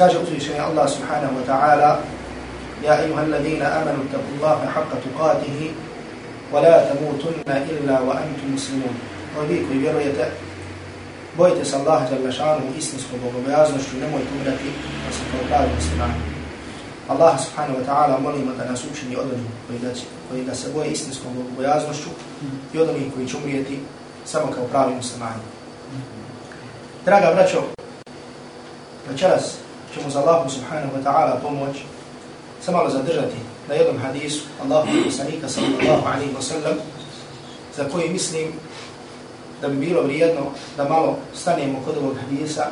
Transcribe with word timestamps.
Kaže 0.00 0.16
uzvišenje 0.18 0.64
Allah 0.64 0.88
subhanahu 0.88 1.36
wa 1.36 1.44
ta'ala 1.44 2.00
Ja 2.80 3.04
ayuha 3.04 3.20
alladhina 3.20 3.68
amanu 3.84 4.08
taku 4.08 4.32
Allahe 4.40 4.64
haqqa 4.64 4.96
tuqatihi 5.04 5.76
wa 6.48 6.64
la 6.64 6.88
tamutunna 6.88 7.60
illa 7.68 8.00
wa 8.00 8.16
antum 8.16 8.56
muslimun. 8.56 8.96
O 9.36 9.44
vi 9.44 9.60
koji 9.68 9.78
vjerujete, 9.78 10.24
bojite 11.36 11.64
se 11.64 11.76
Allah 11.76 12.08
jalla 12.12 12.32
šanu 12.32 12.72
istinskom 12.78 13.20
bogobojaznošću 13.20 14.00
nemojte 14.00 14.28
umrati 14.40 14.70
da 15.04 15.12
se 15.12 15.20
kao 15.30 15.40
pravi 15.48 15.68
muslimani. 15.76 16.20
Allah 17.08 17.34
subhanahu 17.44 17.78
wa 17.80 17.84
ta'ala 17.84 18.20
molimo 18.20 18.52
da 18.56 18.64
nas 18.64 18.80
učini 18.92 19.16
od 19.16 19.28
onih 19.32 19.52
koji 19.66 19.78
da, 19.78 19.90
koji 20.30 20.44
da 20.44 20.54
se 20.54 20.72
boje 20.74 20.90
istinskom 20.90 21.34
bogobojaznošću 21.34 22.10
i 22.74 22.78
od 22.78 22.88
onih 22.88 23.12
koji 23.14 23.28
će 23.28 23.36
umrijeti 23.36 23.80
samo 24.24 24.52
kao 24.52 24.64
pravi 24.64 24.94
muslimani. 24.94 25.44
Draga 27.04 27.34
braćo, 27.34 27.62
večeras 29.10 29.60
ćemo 29.94 30.10
za 30.10 30.20
Allahu 30.20 30.50
subhanahu 30.50 30.92
wa 30.96 31.02
ta'ala 31.04 31.40
pomoć 31.42 31.76
se 32.64 32.70
malo 32.72 32.90
zadržati 32.90 33.36
na 33.68 33.74
jednom 33.74 33.98
hadisu 33.98 34.44
Allahu 34.62 34.88
poslanika 35.04 35.48
sallallahu 35.48 36.08
alaihi 36.14 36.34
wa 36.34 36.42
sallam 36.42 36.76
za 37.76 37.84
koji 37.92 38.08
mislim 38.08 38.52
da 39.60 39.68
bi 39.68 39.76
bilo 39.76 40.02
vrijedno 40.02 40.40
da 40.76 40.88
malo 40.88 41.16
stanemo 41.34 41.78
kod 41.84 41.96
ovog 41.96 42.16
hadisa 42.20 42.66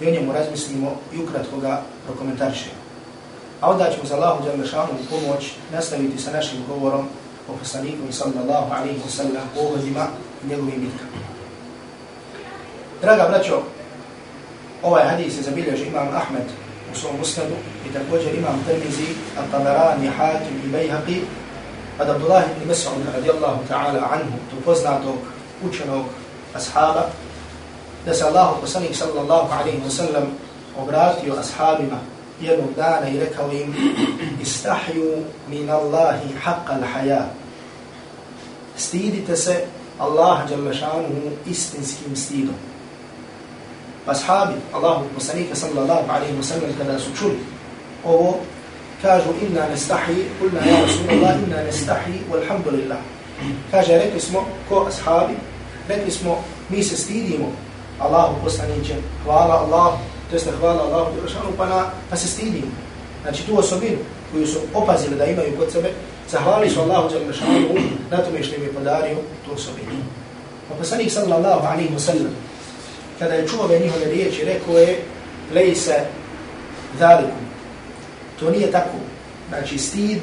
i 0.00 0.06
o 0.06 0.10
njemu 0.10 0.32
razmislimo 0.32 0.96
i 1.12 1.22
ukratko 1.22 1.56
ga 1.56 1.82
prokomentarišemo. 2.06 2.82
A 3.60 3.70
onda 3.70 3.90
ćemo 3.90 4.04
za 4.04 4.16
Allahu 4.16 4.44
Đalešanu 4.44 4.92
pomoć 5.10 5.52
nastaviti 5.72 6.22
sa 6.22 6.30
našim 6.30 6.58
govorom 6.68 7.06
o 7.48 7.52
poslaniku 7.58 8.12
sallallahu 8.12 8.72
alaihi 8.72 9.00
wa 9.06 9.10
sallam 9.10 9.46
o 9.58 9.66
ovodima 9.66 10.06
i 10.44 10.48
njegovim 10.48 10.80
bitkama. 10.80 11.12
Draga 13.02 13.28
braćo, 13.28 13.62
ovaj 14.82 15.04
hadis 15.04 15.36
je 15.36 15.42
zabilježi 15.42 15.86
imam 15.86 16.08
Ahmed 16.08 16.46
u 16.92 16.96
svom 16.96 17.20
usnadu 17.20 17.54
i 17.88 17.92
također 17.92 18.34
imam 18.34 18.64
Tirmizi, 18.66 19.06
Al-Tabarani, 19.38 20.10
Hakim 20.16 20.56
i 20.64 20.68
Bejhaqi 20.68 21.20
od 22.00 22.10
Abdullah 22.10 22.44
ibn 22.56 22.70
Mas'ud 22.70 23.14
radijallahu 23.14 23.58
ta'ala 23.68 24.08
anhu, 24.12 24.38
tu 24.50 24.56
poznatog 24.64 25.16
učenog 25.64 26.04
ashaba, 26.54 27.06
da 28.06 28.14
se 28.14 28.24
Allahu 28.24 28.60
poslanik 28.60 28.96
sallallahu 28.96 29.52
alaihi 29.60 29.82
wa 29.84 29.90
sallam 29.90 30.26
obratio 30.78 31.34
ashabima 31.34 31.98
jednog 32.40 32.74
dana 32.76 33.08
i 33.08 33.18
rekao 33.18 33.52
im 33.52 33.74
istahju 34.42 35.24
min 35.48 35.70
Allahi 35.70 36.28
haqqa 36.44 36.78
l-haja. 36.80 37.26
Stidite 38.76 39.36
se 39.36 39.64
Allah 39.98 40.40
šanuhu 40.48 41.30
istinskim 41.46 42.16
stidom 42.16 42.71
ashabi 44.06 44.54
Allahu 44.74 45.04
poslanika 45.14 45.54
sallallahu 45.54 46.10
alaihi 46.10 46.36
wa 46.36 46.42
sallam 46.42 46.70
kada 46.78 46.98
su 46.98 47.10
čuli 47.18 47.38
ovo 48.04 48.36
kažu 49.02 49.30
inna 49.42 49.68
nestahi 49.68 50.26
kulna 50.38 50.60
ja 50.66 50.82
Rasulullah 50.82 51.34
inna 51.46 51.62
nestahi 51.62 52.22
walhamdulillah. 52.30 52.98
Kaže 53.70 53.98
rekli 53.98 54.20
smo 54.20 54.46
ko 54.68 54.86
ashabi? 54.88 55.34
Rekli 55.88 56.10
smo 56.10 56.44
mi 56.68 56.82
se 56.82 56.96
stidimo. 56.96 57.52
Allahu 57.98 58.34
poslaniće 58.44 58.94
hvala 59.24 59.54
Allahu 59.54 59.98
to 60.30 60.36
jeste 60.36 60.50
hvala 60.60 60.82
Allahu 60.82 61.14
Đerašanu 61.14 61.52
pa, 61.56 61.66
na, 61.66 61.84
pa 62.10 62.16
se 62.16 62.28
stidimo. 62.28 62.72
Znači 63.22 63.46
tu 63.46 63.58
osobinu 63.58 63.98
koju 64.32 64.46
su 64.46 64.58
opazili 64.74 65.16
da 65.16 65.24
imaju 65.24 65.56
kod 65.58 65.72
sebe 65.72 65.90
zahvali 66.30 66.70
su 66.70 66.80
Allahu 66.80 67.08
Đerašanu 67.08 67.68
na 68.10 68.16
tome 68.16 68.42
što 68.42 68.56
im 68.56 68.62
je 68.62 68.72
podario 68.72 69.16
tu 69.44 69.54
osobinu. 69.54 70.02
Pa 70.68 70.74
poslanik 70.74 71.12
sallallahu 71.12 71.66
alaihi 71.66 71.94
wa 71.94 71.98
sallam 71.98 72.32
kada 73.21 73.33
je 73.33 73.47
čuo 73.47 73.63
ove 73.63 73.79
njihove 73.79 74.05
riječi, 74.05 74.45
rekao 74.45 74.77
je, 74.77 74.99
lej 75.53 75.75
se 75.75 75.95
zaliku. 76.99 77.37
To 78.39 78.49
nije 78.49 78.71
tako. 78.71 78.97
Znači, 79.49 79.77
stid 79.77 80.17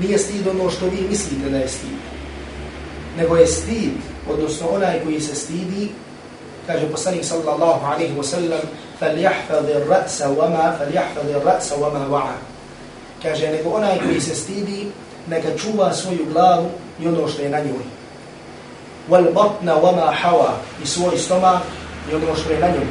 nije 0.00 0.18
stid 0.18 0.48
ono 0.48 0.70
što 0.70 0.84
vi 0.84 1.06
mislite 1.08 1.50
da 1.50 1.56
je 1.56 1.68
stid. 1.68 1.98
Nego 3.18 3.36
je 3.36 3.46
stid, 3.46 3.92
odnosno 4.30 4.66
onaj 4.68 5.00
koji 5.04 5.20
se 5.20 5.34
stidi, 5.34 5.88
kaže 6.66 6.90
poslanik 6.90 7.24
sallallahu 7.24 7.86
alaihi 7.86 8.14
wa 8.14 8.24
sallam, 8.24 8.60
فَلْيَحْفَذِ 9.00 9.66
الرَّأْسَ 9.80 10.22
وَمَا 10.38 10.76
فَلْيَحْفَذِ 10.78 11.28
الرَّأْسَ 11.40 11.72
وَمَا 11.72 12.08
وَعَا 12.08 12.36
Kaže, 13.22 13.48
nego 13.48 13.70
onaj 13.70 13.98
koji 13.98 14.20
se 14.20 14.34
stidi, 14.34 14.86
neka 15.26 15.48
čuva 15.56 15.92
svoju 15.92 16.26
glavu 16.32 16.68
i 17.00 17.08
ono 17.08 17.28
što 17.28 17.42
je 17.42 17.48
na 17.48 17.58
njoj. 17.58 17.84
وَالْبَطْنَ 19.10 19.68
وَمَا 19.68 20.12
حَوَا 20.22 20.52
I 20.82 20.86
svoj 20.86 21.18
stomak 21.18 21.62
i 22.10 22.14
ono 22.14 22.36
što 22.36 22.52
je 22.52 22.60
na 22.60 22.68
njom. 22.68 22.88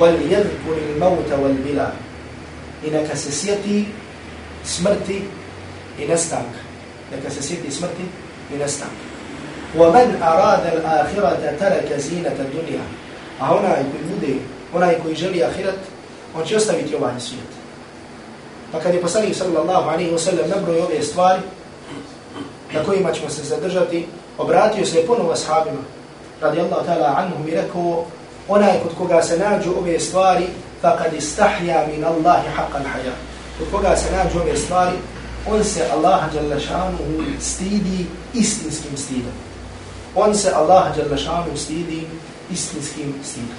وَلْيَذْكُرِ 0.00 0.76
الْمَوْتَ 0.88 1.30
وَالْبِلَا 1.42 1.86
I 2.84 2.90
neka 2.90 3.16
se 3.16 3.32
sjeti 3.32 3.86
smrti 4.64 5.22
i 5.98 6.06
nestanka. 6.06 6.60
Neka 7.12 7.30
se 7.30 7.42
sjeti 7.42 7.70
smrti 7.70 8.02
i 8.54 8.58
nestanka. 8.58 9.04
وَمَنْ 9.78 10.08
أَرَادَ 10.22 10.64
الْآخِرَةَ 10.76 11.56
تَرَكَ 11.58 11.88
زِينَةَ 11.98 12.36
الدُّنْيَا 12.38 12.84
A 13.40 13.54
onaj 13.54 13.82
koji 13.90 14.04
bude, 14.14 14.34
onaj 14.74 14.94
koji 15.02 15.14
želi 15.14 15.44
ahirat, 15.44 15.78
on 16.34 16.44
će 16.44 16.56
ostaviti 16.56 16.94
ovaj 16.94 17.20
svijet. 17.20 17.50
Pa 18.72 18.80
kad 18.80 18.94
je 18.94 19.00
poslanik 19.00 19.34
sallallahu 19.34 19.90
alaihi 19.90 20.10
wa 20.10 20.18
sallam 20.18 20.50
nabroj 20.50 20.80
ove 20.80 21.02
stvari, 21.02 21.42
na 22.72 22.84
kojima 22.84 23.12
ćemo 23.12 23.30
se 23.30 23.42
zadržati, 23.42 24.06
obratio 24.38 24.86
se 24.86 25.06
ponovo 25.06 25.32
ashabima, 25.32 25.78
radijallahu 26.41 26.85
ta'ala 26.85 27.15
anhum 27.17 27.47
i 27.47 27.51
rekao 27.51 28.05
onaj 28.47 28.79
kod 28.83 28.95
koga 28.97 29.21
se 29.21 29.37
nađu 29.37 29.71
ove 29.79 29.99
stvari 29.99 30.45
faqad 30.83 31.13
istahja 31.17 31.87
min 31.91 32.05
Allahi 32.05 32.47
haqqan 32.57 32.85
haya. 32.93 33.13
Kod 33.57 33.67
koga 33.71 33.95
se 33.95 34.15
nađu 34.15 34.39
ove 34.39 34.57
stvari 34.57 34.97
on 35.47 35.63
se 35.63 35.81
Allah 35.93 36.21
jalla 36.35 36.59
šanuhu 36.59 37.23
stidi 37.39 38.05
istinskim 38.33 38.97
stidom. 38.97 39.35
On 40.15 40.35
se 40.35 40.51
Allah 40.53 40.97
jalla 40.97 41.17
šanuhu 41.17 41.57
stidi 41.57 42.07
istinskim 42.51 43.13
stidom. 43.23 43.57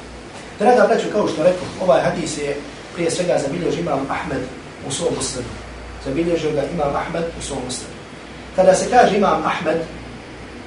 Draga 0.58 0.86
braću, 0.88 1.06
kao 1.12 1.28
što 1.28 1.42
rekao, 1.42 1.66
ovaj 1.82 2.00
hadis 2.00 2.38
je 2.38 2.56
prije 2.94 3.10
svega 3.10 3.38
zabilježio 3.38 3.80
imam 3.80 4.06
Ahmed 4.10 4.42
u 4.88 4.90
svom 4.90 5.14
muslimu. 5.16 5.48
Zabilježio 6.04 6.52
ga 6.52 6.62
imam 6.74 6.96
Ahmed 6.96 7.24
u 7.38 7.42
svom 7.42 7.58
muslimu. 7.64 7.94
Kada 8.56 8.74
se 8.74 8.90
kaže 8.90 9.16
imam 9.16 9.42
Ahmed, 9.46 9.76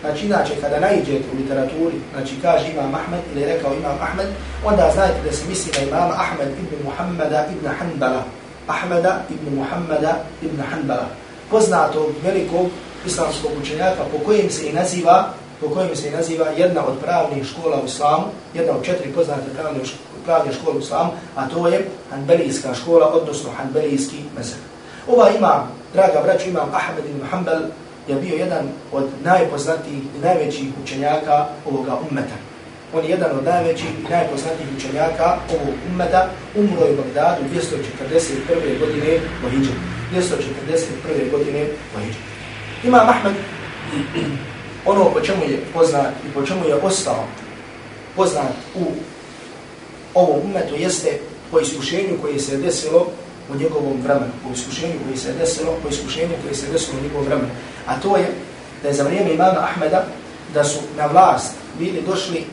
Znači, 0.04 0.26
inače, 0.26 0.54
kada 0.62 0.80
najđete 0.80 1.24
u 1.34 1.38
literaturi, 1.38 1.98
znači, 2.14 2.34
kaže 2.42 2.72
imam 2.72 2.96
Ahmed 2.96 3.20
ili 3.32 3.46
rekao 3.46 3.74
imam 3.74 3.98
Ahmed, 4.02 4.28
onda 4.66 4.92
znajte 4.94 5.20
da 5.26 5.32
se 5.32 5.44
misli 5.50 5.72
na 5.78 5.84
imama 5.88 6.14
Ahmed 6.14 6.48
ibn 6.64 6.86
Muhammada 6.86 7.46
ibn 7.54 7.68
Hanbala. 7.80 8.24
Ahmeda 8.68 9.22
ibn 9.30 9.56
Muhammada 9.56 10.14
ibn 10.42 10.62
Hanbala. 10.72 11.08
Poznatog 11.50 12.10
velikog 12.24 12.68
islamskog 13.06 13.52
učenjaka 13.62 14.04
po 14.12 14.26
kojem 14.26 14.50
se 14.50 14.70
i 14.70 14.74
naziva 14.74 15.34
po 15.64 15.70
kojem 15.70 15.96
se 15.96 16.08
i 16.08 16.12
naziva 16.12 16.46
jedna 16.58 16.86
od 16.86 16.94
pravnih 17.04 17.46
škola 17.48 17.80
u 17.84 17.86
islamu, 17.86 18.24
jedna 18.54 18.74
od 18.74 18.86
četiri 18.86 19.14
poznate 19.14 19.50
pravne, 19.56 19.80
pravne 20.26 20.54
škole 20.54 20.76
u 20.76 20.80
islamu, 20.80 21.12
a 21.36 21.48
to 21.48 21.68
je 21.68 21.88
Hanbelijska 22.10 22.74
škola, 22.74 23.08
odnosno 23.08 23.50
Hanbelijski 23.58 24.18
mezak. 24.38 24.60
Ova 25.08 25.30
ima, 25.30 25.68
draga 25.94 26.22
braću, 26.24 26.50
imam 26.50 26.70
Ahmed 26.74 27.06
ibn 27.06 27.28
Hanbal, 27.32 27.60
je 28.08 28.16
bio 28.16 28.36
jedan 28.36 28.66
od 28.92 29.10
najpoznatijih 29.24 30.04
i 30.18 30.20
najvećih 30.22 30.68
učenjaka 30.84 31.48
ovoga 31.66 32.00
ummeta. 32.10 32.36
On 32.94 33.04
je 33.04 33.10
jedan 33.10 33.38
od 33.38 33.44
najvećih 33.44 33.90
i 34.00 34.12
najpoznatijih 34.12 34.70
učenjaka 34.78 35.38
ovog 35.50 35.76
ummeta, 35.92 36.30
umro 36.56 36.86
je 36.86 36.94
u 36.94 36.98
Bagdadu 36.98 37.42
241. 37.54 38.80
godine 38.80 39.20
po 39.42 39.48
241. 40.14 41.32
godine 41.32 41.66
po 41.94 42.00
Imam 42.84 43.10
Ahmed, 43.10 43.34
ono 44.86 45.14
po 45.14 45.22
čemu 45.22 45.44
je 45.44 45.60
poznat 45.74 46.12
i 46.30 46.34
po 46.34 46.46
čemu 46.46 46.68
je 46.68 46.76
ostao 46.76 47.24
poznat 48.16 48.52
u 48.76 48.86
ovom 50.14 50.40
ummetu 50.46 50.76
jeste 50.78 51.20
po 51.52 51.60
iskušenju 51.60 52.18
koje 52.22 52.40
se 52.40 52.58
desilo 52.58 53.08
u 53.54 53.56
njegovom 53.56 54.02
vremenu, 54.04 54.32
po 54.44 54.54
iskušenju 54.54 54.94
koje 55.06 55.18
se 55.18 55.34
desilo, 55.40 55.78
po 55.84 55.90
iskušenju 55.90 56.34
koje 56.44 56.56
se 56.56 56.72
desilo 56.72 56.98
u 57.00 57.04
njegovom 57.04 57.26
vremenu. 57.26 57.50
A 57.88 58.00
to 58.02 58.18
je 58.18 58.28
da 58.82 58.88
je 58.88 58.94
za 58.94 59.04
vrijeme 59.04 59.34
imama 59.34 59.60
Ahmeda 59.60 60.06
da 60.54 60.64
su 60.64 60.80
na 60.98 61.06
vlast 61.06 61.54
bili 61.80 62.02
došli 62.08 62.46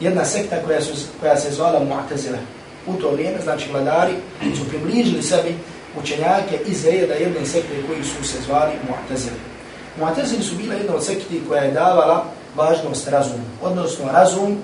jedna 0.00 0.24
sekta 0.24 0.56
koja, 0.66 0.82
su, 0.82 0.92
koja 1.20 1.36
se 1.36 1.50
zvala 1.50 1.80
Mu'tazila. 1.80 2.38
U 2.86 2.94
to 2.94 3.10
vrijeme, 3.10 3.40
znači 3.42 3.70
vladari, 3.72 4.12
su 4.56 4.68
približili 4.68 5.22
sebi 5.22 5.54
učenjake 6.00 6.58
iz 6.66 6.84
reda 6.84 7.14
jedne 7.14 7.46
sekte 7.46 7.82
koji 7.88 8.04
su 8.04 8.24
se 8.24 8.38
zvali 8.46 8.72
Mu'tazila. 8.88 9.40
Mu'tazili 10.00 10.42
su 10.42 10.54
bila 10.54 10.74
jedna 10.74 10.94
od 10.94 11.04
sekti 11.04 11.42
koja 11.48 11.62
je 11.62 11.72
davala 11.72 12.24
važnost 12.56 13.08
razumu. 13.08 13.44
Odnosno, 13.62 14.12
razum 14.12 14.58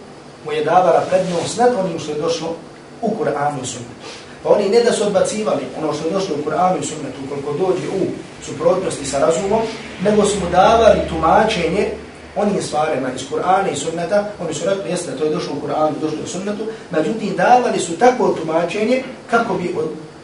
mu 0.45 0.53
je 0.53 0.65
davala 0.65 1.05
prednost 1.11 1.59
nad 1.59 1.75
onim 1.85 1.99
što 1.99 2.13
je 2.13 2.19
došlo 2.19 2.57
u 3.03 3.09
Kur'anu 3.09 3.63
i 3.63 3.67
Sunnetu. 3.67 4.22
Pa 4.43 4.49
oni 4.49 4.69
ne 4.69 4.81
da 4.85 4.93
su 4.93 5.07
odbacivali 5.07 5.63
ono 5.79 5.93
što 5.93 6.09
je 6.09 6.13
došlo 6.13 6.37
u 6.37 6.51
Kur'anu 6.51 6.81
i 6.81 6.87
Sunnetu 6.87 7.19
koliko 7.29 7.53
dođe 7.53 7.89
u 7.89 8.07
suprotnosti 8.45 9.07
sa 9.07 9.19
razumom, 9.19 9.61
nego 10.05 10.25
su 10.25 10.37
mu 10.41 10.51
davali 10.51 11.01
tumačenje 11.09 11.89
onim 12.37 12.63
stvarima 12.63 13.09
iz 13.15 13.23
Kur'ana 13.31 13.73
i 13.73 13.77
sunneta, 13.77 14.25
oni 14.41 14.55
su 14.55 14.65
rekli, 14.67 14.91
jeste, 14.91 15.17
to 15.17 15.25
je 15.25 15.35
došlo 15.35 15.53
u 15.53 15.67
Kur'anu, 15.67 15.93
došlo 16.01 16.19
u 16.25 16.29
sunnetu, 16.29 16.65
međutim, 16.91 17.37
davali 17.37 17.79
su 17.79 17.99
takvo 17.99 18.29
tumačenje 18.29 19.03
kako 19.31 19.55
bi 19.55 19.75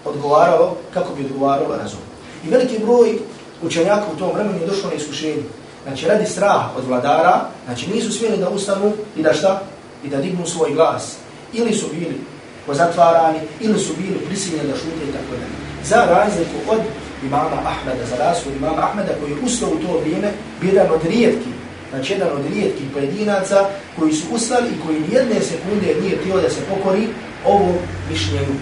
odgovaralo, 0.04 0.76
kako 0.94 1.14
bi 1.14 1.24
odgovaralo 1.24 1.76
razum. 1.76 2.00
I 2.46 2.50
veliki 2.50 2.78
broj 2.78 3.18
učenjaka 3.62 4.04
u 4.14 4.18
tom 4.18 4.30
vremenu 4.34 4.60
je 4.60 4.66
došlo 4.66 4.90
na 4.90 4.96
iskušenje. 4.96 5.42
Znači, 5.86 6.06
radi 6.06 6.26
straha 6.26 6.70
od 6.78 6.84
vladara, 6.84 7.40
znači 7.64 7.90
nisu 7.90 8.12
smjeli 8.12 8.36
da 8.36 8.48
ustanu 8.48 8.92
i 9.16 9.22
da 9.22 9.32
šta? 9.32 9.62
I 10.04 10.08
da 10.08 10.16
dignu 10.16 10.46
svoj 10.46 10.70
glas. 10.74 11.16
Ili 11.52 11.72
su 11.72 11.86
bili 11.92 12.20
pozatvarani, 12.68 13.40
ili 13.60 13.78
su 13.78 13.92
bili 14.00 14.18
prisiljeni 14.26 14.68
da 14.70 14.76
šute 14.76 15.02
i 15.08 15.12
tako 15.16 15.32
dalje. 15.40 15.56
Za 15.90 16.00
razliku 16.14 16.56
od 16.74 16.80
imama 17.28 17.58
Ahmeda, 17.72 18.04
za 18.10 18.16
razliku 18.24 18.48
od 18.50 18.56
imama 18.56 18.80
Ahmeda 18.86 19.12
koji 19.20 19.30
je 19.30 19.42
ustao 19.46 19.68
u 19.68 19.80
to 19.82 20.00
vrijeme, 20.02 20.28
jedan 20.62 20.88
od 20.96 21.02
rijetkih, 21.12 21.54
znači 21.90 22.12
jedan 22.12 22.28
od 22.38 22.44
rijetkih 22.52 22.86
pojedinaca 22.94 23.58
koji 23.98 24.12
su 24.12 24.24
ustali 24.36 24.68
i 24.68 24.80
koji 24.86 25.06
nijedne 25.08 25.40
sekunde 25.50 25.88
nije 26.02 26.16
tijelo 26.22 26.40
da 26.40 26.50
se 26.50 26.60
pokori 26.70 27.08
ovom 27.46 27.74
mišljenju. 28.10 28.54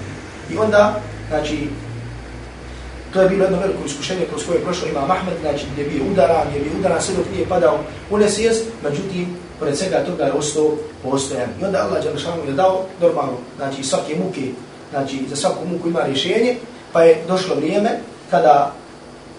I 0.52 0.54
onda, 0.58 1.00
znači, 1.28 1.58
To 3.16 3.22
je 3.22 3.28
bilo 3.28 3.44
jedno 3.44 3.58
veliko 3.60 3.86
iskušenje 3.86 4.26
kroz 4.30 4.46
koje 4.46 4.56
je 4.56 4.64
prošlo 4.64 4.88
Imam 4.88 5.10
Ahmed, 5.10 5.34
znači 5.40 5.64
gdje 5.72 5.82
je 5.82 5.90
bio 5.90 6.04
udaran, 6.12 6.46
gdje 6.48 6.58
je 6.58 6.64
bio 6.64 6.78
udaran 6.78 7.02
sve 7.02 7.14
dok 7.14 7.26
nije 7.32 7.46
padao 7.48 7.78
u 8.10 8.18
nesvijest, 8.18 8.64
međutim, 8.84 9.36
pored 9.58 9.78
svega 9.78 10.04
toga 10.04 10.24
je 10.24 10.32
ostao 10.32 10.70
postojan. 11.02 11.48
I 11.60 11.64
onda 11.64 11.78
Allah 11.78 12.04
Đalešanu 12.04 12.44
je 12.46 12.52
dao 12.52 12.84
normalno, 13.00 13.36
znači 13.56 13.84
svake 13.84 14.16
muke, 14.16 14.40
znači 14.90 15.20
za 15.28 15.36
svaku 15.36 15.68
muku 15.68 15.88
ima 15.88 16.02
rješenje, 16.02 16.56
pa 16.92 17.02
je 17.02 17.22
došlo 17.28 17.54
vrijeme 17.54 17.90
kada 18.30 18.72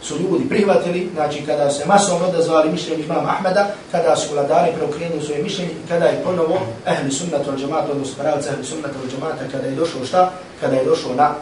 su 0.02 0.16
ljudi 0.18 0.50
prihvatili, 0.50 1.10
znači 1.14 1.46
kada 1.46 1.70
se 1.70 1.86
masovno 1.86 2.28
odazvali 2.28 2.72
mišljenje 2.72 3.04
imama 3.04 3.30
Ahmeda, 3.30 3.68
kada 3.92 4.16
su 4.16 4.34
vladari 4.34 4.72
preokrenuli 4.78 5.26
svoje 5.26 5.44
mišljenje, 5.44 5.72
kada 5.88 6.06
je 6.06 6.24
ponovo 6.24 6.60
ehli 6.86 7.12
sunnata 7.12 7.52
al 7.52 7.58
džamata, 7.58 7.92
odnosno 7.92 8.24
pravca 8.24 8.50
ehli 8.50 8.66
sunnata 8.66 8.94
al 9.04 9.10
džamata, 9.12 9.52
kada 9.52 9.68
je 9.68 9.76
došlo 9.76 10.06
šta? 10.06 10.32
Kada 10.62 10.76
je 10.76 10.86
došlo 10.86 11.16
na 11.16 11.36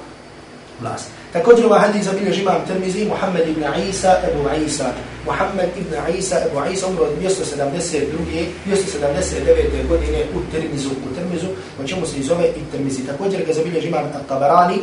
vlast. 0.81 1.10
Također 1.36 1.66
ovaj 1.66 1.80
hadis 1.80 2.06
zabilježi 2.06 2.42
imam 2.42 2.66
Tirmizi, 2.68 3.06
Muhammed 3.06 3.48
ibn 3.48 3.64
Isa, 3.90 4.12
Ebu 4.28 4.66
Isa. 4.66 4.86
Muhammed 5.26 5.70
ibn 5.78 6.18
Isa, 6.18 6.36
Ebu 6.46 6.74
Isa, 6.74 6.88
umro 6.88 7.04
od 7.04 7.12
272. 7.22 8.46
279. 8.68 9.88
godine 9.90 10.20
u 10.36 10.40
Tirmizu, 10.52 10.90
u 10.90 11.16
Tirmizu, 11.16 11.48
o 11.84 11.88
čemu 11.88 12.06
se 12.06 12.22
zove 12.22 12.48
i 12.48 12.72
Tirmizi. 12.72 13.08
Također 13.08 13.46
ga 13.46 13.54
zabilježi 13.54 13.88
imam 13.88 14.12
Tabarani, 14.28 14.80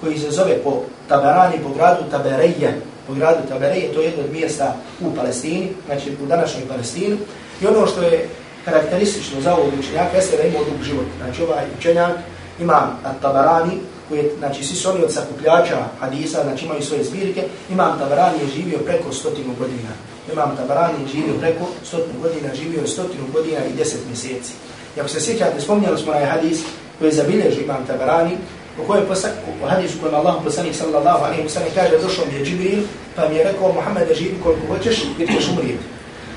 koji 0.00 0.18
se 0.18 0.30
zove 0.30 0.58
po 0.64 0.82
Tabarani, 1.08 1.58
po 1.62 1.68
gradu 1.68 2.02
Tabereje, 2.10 2.80
po 3.06 3.14
gradu 3.14 3.48
Tabereje, 3.48 3.92
to 3.92 4.00
je 4.00 4.06
jedno 4.06 4.24
od 4.24 4.32
mjesta 4.32 4.76
u 5.00 5.14
Palestini, 5.16 5.68
znači 5.86 6.10
u 6.22 6.26
današnjoj 6.26 6.68
Palestini. 6.68 7.16
I 7.62 7.66
ono 7.66 7.86
što 7.86 8.02
je 8.02 8.28
karakteristično 8.64 9.40
za 9.40 9.54
ovog 9.54 9.72
učenjaka, 9.78 10.16
jeste 10.16 10.36
da 10.36 10.42
ima 10.42 10.58
dug 10.58 10.84
život. 10.84 11.06
Znači 11.22 11.42
ovaj 11.42 11.64
učenjak 11.78 12.16
ima 12.60 12.96
Tabarani, 13.22 13.72
koji 14.08 14.18
je, 14.18 14.32
znači, 14.38 14.64
svi 14.64 14.76
su 14.76 14.90
oni 14.90 15.04
od 15.04 15.12
sakupljača 15.12 15.76
hadisa, 16.00 16.42
znači 16.42 16.64
imaju 16.64 16.82
svoje 16.82 17.04
zbirke, 17.04 17.42
Imam 17.70 17.98
Tabarani 17.98 18.38
je 18.38 18.54
živio 18.56 18.78
preko 18.78 19.12
stotinu 19.12 19.54
godina. 19.58 19.92
Imam 20.32 20.56
Tabarani 20.56 21.02
je 21.02 21.08
živio 21.08 21.34
preko 21.40 21.64
stotinu 21.84 22.20
godina, 22.22 22.54
živio 22.54 22.80
je 22.80 22.86
stotinu 22.86 23.24
godina 23.32 23.64
i 23.64 23.76
deset 23.76 24.00
mjeseci. 24.06 24.52
I 24.96 25.00
ako 25.00 25.08
se 25.08 25.20
sjećate, 25.20 25.60
spomnjali 25.60 25.98
smo 25.98 26.12
na 26.12 26.26
hadis 26.26 26.58
koji 26.98 27.08
je 27.08 27.14
zabilježio 27.14 27.64
Imam 27.64 27.86
Tabarani, 27.86 28.36
u 28.82 28.86
kojem 28.86 29.06
posak, 29.06 29.32
u 29.62 29.66
hadisu 29.66 29.98
kojem 30.00 30.14
Allah 30.14 30.34
poslanik 30.44 30.74
sallallahu 30.74 31.24
alaihi 31.24 31.42
wa 31.42 31.48
sallam 31.48 31.68
kaže, 31.74 31.98
došao 32.02 32.24
mi 32.26 32.38
je 32.38 32.44
Džibril, 32.44 32.82
pa 33.16 33.28
mi 33.28 33.36
je 33.36 33.44
rekao, 33.44 33.72
Muhammed, 33.72 34.08
živi 34.18 34.34
koliko 34.42 34.66
hoćeš, 34.66 35.04
jer 35.18 35.28
ćeš 35.28 35.48
umrijeti. 35.48 35.93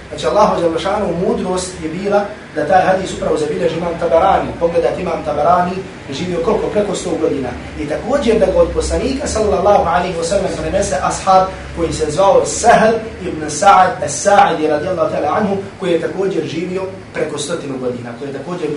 Znači 0.09 0.27
Allahu 0.27 0.62
Đalešanu 0.62 1.07
mudrost 1.27 1.74
je 1.83 1.89
bila 1.89 2.25
da 2.56 2.68
taj 2.68 2.81
hadis 2.81 3.13
upravo 3.13 3.38
zabilježi 3.38 3.77
imam 3.77 4.00
Tabarani. 4.00 4.50
Pogledat 4.59 5.00
imam 5.00 5.24
Tabarani 5.25 5.75
živio 6.12 6.39
koliko? 6.45 6.68
Preko 6.68 6.94
100 6.94 7.19
godina. 7.21 7.50
I 7.80 7.86
također 7.86 8.39
da 8.39 8.45
ga 8.45 8.59
od 8.59 8.69
poslanika 8.74 9.27
sallallahu 9.27 9.86
alaihi 9.88 10.18
wa 10.18 10.24
sallam 10.24 10.51
prenese 10.62 10.95
ashab 11.04 11.48
koji 11.75 11.94
se 11.94 12.12
zvao 12.12 12.45
Sahel 12.45 12.94
ibn 13.21 13.50
Sa'ad 13.50 13.92
as-Sa'idi 14.06 14.68
radijallahu 14.68 15.13
ta'ala 15.13 15.38
anhu 15.38 15.57
koji 15.80 15.92
je 15.92 16.01
također 16.01 16.45
živio 16.45 16.81
preko 17.13 17.38
stotinu 17.38 17.77
godina. 17.77 18.09
Koji 18.19 18.30
je 18.30 18.33
također 18.33 18.68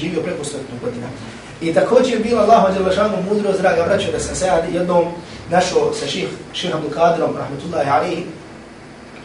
živio 0.00 0.22
preko 0.22 0.44
stotinu 0.44 0.78
godina. 0.84 1.06
I 1.60 1.74
također 1.74 2.12
je 2.12 2.20
bila 2.20 2.42
Allahu 2.42 2.78
Đalešanu 2.78 3.16
mudrost, 3.28 3.60
draga 3.60 3.82
vraća, 3.82 4.12
da 4.12 4.18
sam 4.20 4.34
se 4.34 4.46
jednom 4.72 5.04
našao 5.50 5.92
sa 6.00 6.06
ših, 6.06 6.28
ših 6.52 6.74
Abdul 6.74 6.90
Kadirom, 6.90 7.36
rahmetullahi 7.36 7.90
alaihi, 7.90 8.24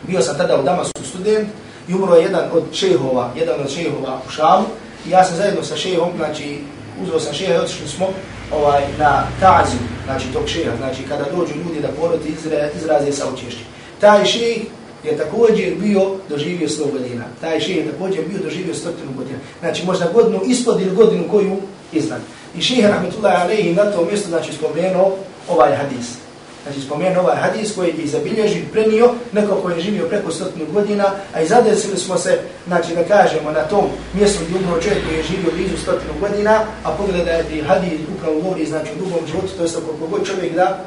bio 0.07 0.21
sam 0.21 0.37
tada 0.37 0.59
u 0.59 0.63
Damasku 0.63 1.03
student 1.03 1.47
i 1.87 1.93
umro 1.93 2.15
je 2.15 2.23
jedan 2.23 2.49
od 2.53 2.63
šehova, 2.73 3.31
jedan 3.35 3.61
od 3.61 3.69
šehova 3.69 4.21
u 4.27 4.31
Šamu 4.31 4.65
i 5.07 5.09
ja 5.09 5.23
sam 5.23 5.37
zajedno 5.37 5.63
sa 5.63 5.75
šehom, 5.75 6.09
znači 6.17 6.59
uzeo 7.03 7.19
sam 7.19 7.33
šeha 7.33 7.53
i 7.53 7.57
otišli 7.57 7.87
smo 7.87 8.07
ovaj, 8.51 8.81
na 8.99 9.23
tazu, 9.39 9.77
znači 10.05 10.25
tog 10.33 10.47
šeha, 10.47 10.71
znači 10.77 11.03
kada 11.09 11.25
dođu 11.35 11.53
ljudi 11.53 11.81
da 11.81 11.87
poroti 11.87 12.29
izra, 12.29 12.69
izraze 12.77 13.11
sa 13.11 13.25
učešće. 13.33 13.63
Taj 13.99 14.25
šeh 14.25 14.57
je 15.03 15.17
također 15.17 15.75
bio 15.79 16.15
doživio 16.29 16.67
100 16.67 16.91
godina. 16.91 17.23
Taj 17.41 17.59
šeh 17.59 17.77
je 17.77 17.91
također 17.91 18.25
bio 18.27 18.39
doživio 18.43 18.73
100 18.73 19.15
godina. 19.17 19.37
Znači 19.59 19.85
možda 19.85 20.11
godinu 20.13 20.41
ispod 20.45 20.81
ili 20.81 20.95
godinu 20.95 21.23
koju 21.31 21.57
iznad. 21.91 22.21
I 22.57 22.61
šeha 22.61 22.89
rahmetullahi 22.89 23.43
Alehi 23.43 23.73
na 23.73 23.91
to 23.91 24.05
mjesto 24.05 24.29
znači 24.29 24.53
spomenuo 24.53 25.17
ovaj 25.49 25.75
hadis. 25.75 26.20
Znači 26.63 26.81
spomenu 26.81 27.19
ovaj 27.19 27.35
hadis 27.35 27.75
koji 27.75 27.93
je 27.97 28.07
zabilježen, 28.07 28.65
prenio 28.71 29.09
neko 29.33 29.55
koji 29.55 29.75
je 29.75 29.81
živio 29.81 30.07
preko 30.07 30.31
stotinu 30.31 30.65
godina, 30.73 31.05
a 31.33 31.41
i 31.41 31.47
zadesili 31.47 31.97
smo 31.97 32.17
se, 32.17 32.39
znači 32.67 32.95
da 32.95 33.03
kažemo, 33.03 33.51
na 33.51 33.63
tom 33.63 33.85
mjestu 34.13 34.43
gdje 34.45 34.59
umro 34.59 34.81
čovjek 34.81 35.05
koji 35.05 35.17
je 35.17 35.23
živio 35.23 35.51
blizu 35.51 35.77
stotinu 35.77 36.13
godina, 36.19 36.59
a 36.83 36.91
pogledajte 36.91 37.63
hadis 37.67 37.99
upravo 38.17 38.41
govori, 38.41 38.65
znači 38.65 38.89
u 38.95 39.03
dugom 39.03 39.27
životu, 39.27 39.47
to 39.57 39.63
je 39.63 39.69
koliko 39.87 40.07
god 40.07 40.27
čovjek 40.27 40.55
da 40.55 40.85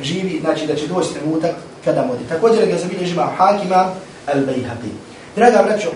živi, 0.00 0.40
znači 0.40 0.66
da 0.66 0.74
će 0.74 0.86
doći 0.86 1.14
trenutak 1.14 1.54
kada 1.84 2.04
modi. 2.04 2.24
Također 2.28 2.66
ga 2.66 2.78
zabilježima 2.78 3.32
Hakima 3.36 3.92
al-Bayhaqi. 4.26 4.90
Draga 5.36 5.62
braćo, 5.62 5.88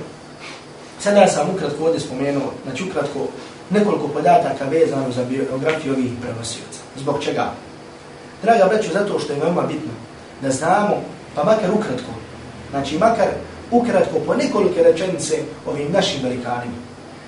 sada 1.01 1.27
sam 1.27 1.51
ukratko 1.55 1.85
ovdje 1.85 2.01
spomenuo, 2.01 2.53
znači 2.65 2.85
ukratko 2.91 3.29
nekoliko 3.71 4.09
podataka 4.09 4.65
vezano 4.65 5.13
za 5.13 5.25
biografiju 5.25 5.93
ovih 5.93 6.11
prenosioca. 6.23 6.81
Zbog 6.97 7.25
čega? 7.25 7.53
Draga 8.43 8.65
braću, 8.69 8.93
zato 8.93 9.19
što 9.19 9.33
je 9.33 9.41
veoma 9.41 9.63
bitno 9.63 9.93
da 10.43 10.51
znamo, 10.51 10.97
pa 11.35 11.45
makar 11.45 11.71
ukratko, 11.71 12.13
znači 12.71 12.99
makar 12.99 13.29
ukratko 13.71 14.19
po 14.27 14.35
nekolike 14.35 14.83
rečenice 14.83 15.39
ovim 15.67 15.93
našim 15.93 16.23
velikanima. 16.23 16.77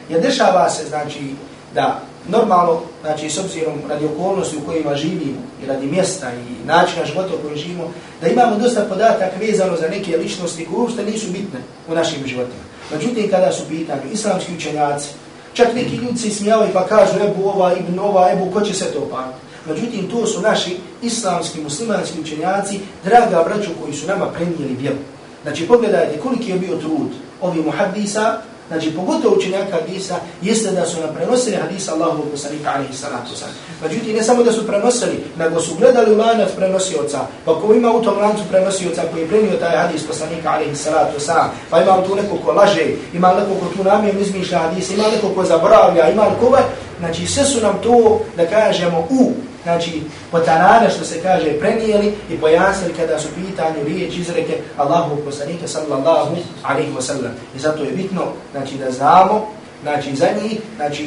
Jer 0.09 0.21
dešava 0.21 0.71
se, 0.71 0.89
znači, 0.89 1.35
da 1.75 2.01
normalno, 2.29 2.81
znači, 3.01 3.31
s 3.31 3.39
obzirom 3.39 3.75
radi 3.89 4.05
okolnosti 4.05 4.57
u 4.57 4.67
kojima 4.67 4.95
živimo 4.95 5.41
i 5.63 5.67
radi 5.67 5.87
mjesta 5.87 6.33
i 6.33 6.67
načina 6.67 7.05
života 7.05 7.35
u 7.35 7.43
kojem 7.43 7.57
živimo, 7.57 7.91
da 8.21 8.29
imamo 8.29 8.57
dosta 8.57 8.85
podataka 8.89 9.37
vezano 9.41 9.77
za 9.77 9.89
neke 9.89 10.17
ličnosti 10.17 10.67
koje 10.67 10.79
uopšte 10.79 11.05
nisu 11.05 11.27
bitne 11.27 11.61
u 11.89 11.95
našim 11.95 12.27
životima. 12.27 12.63
Međutim, 12.93 13.31
kada 13.31 13.53
su 13.53 13.69
pitanju 13.69 14.03
islamski 14.13 14.55
učenjaci, 14.57 15.09
čak 15.53 15.75
neki 15.75 15.97
ljudi 15.97 16.19
se 16.19 16.31
smijavaju 16.31 16.71
pa 16.73 16.87
kažu 16.87 17.25
Ebu 17.25 17.49
ova, 17.49 17.73
Ibn 17.73 17.99
ova, 17.99 18.31
Ebu, 18.33 18.51
ko 18.53 18.61
će 18.61 18.75
se 18.75 18.85
to 18.85 19.01
pamiti? 19.01 19.46
Međutim, 19.69 20.11
to 20.11 20.27
su 20.27 20.41
naši 20.41 20.77
islamski, 21.03 21.61
muslimanski 21.61 22.21
učenjaci, 22.21 22.81
draga 23.05 23.45
braću 23.45 23.71
koji 23.83 23.95
su 23.95 24.07
nama 24.07 24.27
prenijeli 24.27 24.77
vjeru. 24.81 24.97
Znači, 25.43 25.67
pogledajte 25.67 26.21
koliki 26.21 26.51
je 26.51 26.59
bio 26.59 26.77
trud 26.77 27.11
ovih 27.41 27.65
muhaddisa, 27.65 28.41
znači, 28.69 28.91
pogotovo 28.91 29.37
učenjaka 29.37 29.77
hadisa, 29.81 30.17
jeste 30.43 30.71
da 30.71 30.87
su 30.87 31.01
nam 31.01 31.15
prenosili 31.15 31.57
hadisa 31.57 31.95
Allahu 31.95 32.23
poslanika 32.31 32.71
alaihi 32.75 32.93
salatu 32.95 33.37
sam. 33.37 33.49
Međutim, 33.83 34.17
ne 34.17 34.23
samo 34.23 34.43
da 34.43 34.53
su 34.53 34.67
prenosili, 34.67 35.25
nego 35.39 35.61
su 35.61 35.75
gledali 35.75 36.15
u 36.15 36.19
lanac 36.19 36.49
prenosioca, 36.57 37.21
pa 37.45 37.61
ko 37.61 37.75
ima 37.75 37.93
u 37.93 38.03
tom 38.03 38.19
lancu 38.19 38.43
prenosioca 38.51 39.03
koji 39.13 39.23
je 39.23 39.29
prenio 39.29 39.61
taj 39.61 39.77
hadis 39.77 40.07
poslanika 40.07 40.51
alaihi 40.51 40.77
salatu 40.77 41.21
sam, 41.21 41.51
pa 41.71 41.83
ima 41.83 42.03
tu 42.07 42.17
neko 42.17 42.37
ko 42.45 42.53
laže, 42.53 42.87
ima 43.15 43.29
neko 43.29 43.61
ko 43.61 43.77
tu 43.77 43.85
namijem 43.85 44.19
izmišlja 44.19 44.59
hadisa, 44.59 44.95
ima 44.95 45.09
neko 45.09 45.29
ko 45.35 45.45
zaboravlja, 45.45 46.11
ima 46.11 46.25
neko 46.25 46.59
Znači, 46.99 47.27
sve 47.27 47.45
su 47.45 47.61
nam 47.61 47.79
to, 47.83 48.21
da 48.37 48.47
kažemo, 48.47 49.07
u 49.11 49.33
znači 49.67 50.03
potanane 50.31 50.91
što 50.91 51.05
se 51.05 51.23
kaže 51.23 51.59
prenijeli 51.61 52.15
i 52.31 52.39
pojasnili 52.39 52.95
kada 52.95 53.19
su 53.19 53.29
pitanju 53.35 53.85
riječ 53.85 54.17
izreke 54.17 54.59
Allahu 54.77 55.17
poslanika 55.25 55.69
sallallahu 55.69 56.37
alaihi 56.63 56.93
wa 56.93 57.01
sallam. 57.01 57.33
I 57.57 57.59
zato 57.59 57.85
je 57.85 57.91
bitno 57.91 58.23
znači 58.53 58.75
da 58.75 58.91
znamo 58.91 59.47
znači 59.83 60.17
za 60.17 60.27
njih, 60.43 60.61
znači 60.77 61.07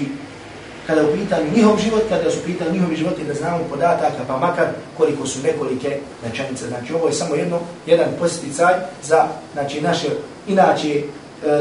kada 0.87 1.03
u 1.03 1.13
pitanju 1.13 1.51
njihov 1.55 1.79
život, 1.79 2.03
kada 2.09 2.31
su 2.31 2.37
pitanju 2.45 2.71
njihovi 2.71 2.95
životi 2.95 3.23
da 3.23 3.33
znamo 3.33 3.59
podataka 3.69 4.23
pa 4.27 4.37
makar 4.37 4.67
koliko 4.97 5.27
su 5.27 5.39
nekolike 5.43 5.99
rečenice. 6.25 6.67
Znači 6.67 6.93
ovo 6.93 7.07
je 7.07 7.13
samo 7.13 7.35
jedno, 7.35 7.59
jedan 7.85 8.07
posticaj 8.19 8.73
za 9.03 9.27
znači 9.53 9.81
naše, 9.81 10.07
inače 10.47 10.89
e, 10.99 11.03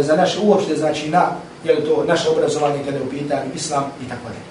za 0.02 0.16
naše 0.16 0.38
uopšte, 0.42 0.76
znači 0.76 1.08
na 1.10 1.30
je 1.64 1.84
to 1.84 2.04
naše 2.08 2.28
obrazovanje 2.28 2.84
kada 2.84 2.96
je 2.96 3.02
u 3.02 3.10
pitanju 3.10 3.50
islam 3.54 3.84
i 4.06 4.08
tako 4.08 4.22
dalje. 4.24 4.44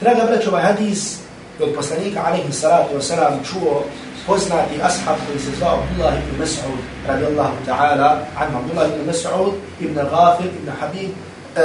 Draga 0.00 0.32
braćo, 0.32 0.50
ovaj 0.50 0.62
hadis 0.62 1.27
i 1.60 1.62
od 1.62 1.74
poslanika 1.74 2.20
alaihi 2.26 2.52
salatu 2.52 2.94
wa 2.96 3.02
salam 3.02 3.40
čuo 3.44 3.84
poznati 4.26 4.82
ashab 4.82 5.16
koji 5.26 5.38
se 5.38 5.50
zvao 5.58 5.78
Abdullah 5.82 6.14
ibn 6.18 6.42
Mas'ud 6.42 6.80
radijallahu 7.08 7.56
ta'ala 7.66 8.18
an 8.38 8.48
Abdullah 8.56 8.86
ibn 8.88 9.10
Mas'ud 9.10 9.52
ibn 9.80 9.94
Ghafir 9.94 10.46
ibn 10.46 10.68
Habib 10.80 11.10
eh, 11.56 11.62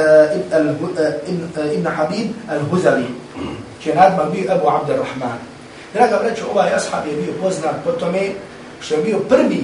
eh, 0.51 1.63
eh, 1.63 1.75
ibn 1.75 1.87
Habib 1.87 2.27
al-Huzali 2.49 3.05
čije 3.83 3.95
nadman 3.95 4.31
bio 4.31 4.55
Ebu 4.55 4.67
Abdurrahman. 4.69 5.37
Draga 5.93 6.17
vreću, 6.23 6.43
ovaj 6.51 6.73
ashab 6.73 7.07
je 7.07 7.21
bio 7.21 7.33
poznat 7.41 7.75
po 7.83 7.91
tome 7.91 8.29
što 8.81 8.95
je 8.95 9.03
bio 9.03 9.19
prvi 9.19 9.63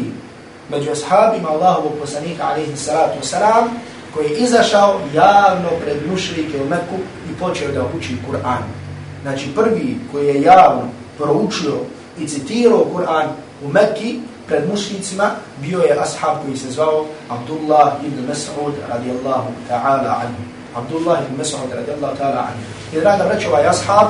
među 0.69 0.91
ashabima 0.91 1.50
Allahovog 1.50 1.93
poslanika 2.01 2.43
alaihi 2.48 2.75
salatu 2.75 3.19
wasalam 3.21 3.65
koji 4.13 4.25
je 4.25 4.38
izašao 4.38 5.00
javno 5.13 5.69
pred 5.81 5.98
mušrike 6.12 6.62
u 6.62 6.69
Meku 6.69 6.98
i 7.29 7.39
počeo 7.39 7.71
da 7.71 7.83
uči 7.98 8.17
Kur'an. 8.27 8.78
Znači 9.21 9.47
prvi 9.55 9.97
koji 10.11 10.27
je 10.27 10.41
javno 10.41 10.81
proučio 11.17 11.75
i 12.19 12.27
citirao 12.27 12.85
Kur'an 12.95 13.27
u 13.63 13.67
Mekki 13.67 14.19
pred 14.47 14.69
mušnicima 14.69 15.31
bio 15.61 15.79
je 15.79 15.99
ashab 15.99 16.45
koji 16.45 16.57
se 16.57 16.71
zvao 16.71 17.05
Abdullah 17.29 17.93
ibn 18.05 18.31
Mas'ud 18.31 18.73
radijallahu 18.89 19.49
ta'ala 19.69 20.21
anhu. 20.21 20.43
Abdullah 20.75 21.19
ibn 21.23 21.41
Mas'ud 21.41 21.75
radijallahu 21.75 22.17
ta'ala 22.17 22.39
anhu. 22.39 22.63
I 22.93 22.99
draga 22.99 23.23
vreća, 23.23 23.49
ovaj 23.49 23.67
ashab 23.67 24.07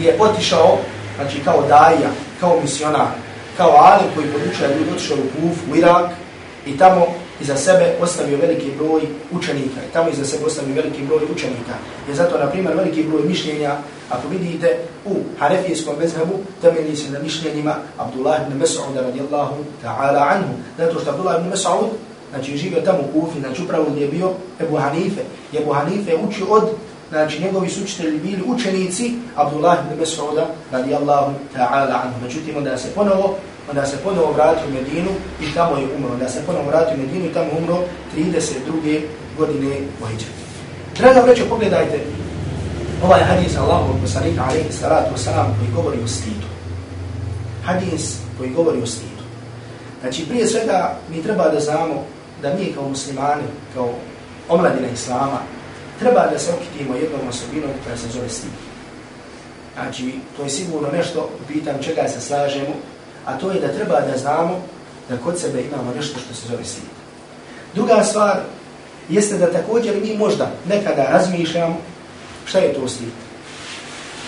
je 0.00 0.16
otišao, 0.20 0.78
znači 1.16 1.40
kao 1.44 1.62
daija, 1.68 2.10
kao 2.40 2.60
misionar, 2.62 3.06
kao 3.56 3.70
alim 3.70 4.06
koji 4.14 4.26
podučuje 4.26 4.68
ljudi 4.68 4.90
otišao 4.90 5.16
u 5.16 5.20
Kuf, 5.20 5.58
u 5.72 5.76
Irak 5.76 6.10
i 6.66 6.78
tamo 6.78 7.06
iza 7.40 7.56
sebe 7.56 7.94
ostavio 8.00 8.38
veliki 8.38 8.70
broj 8.78 9.02
učenika. 9.32 9.80
I 9.88 9.92
tamo 9.92 10.10
iza 10.10 10.24
sebe 10.24 10.44
ostavio 10.44 10.74
veliki 10.74 11.02
broj 11.02 11.20
učenika. 11.34 11.74
Je 12.08 12.14
zato, 12.14 12.38
na 12.38 12.46
primjer, 12.46 12.76
veliki 12.76 13.02
broj 13.02 13.22
mišljenja, 13.22 13.76
ako 14.10 14.28
vidite 14.28 14.76
u 15.04 15.14
Hanefijskom 15.38 15.94
mezhebu, 15.98 16.34
temelji 16.62 16.96
se 16.96 17.10
na 17.10 17.18
mišljenjima 17.18 17.74
Abdullah 17.98 18.40
ibn 18.46 18.62
Mas'ud 18.62 18.94
radijallahu 18.96 19.54
ta'ala 19.84 20.28
anhu. 20.30 20.54
Zato 20.78 21.00
što 21.00 21.10
Abdullah 21.10 21.40
ibn 21.40 21.50
Mas'ud, 21.52 21.88
znači 22.30 22.56
živio 22.56 22.80
tamo 22.80 22.98
u 22.98 23.20
Kufi, 23.20 23.40
znači 23.40 23.62
upravo 23.62 23.84
gdje 23.90 24.02
je 24.02 24.10
bio 24.10 24.30
Ebu 24.60 24.76
Hanife. 24.76 25.20
Ebu 25.60 25.72
Hanife 25.72 26.16
uči 26.28 26.42
od 26.48 26.62
znači 27.10 27.42
njegovi 27.42 27.68
su 27.68 27.82
učitelji 27.82 28.18
bili 28.18 28.42
učenici 28.46 29.12
Abdullah 29.36 29.78
ibn 29.78 30.02
Mas'uda 30.02 30.44
radijallahu 30.72 31.32
ta'ala 31.56 32.00
anhu. 32.02 32.14
Međutim, 32.22 32.56
onda 32.56 32.78
se 32.78 32.88
ponovo 32.94 33.36
onda 33.70 33.86
se 33.86 33.96
ponovo 34.04 34.32
vratio 34.32 34.68
u 34.68 34.72
Medinu 34.72 35.10
i 35.40 35.54
tamo 35.54 35.76
je 35.76 35.86
umro. 35.96 36.12
Onda 36.12 36.28
se 36.28 36.42
ponovo 36.46 36.66
vratio 36.66 36.94
u 36.94 36.98
Medinu 36.98 37.26
i 37.26 37.32
tamo 37.34 37.50
umro 37.58 37.78
32. 38.16 39.00
godine 39.38 39.76
u 40.02 40.06
Hidžri. 40.06 40.28
Draga 40.98 41.20
vreće, 41.20 41.48
pogledajte 41.48 42.00
ovaj 43.04 43.20
hadis 43.20 43.56
Allahu 43.56 43.94
poslanika 44.02 44.42
alaihi 44.42 44.72
salatu 44.72 45.14
wasalam 45.14 45.48
koji 45.58 45.70
govori 45.74 45.98
o 46.04 46.08
stidu. 46.08 46.46
Hadis 47.64 48.16
koji 48.38 48.50
govori 48.50 48.82
o 48.82 48.86
stidu. 48.86 49.24
Znači, 50.00 50.28
prije 50.28 50.46
svega 50.46 50.96
mi 51.10 51.22
treba 51.22 51.48
da 51.48 51.60
znamo 51.60 52.04
da 52.42 52.54
mi 52.54 52.72
kao 52.72 52.88
muslimani, 52.88 53.42
kao 53.74 53.90
omladina 54.48 54.88
Islama, 54.94 55.38
treba 55.98 56.26
da 56.32 56.38
se 56.38 56.52
okitimo 56.52 56.94
jednom 56.94 57.20
osobinom 57.28 57.70
koja 57.84 57.96
se 57.96 58.08
zove 58.08 58.28
stid. 58.28 58.50
Znači, 59.74 60.14
to 60.36 60.42
je 60.42 60.50
sigurno 60.50 60.88
nešto, 60.92 61.30
pitam 61.48 61.74
čega 61.82 62.08
se 62.08 62.20
slažemo, 62.20 62.74
a 63.26 63.38
to 63.38 63.50
je 63.50 63.60
da 63.60 63.72
treba 63.72 64.00
da 64.00 64.18
znamo 64.18 64.62
da 65.08 65.16
kod 65.16 65.38
sebe 65.38 65.60
imamo 65.60 65.92
nešto 65.96 66.18
što 66.18 66.34
se 66.34 66.48
zove 66.48 66.64
stid. 66.64 66.84
Druga 67.74 68.04
stvar 68.04 68.36
jeste 69.08 69.38
da 69.38 69.52
također 69.52 69.94
mi 70.02 70.16
možda 70.16 70.50
nekada 70.68 71.04
razmišljamo 71.04 71.76
šta 72.44 72.58
je 72.58 72.74
to 72.74 72.88
stid. 72.88 73.12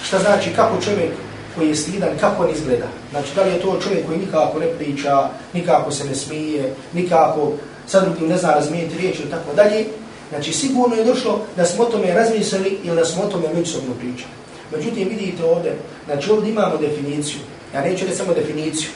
Šta 0.05 0.19
znači 0.19 0.51
kako 0.57 0.83
čovjek 0.83 1.11
koji 1.55 1.69
je 1.69 1.77
stidan, 1.77 2.11
kako 2.21 2.43
on 2.43 2.51
izgleda. 2.51 2.87
Znači, 3.11 3.29
da 3.35 3.43
li 3.43 3.51
je 3.51 3.61
to 3.61 3.81
čovjek 3.83 4.07
koji 4.07 4.19
nikako 4.19 4.59
ne 4.59 4.67
priča, 4.67 5.29
nikako 5.53 5.91
se 5.91 6.05
ne 6.05 6.15
smije, 6.15 6.75
nikako 6.93 7.53
sad 7.87 8.05
drugim 8.05 8.29
ne 8.29 8.39
zna 8.39 8.55
razmijeniti 8.55 8.99
riječ 8.99 9.19
ili 9.21 9.31
tako 9.31 9.55
dalje, 9.55 9.87
Znači, 10.33 10.53
sigurno 10.53 10.97
je 10.97 11.05
došlo 11.05 11.41
da 11.57 11.65
smo 11.65 11.85
o 11.85 11.87
tome 11.87 12.15
razmislili 12.15 12.79
ili 12.85 12.97
da 12.97 13.05
smo 13.05 13.23
o 13.23 13.27
tome 13.27 13.49
međusobno 13.55 13.95
pričali. 13.95 14.33
Međutim, 14.77 15.09
vidite 15.09 15.45
ovdje, 15.45 15.77
znači 16.07 16.31
ovdje 16.31 16.51
imamo 16.51 16.77
definiciju. 16.77 17.41
Ja 17.75 17.81
neću 17.81 18.05
reći 18.05 18.17
samo 18.17 18.35
definiciju. 18.35 18.89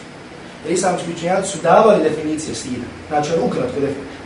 Jer 0.64 0.74
islamski 0.74 1.12
učenjaci 1.16 1.50
su 1.50 1.58
davali 1.62 2.02
definicije 2.02 2.54
stida. 2.54 2.86
Znači, 3.08 3.30
on 3.32 3.48
ukratko 3.48 3.80
definiciju. 3.80 4.16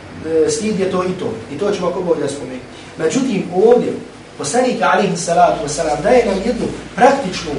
E, 0.47 0.50
stid 0.50 0.80
je 0.80 0.90
to 0.90 1.04
i 1.04 1.19
to. 1.19 1.33
I 1.54 1.59
to 1.59 1.71
ćemo 1.71 1.88
ako 1.88 2.02
bolje 2.02 2.28
spomenuti. 2.28 2.64
Međutim, 2.99 3.45
ovdje, 3.54 3.92
poslanik 4.38 4.83
alihi 4.83 5.16
salatu 5.16 5.66
wasalam 5.66 6.02
daje 6.02 6.26
nam 6.26 6.37
jednu 6.47 6.66
praktičnu 6.97 7.52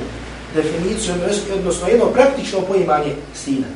definiciju, 0.55 1.13
odnosno 1.53 1.88
jedno 1.88 2.05
praktično 2.05 2.62
poimanje 2.62 3.15
stida. 3.36 3.67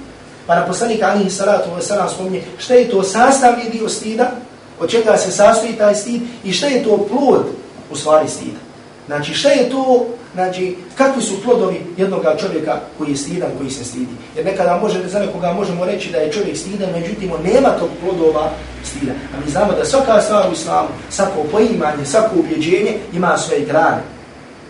Pa 0.48 0.55
na 0.55 0.65
poslanik 0.65 1.03
alihi 1.03 1.29
salatu 1.29 1.69
wasalam 1.69 2.10
spominje 2.10 2.41
šta 2.57 2.74
je 2.74 2.89
to 2.89 3.03
sastavni 3.03 3.69
dio 3.72 3.89
stida, 3.89 4.31
od 4.79 4.89
čega 4.89 5.17
se 5.17 5.31
sastoji 5.31 5.74
taj 5.74 5.95
stid 5.95 6.22
i 6.43 6.53
šta 6.53 6.67
je 6.67 6.84
to 6.84 7.07
plod 7.10 7.45
u 7.91 7.95
stvari 7.95 8.29
stida. 8.29 8.60
Znači 9.07 9.34
šta 9.34 9.50
je 9.50 9.69
to, 9.69 10.07
znači 10.36 10.75
kakvi 10.96 11.22
su 11.22 11.44
plodovi 11.44 11.82
jednog 11.98 12.25
čovjeka 12.39 12.80
koji 12.98 13.10
je 13.10 13.18
stidan, 13.18 13.51
koji 13.58 13.70
se 13.70 13.84
stidi. 13.84 14.15
Jer 14.36 14.46
nekada 14.46 14.77
može, 14.82 15.08
za 15.08 15.20
nekoga 15.20 15.54
možemo 15.54 15.86
reći 15.86 16.12
da 16.12 16.18
je 16.18 16.32
čovjek 16.32 16.58
stidan, 16.58 16.89
međutim 16.92 17.32
on 17.32 17.54
nema 17.54 17.70
tog 17.70 17.89
plodova 18.01 18.51
stida. 18.84 19.12
A 19.12 19.46
mi 19.46 19.51
znamo 19.51 19.74
da 19.74 19.86
svaka 19.86 20.22
stvar 20.22 20.50
u 20.50 20.54
islamu, 20.54 20.88
svako 21.10 21.44
poimanje, 21.51 22.06
svako 22.06 22.36
ubjeđenje 22.39 22.98
ima 23.13 23.38
svoje 23.38 23.65
grane. 23.65 24.01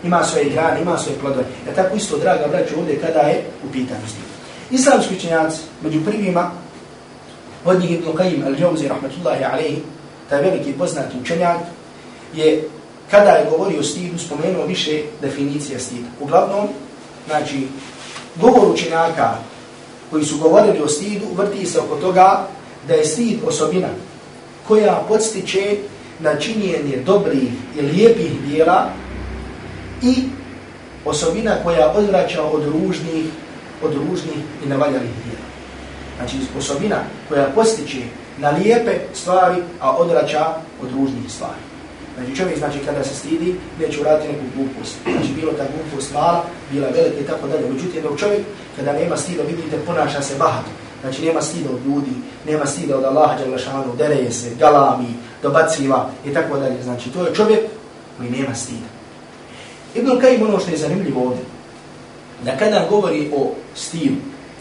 Ima 0.04 0.24
svoje 0.24 0.50
grane, 0.50 0.82
ima 0.82 0.98
svoje 0.98 1.18
plodove. 1.18 1.44
Ja 1.66 1.74
tako 1.74 1.96
isto, 1.96 2.18
draga 2.18 2.46
braću, 2.48 2.78
ovdje 2.78 3.00
kada 3.00 3.20
je 3.20 3.42
u 3.68 3.72
pitanju 3.72 4.06
stida. 4.08 4.26
Islamski 4.70 5.14
učenjaci, 5.14 5.60
među 5.82 6.04
prvima, 6.04 6.50
od 7.64 7.80
njih 7.80 7.90
Ibn 7.90 8.06
Qayyim 8.06 8.44
al-Jawzi, 8.46 8.88
rahmatullahi 8.88 9.44
alaihi, 9.44 9.82
taj 10.30 10.42
veliki 10.42 10.72
poznati 10.72 11.16
učenjak, 11.22 11.58
je 12.34 12.68
kada 13.10 13.30
je 13.30 13.50
govorio 13.50 13.80
o 13.80 13.82
stidu, 13.82 14.18
spomenuo 14.18 14.66
više 14.66 15.02
definicija 15.20 15.78
stida. 15.78 16.08
Uglavnom, 16.20 16.68
znači, 17.26 17.66
govor 18.36 18.72
učenjaka 18.72 19.34
koji 20.10 20.24
su 20.24 20.38
govorili 20.38 20.80
o 20.82 20.88
stidu, 20.88 21.26
vrti 21.36 21.66
se 21.66 21.80
oko 21.80 21.96
toga 21.96 22.46
da 22.88 22.94
je 22.94 23.04
stid 23.04 23.38
osobina 23.46 23.88
koja 24.68 25.04
podstiče 25.08 25.76
na 26.20 26.36
činjenje 26.36 27.02
dobrih 27.06 27.50
i 27.78 27.82
lijepih 27.82 28.32
dijela 28.46 28.90
i 30.02 30.14
osobina 31.04 31.56
koja 31.64 31.92
odvraća 31.92 32.42
od 32.42 32.64
ružnih, 32.64 33.24
od 33.82 33.94
ružnih 33.94 34.38
i 34.64 34.68
navaljalih 34.68 35.10
dijela. 35.24 35.46
Znači, 36.16 36.36
osobina 36.58 36.96
koja 37.28 37.46
postiče 37.54 38.00
na 38.38 38.50
lijepe 38.50 38.98
stvari, 39.14 39.56
a 39.80 39.96
odrača 39.96 40.54
od 40.82 40.88
ružnih 40.92 41.32
stvari. 41.32 41.75
Znači 42.16 42.36
čovjek, 42.36 42.58
znači 42.58 42.78
kada 42.86 43.04
se 43.04 43.14
stidi, 43.14 43.54
neće 43.80 44.00
uraditi 44.00 44.32
neku 44.32 44.44
glupost. 44.56 44.94
Znači 45.02 45.32
bilo 45.34 45.52
ta 45.52 45.64
glupost 45.74 46.14
mala, 46.14 46.44
bila 46.72 46.88
velika 46.88 47.20
i 47.20 47.26
tako 47.26 47.48
dalje. 47.48 47.70
Međutim, 47.70 48.02
dok 48.02 48.18
čovjek, 48.18 48.40
kada 48.76 48.92
nema 48.92 49.16
stida, 49.16 49.42
vidite, 49.42 49.76
ponaša 49.86 50.22
se 50.22 50.34
bahato. 50.38 50.70
Znači 51.00 51.24
nema 51.24 51.42
stida 51.42 51.70
od 51.70 51.86
ljudi, 51.86 52.12
nema 52.46 52.66
stida 52.66 52.96
od 52.96 53.04
Allaha 53.04 53.38
Đalešanu, 53.38 53.96
dereje 53.98 54.30
se, 54.30 54.54
galami, 54.58 55.08
dobaciva 55.42 56.10
i 56.24 56.34
tako 56.34 56.58
dalje. 56.58 56.82
Znači 56.82 57.10
to 57.10 57.26
je 57.26 57.34
čovjek 57.34 57.60
koji 58.18 58.30
nema 58.30 58.54
stida. 58.54 58.88
Ibn 59.94 60.20
Kajim 60.20 60.42
ono 60.42 60.58
što 60.58 60.70
je 60.70 60.76
zanimljivo 60.76 61.22
ovdje, 61.22 61.44
da 62.44 62.56
kada 62.56 62.86
govori 62.90 63.30
o 63.36 63.52
stilu, 63.74 64.16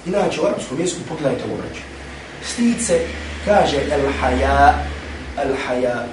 inače 0.05 0.41
u 0.41 0.45
arabskom 0.45 0.79
jeziku 0.79 1.01
pogledajte 1.09 1.43
ovo 1.43 1.61
reći. 1.69 1.81
Stid 2.43 2.85
se 2.85 2.99
kaže 3.45 3.77
el-haja, 3.77 4.73
el-haja. 5.43 6.05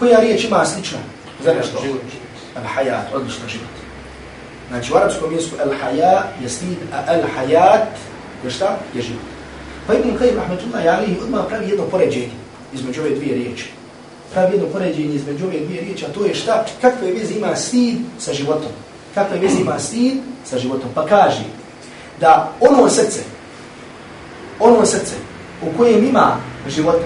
Koja 0.00 0.20
riječ 0.20 0.44
ima 0.44 0.64
slična? 0.64 0.98
Za 1.44 1.54
nešto? 1.54 1.82
El-haja, 2.56 3.02
odlično 3.14 3.48
život. 3.48 3.74
Znači 4.68 4.92
u 4.92 4.96
arabskom 4.96 5.32
jeziku 5.32 5.56
el-haja 5.56 6.22
je 6.42 6.48
stid, 6.48 6.78
a 6.92 7.14
el-hajat 7.14 7.86
je 8.44 8.50
šta? 8.50 8.78
Je 8.94 9.02
život. 9.02 9.22
Pa 9.86 9.94
Ibn 9.94 10.08
Qayyim 10.18 10.36
rahmetullahi 10.36 10.88
alihi 10.88 11.18
odmah 11.22 11.44
pravi 11.48 11.68
jedno 11.68 11.84
poređenje 11.84 12.30
između 12.74 13.00
ove 13.00 13.10
dvije 13.10 13.34
riječi. 13.34 13.70
Pravi 14.32 14.52
jedno 14.54 14.68
poređenje 14.68 15.14
između 15.14 15.44
ove 15.46 15.60
dvije 15.60 15.80
riječi, 15.80 16.04
a 16.06 16.12
to 16.12 16.24
je 16.24 16.34
šta? 16.34 16.64
Kakve 16.80 17.12
veze 17.12 17.34
ima 17.34 17.56
stid 17.56 17.98
sa 18.18 18.32
životom? 18.32 18.72
Kakve 19.14 19.38
veze 19.38 19.60
ima 19.60 19.78
stid 19.78 20.18
sa 20.44 20.58
životom? 20.58 20.90
Pa 20.94 21.06
kaže 21.06 21.44
da 22.20 22.52
ono 22.60 22.88
srce, 22.88 23.20
ono 24.60 24.86
srce 24.86 25.14
u 25.62 25.76
kojem 25.76 26.04
ima 26.04 26.36
život. 26.68 26.96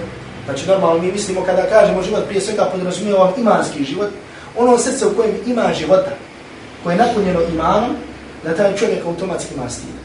Znači 0.45 0.67
normalno 0.67 1.01
mi 1.01 1.11
mislimo 1.11 1.43
kada 1.43 1.69
kažemo 1.69 2.03
život 2.03 2.25
prije 2.27 2.41
svega 2.41 2.65
podrazumijeva 2.65 3.33
imanski 3.37 3.83
život, 3.83 4.09
ono 4.57 4.77
srce 4.77 5.05
u 5.07 5.15
kojem 5.15 5.35
ima 5.45 5.73
života, 5.73 6.11
koje 6.83 6.93
je 6.93 6.97
napunjeno 6.97 7.39
imanom, 7.53 7.95
da 8.43 8.55
taj 8.55 8.75
čovjek 8.75 9.05
automatski 9.05 9.53
ima 9.53 9.69
stida. 9.69 9.99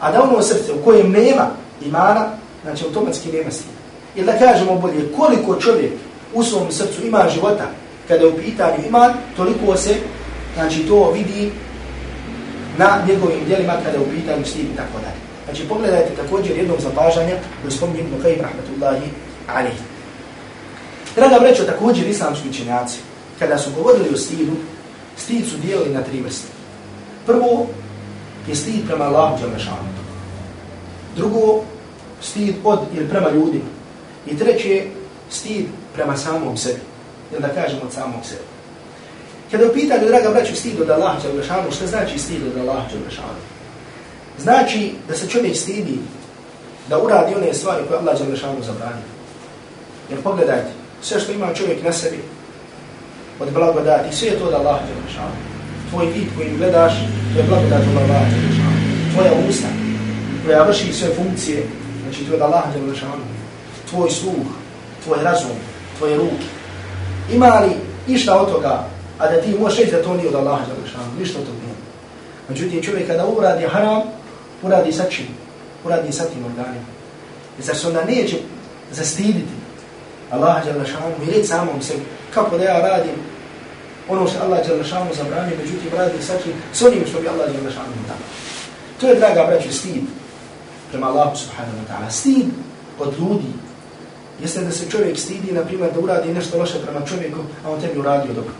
A 0.00 0.12
da 0.12 0.22
ono 0.22 0.42
srce 0.42 0.72
u 0.72 0.84
kojem 0.84 1.12
nema 1.12 1.50
imana, 1.86 2.26
znači 2.62 2.84
automatski 2.84 3.32
nema 3.32 3.50
stida. 3.50 3.78
Ili 4.16 4.26
da 4.26 4.38
kažemo 4.38 4.74
bolje, 4.74 5.12
koliko 5.16 5.60
čovjek 5.60 5.92
u 6.34 6.42
svom 6.42 6.72
srcu 6.72 7.06
ima 7.06 7.28
života, 7.34 7.66
kada 8.08 8.24
je 8.24 8.28
u 8.28 8.36
pitanju 8.36 8.86
iman, 8.88 9.12
toliko 9.36 9.76
se 9.76 9.94
znači 10.54 10.86
to 10.88 11.10
vidi 11.10 11.52
na 12.78 12.98
njegovim 13.08 13.44
dijelima 13.46 13.72
kada 13.84 13.98
u 13.98 14.10
pitanju 14.16 14.44
stid 14.44 14.64
i 14.64 14.76
tako 14.76 14.98
dalje. 15.02 15.20
Znači 15.44 15.68
pogledajte 15.68 16.10
također 16.22 16.56
jednog 16.56 16.80
zapažanja 16.80 17.36
koji 17.62 17.72
spominje 17.72 18.00
Ibn 18.00 18.22
Qayyim 18.22 18.42
rahmatullahi 18.42 19.08
Ali. 19.48 19.70
Draga 21.16 21.36
vrećo, 21.36 21.64
također 21.64 22.08
islamski 22.08 22.48
učenjaci, 22.48 22.98
kada 23.38 23.58
su 23.58 23.70
govorili 23.76 24.14
o 24.14 24.16
stidu, 24.16 24.52
stid 25.16 25.48
su 25.48 25.56
dijelili 25.56 25.94
na 25.94 26.02
tri 26.02 26.20
vrste. 26.20 26.48
Prvo 27.26 27.66
je 28.48 28.54
stid 28.54 28.86
prema 28.86 29.04
Allahu 29.04 29.42
Đalešanu. 29.42 29.88
Drugo, 31.16 31.62
stid 32.22 32.54
od 32.64 32.78
ili 32.96 33.08
prema 33.08 33.30
ljudima. 33.30 33.64
I 34.26 34.38
treće, 34.38 34.84
stid 35.30 35.66
prema 35.94 36.16
samom 36.16 36.56
sebi. 36.56 36.80
Ili 37.32 37.42
da 37.42 37.48
kažemo 37.48 37.82
od 37.84 37.92
samog 37.92 38.20
sebi. 38.24 38.42
Kada 39.50 39.66
upitali, 39.66 40.08
draga 40.08 40.30
braću, 40.30 40.56
stid 40.56 40.80
od 40.80 40.90
Allaha 40.90 41.28
Đalešanu, 41.28 41.70
što 41.70 41.86
znači 41.86 42.18
stid 42.18 42.42
od 42.46 42.58
Allaha 42.60 42.88
Đalešanu? 42.92 43.40
Znači 44.38 44.92
da 45.08 45.14
se 45.14 45.28
čovjek 45.28 45.56
stidi 45.56 45.98
da 46.88 46.98
uradi 46.98 47.34
one 47.34 47.54
stvari 47.54 47.84
koje 47.88 47.98
Allah 47.98 48.18
Đalešanu 48.18 48.62
zabranio. 48.62 49.13
Jer 50.10 50.22
pogledajte, 50.22 50.70
sve 51.02 51.20
što 51.20 51.32
ima 51.32 51.54
čovjek 51.54 51.82
na 51.82 51.92
sebi, 51.92 52.22
od 53.40 53.52
blagodati, 53.52 54.16
sve 54.16 54.28
je 54.28 54.38
to 54.38 54.44
od 54.44 54.54
Allaha 54.54 54.80
Đalešanu. 54.86 55.36
Tvoj 55.90 56.06
vid 56.06 56.28
koji 56.36 56.56
gledaš, 56.58 56.92
to 57.32 57.38
je 57.38 57.46
blagodat 57.48 57.82
od 57.90 57.96
Allaha 57.96 58.24
Đalešanu. 58.30 58.78
Tvoja 59.14 59.32
usta, 59.48 59.68
koja 60.44 60.62
vrši 60.62 60.92
sve 60.92 61.08
funkcije, 61.14 61.66
znači 62.02 62.24
to 62.24 62.32
je 62.32 62.36
od 62.36 62.42
Allaha 62.42 62.70
Đalešanu. 62.72 63.24
Tvoj 63.90 64.10
sluh, 64.10 64.46
tvoj 65.04 65.18
razum, 65.22 65.56
tvoje 65.98 66.16
ruke. 66.16 66.46
Ima 67.32 67.60
li 67.60 67.70
išta 68.14 68.40
od 68.40 68.52
toga 68.52 68.94
a 69.18 69.28
da 69.28 69.40
ti 69.40 69.54
možeš 69.60 69.78
reći 69.78 69.90
da 69.90 70.02
to 70.02 70.14
nije 70.14 70.28
od 70.28 70.34
Allaha 70.34 70.64
Đalešanu, 70.66 71.18
ništa 71.18 71.38
od 71.38 71.44
toga 71.44 71.58
nije. 71.58 71.74
Međutim, 72.48 72.82
čovjek 72.82 73.06
kada 73.06 73.26
uradi 73.26 73.64
haram, 73.66 74.02
uradi 74.62 74.92
sa 74.92 75.04
čim? 75.10 75.26
Uradi 75.84 76.12
sa 76.12 76.24
tim 76.24 76.44
organima. 76.44 76.86
I 77.58 77.62
zar 77.62 77.76
se 77.76 77.86
onda 77.86 78.04
neće 78.04 78.36
zastiditi 78.92 79.63
Allah 80.30 80.64
Đalešanu 80.64 81.14
i 81.26 81.30
reći 81.30 81.46
samom 81.46 81.82
sebi, 81.82 82.02
kako 82.34 82.58
da 82.58 82.64
ja 82.64 82.78
radim 82.78 83.14
ono 84.08 84.28
što 84.28 84.44
Allah 84.44 84.66
Đalešanu 84.66 85.10
zabranio, 85.14 85.56
međutim, 85.62 85.90
radi 85.96 86.22
sači 86.22 86.50
s 86.72 86.82
onim 86.82 87.02
što 87.08 87.20
bi 87.20 87.28
Allah 87.28 87.46
Đalešanu 87.46 87.94
dao. 88.08 88.16
To 89.00 89.06
je, 89.06 89.14
draga 89.14 89.44
braću, 89.46 89.72
stid 89.72 90.02
prema 90.90 91.06
Allahu 91.06 91.36
subhanahu 91.36 91.76
wa 91.76 91.92
ta'ala. 91.92 92.10
Stid 92.10 92.46
od 92.98 93.18
ljudi 93.18 93.52
jeste 94.42 94.60
da 94.60 94.70
se 94.70 94.90
čovjek 94.90 95.18
stidi, 95.18 95.52
na 95.52 95.64
primjer, 95.64 95.92
da 95.92 96.00
uradi 96.00 96.34
nešto 96.34 96.58
loše 96.58 96.78
prema 96.82 97.06
čovjeku, 97.06 97.38
a 97.64 97.70
on 97.70 97.80
tebi 97.80 97.98
uradio 97.98 98.32
dobro 98.32 98.52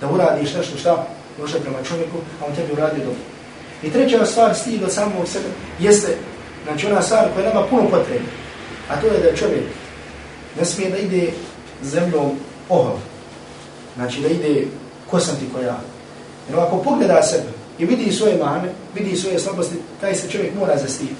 da 0.00 0.08
uradiš 0.08 0.54
nešto 0.54 0.78
šta 0.78 1.06
loše 1.40 1.60
prema 1.60 1.78
čovjeku, 1.88 2.16
a 2.40 2.46
on 2.46 2.54
tebi 2.54 2.72
uradio 2.72 3.04
dobro. 3.04 3.20
I 3.82 3.90
treća 3.90 4.26
stvar 4.26 4.54
stid 4.54 4.82
od 4.82 4.92
samog 4.92 5.28
sebe 5.28 5.48
jeste, 5.80 6.16
znači 6.64 6.86
ona 6.86 7.02
stvar 7.02 7.28
koja 7.34 7.48
nema 7.48 7.66
puno 7.66 7.82
potrebe, 7.82 8.24
a 8.90 9.00
to 9.00 9.06
je 9.06 9.20
da 9.20 9.36
čovjek 9.36 9.64
ne 10.58 10.64
smije 10.64 10.90
da 10.90 10.98
ide 10.98 11.30
zemljom 11.82 12.30
ohol, 12.68 12.96
znači 13.96 14.20
da 14.20 14.28
ide 14.28 14.66
ko 15.10 15.20
sam 15.20 15.36
ti 15.36 15.44
koja. 15.54 15.76
Jer 16.48 16.60
ako 16.60 16.76
pogleda 16.76 17.22
sebe 17.22 17.48
i 17.78 17.84
vidi 17.84 18.12
svoje 18.12 18.36
mane, 18.36 18.68
vidi 18.94 19.16
svoje 19.16 19.38
slabosti, 19.38 19.74
taj 20.00 20.14
se 20.14 20.28
čovjek 20.28 20.54
mora 20.54 20.76
zastiti. 20.76 21.14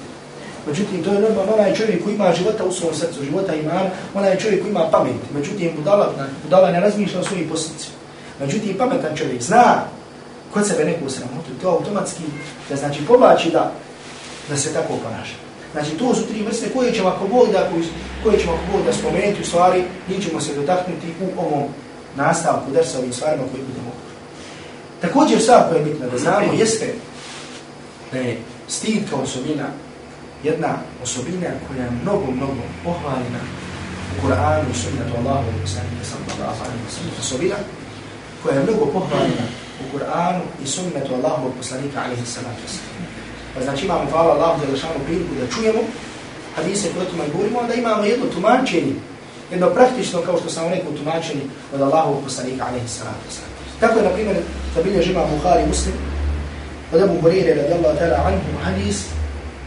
Međutim, 0.67 1.03
to 1.05 1.13
je 1.13 1.21
normalno, 1.21 1.53
onaj 1.53 1.75
čovjek 1.75 2.05
koji 2.05 2.15
ima 2.15 2.33
života 2.33 2.65
u 2.65 2.73
svom 2.73 2.95
srcu, 2.95 3.25
života 3.25 3.55
ima, 3.55 3.91
onaj 4.15 4.39
čovjek 4.39 4.63
koji 4.63 4.71
ima 4.71 4.89
pamet. 4.91 5.15
Međutim, 5.35 5.73
budala, 5.77 6.13
budala 6.43 6.71
ne 6.71 6.81
razmišlja 6.81 7.21
o 7.21 7.25
svojim 7.25 7.49
posljedicima. 7.49 7.95
Međutim, 8.41 8.79
pametan 8.79 9.17
čovjek 9.17 9.43
zna 9.43 9.85
kod 10.53 10.67
sebe 10.67 10.85
neku 10.85 11.11
sramotu, 11.11 11.51
to 11.63 11.69
automatski 11.69 12.23
da 12.69 12.77
znači 12.77 13.07
povlači 13.07 13.51
da, 13.51 13.73
da 14.49 14.57
se 14.57 14.73
tako 14.73 14.93
ponaša. 15.03 15.46
Znači, 15.73 15.91
to 15.91 16.15
su 16.15 16.27
tri 16.27 16.43
vrste 16.43 16.69
koje 16.75 16.93
ćemo 16.93 17.09
ako 17.09 17.29
Bog 17.29 17.49
da, 17.53 17.71
koje 18.23 18.39
ćemo 18.39 18.53
ako 18.53 18.73
Bog 18.73 18.87
da 18.87 18.93
spomenuti 18.93 19.43
u 19.43 19.47
stvari, 19.47 19.85
njih 20.09 20.29
ćemo 20.29 20.41
se 20.41 20.55
dotaknuti 20.55 21.07
u 21.21 21.41
ovom 21.41 21.65
nastavku 22.17 22.71
drsa 22.71 22.99
ovim 22.99 23.13
stvarima 23.13 23.45
koje 23.53 23.65
budemo 23.65 23.93
Također 25.01 25.41
stvar 25.43 25.69
koja 25.69 25.79
je 25.79 25.85
bitna 25.85 26.07
da 26.07 26.19
znamo 26.19 26.53
jeste 26.53 26.95
da 28.13 28.19
je 28.19 28.39
stid 28.69 29.11
kao 29.11 29.21
osobina 29.21 29.67
jedna 30.45 30.69
osobina 31.03 31.51
koja 31.69 31.85
je 31.85 31.91
mnogo, 32.03 32.27
mnogo 32.31 32.63
pohvaljena 32.85 33.43
u 34.13 34.27
Kur'anu 34.27 34.65
i 34.71 34.79
sunnetu 34.83 35.13
Allahu 35.19 35.49
i 35.65 35.69
sallallahu 35.69 36.61
alaihi 36.65 36.85
wa 36.89 36.93
sallam. 36.95 37.13
Osobina 37.21 37.57
koja 38.43 38.55
je 38.57 38.63
mnogo 38.63 38.87
pohvaljena 38.87 39.47
u 39.83 39.97
Kur'anu 39.97 40.41
i 40.65 40.67
sunnetu 40.67 41.15
Allahovog 41.15 41.53
poslanika 41.59 42.01
alaihi 42.05 42.27
salatu 42.27 42.63
wasalam. 42.67 43.16
Pa 43.57 43.63
znači 43.63 43.85
imamo, 43.85 44.11
hvala 44.11 44.35
Allahu 44.35 44.61
da 44.61 44.73
lešanu 44.73 45.05
priliku 45.07 45.35
da 45.41 45.55
čujemo 45.55 45.81
hadise 46.57 46.89
koje 46.95 47.07
tuma 47.11 47.25
govorimo, 47.33 47.59
onda 47.59 47.75
imamo 47.75 48.05
jedno 48.05 48.27
tumačenje, 48.35 48.95
jedno 49.51 49.71
praktično, 49.71 50.23
kao 50.23 50.39
što 50.39 50.49
sam 50.51 50.69
rekao, 50.69 50.93
tumačenje 50.93 51.45
od 51.75 51.81
Allahovog 51.81 52.25
poslanika 52.25 52.65
alaihi 52.69 52.89
salatu 52.89 53.25
wasalam. 53.29 53.53
Tako 53.81 53.99
je, 53.99 54.05
na 54.05 54.11
primjer, 54.11 54.37
da 54.75 54.83
bilje 54.83 55.03
Buhari 55.07 55.31
Bukhari 55.37 55.67
muslim, 55.67 55.95
od 56.93 57.03
Abu 57.03 57.21
Hurire 57.21 57.55
radijallahu 57.55 57.99
ta'ala 57.99 58.19
anhu 58.27 58.51
hadis, 58.65 58.99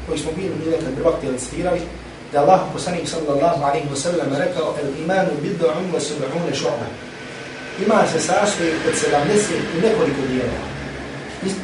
koji 0.07 0.19
smo 0.19 0.31
bili 0.35 0.51
mi 0.59 0.71
nekad 0.71 0.95
prvakti 0.95 1.31
recitirali, 1.31 1.81
da 2.31 2.41
Allah 2.41 2.59
poslanik 2.73 3.07
sallallahu 3.07 3.63
alaihi 3.63 3.87
wa 3.93 3.99
sallam 4.03 4.29
rekao, 4.45 4.75
el 4.81 4.89
imanu 5.03 5.31
bid'un 5.43 5.85
wa 5.93 5.99
sub'une 6.07 6.53
šu'ba 6.61 6.87
iman 7.85 8.05
se 8.11 8.19
sastoji 8.19 8.71
od 8.87 8.93
70 8.93 9.77
i 9.77 9.81
nekoliko 9.81 10.21
dijelova. 10.27 10.65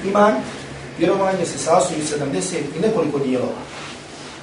Iman, 0.05 0.33
vjerovanje 0.97 1.45
se 1.45 1.57
sastoji 1.57 2.01
70 2.01 2.55
i 2.77 2.79
nekoliko 2.79 3.19
dijelova. 3.19 3.61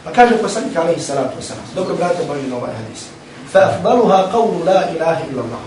Pa 0.05 0.13
kaže 0.13 0.43
poslanik 0.43 0.77
alaihi 0.77 1.01
salatu 1.01 1.39
wasalam, 1.39 1.75
dobro 1.75 1.95
brate, 1.95 2.25
bojim 2.29 2.51
na 2.51 2.57
ovaj 2.57 2.75
hadis. 2.75 3.07
Fa 3.53 3.59
afdaluha 3.59 4.29
qawlu 4.33 4.65
la 4.65 4.91
ilaha 4.97 5.21
illa 5.31 5.43
Allah. 5.43 5.63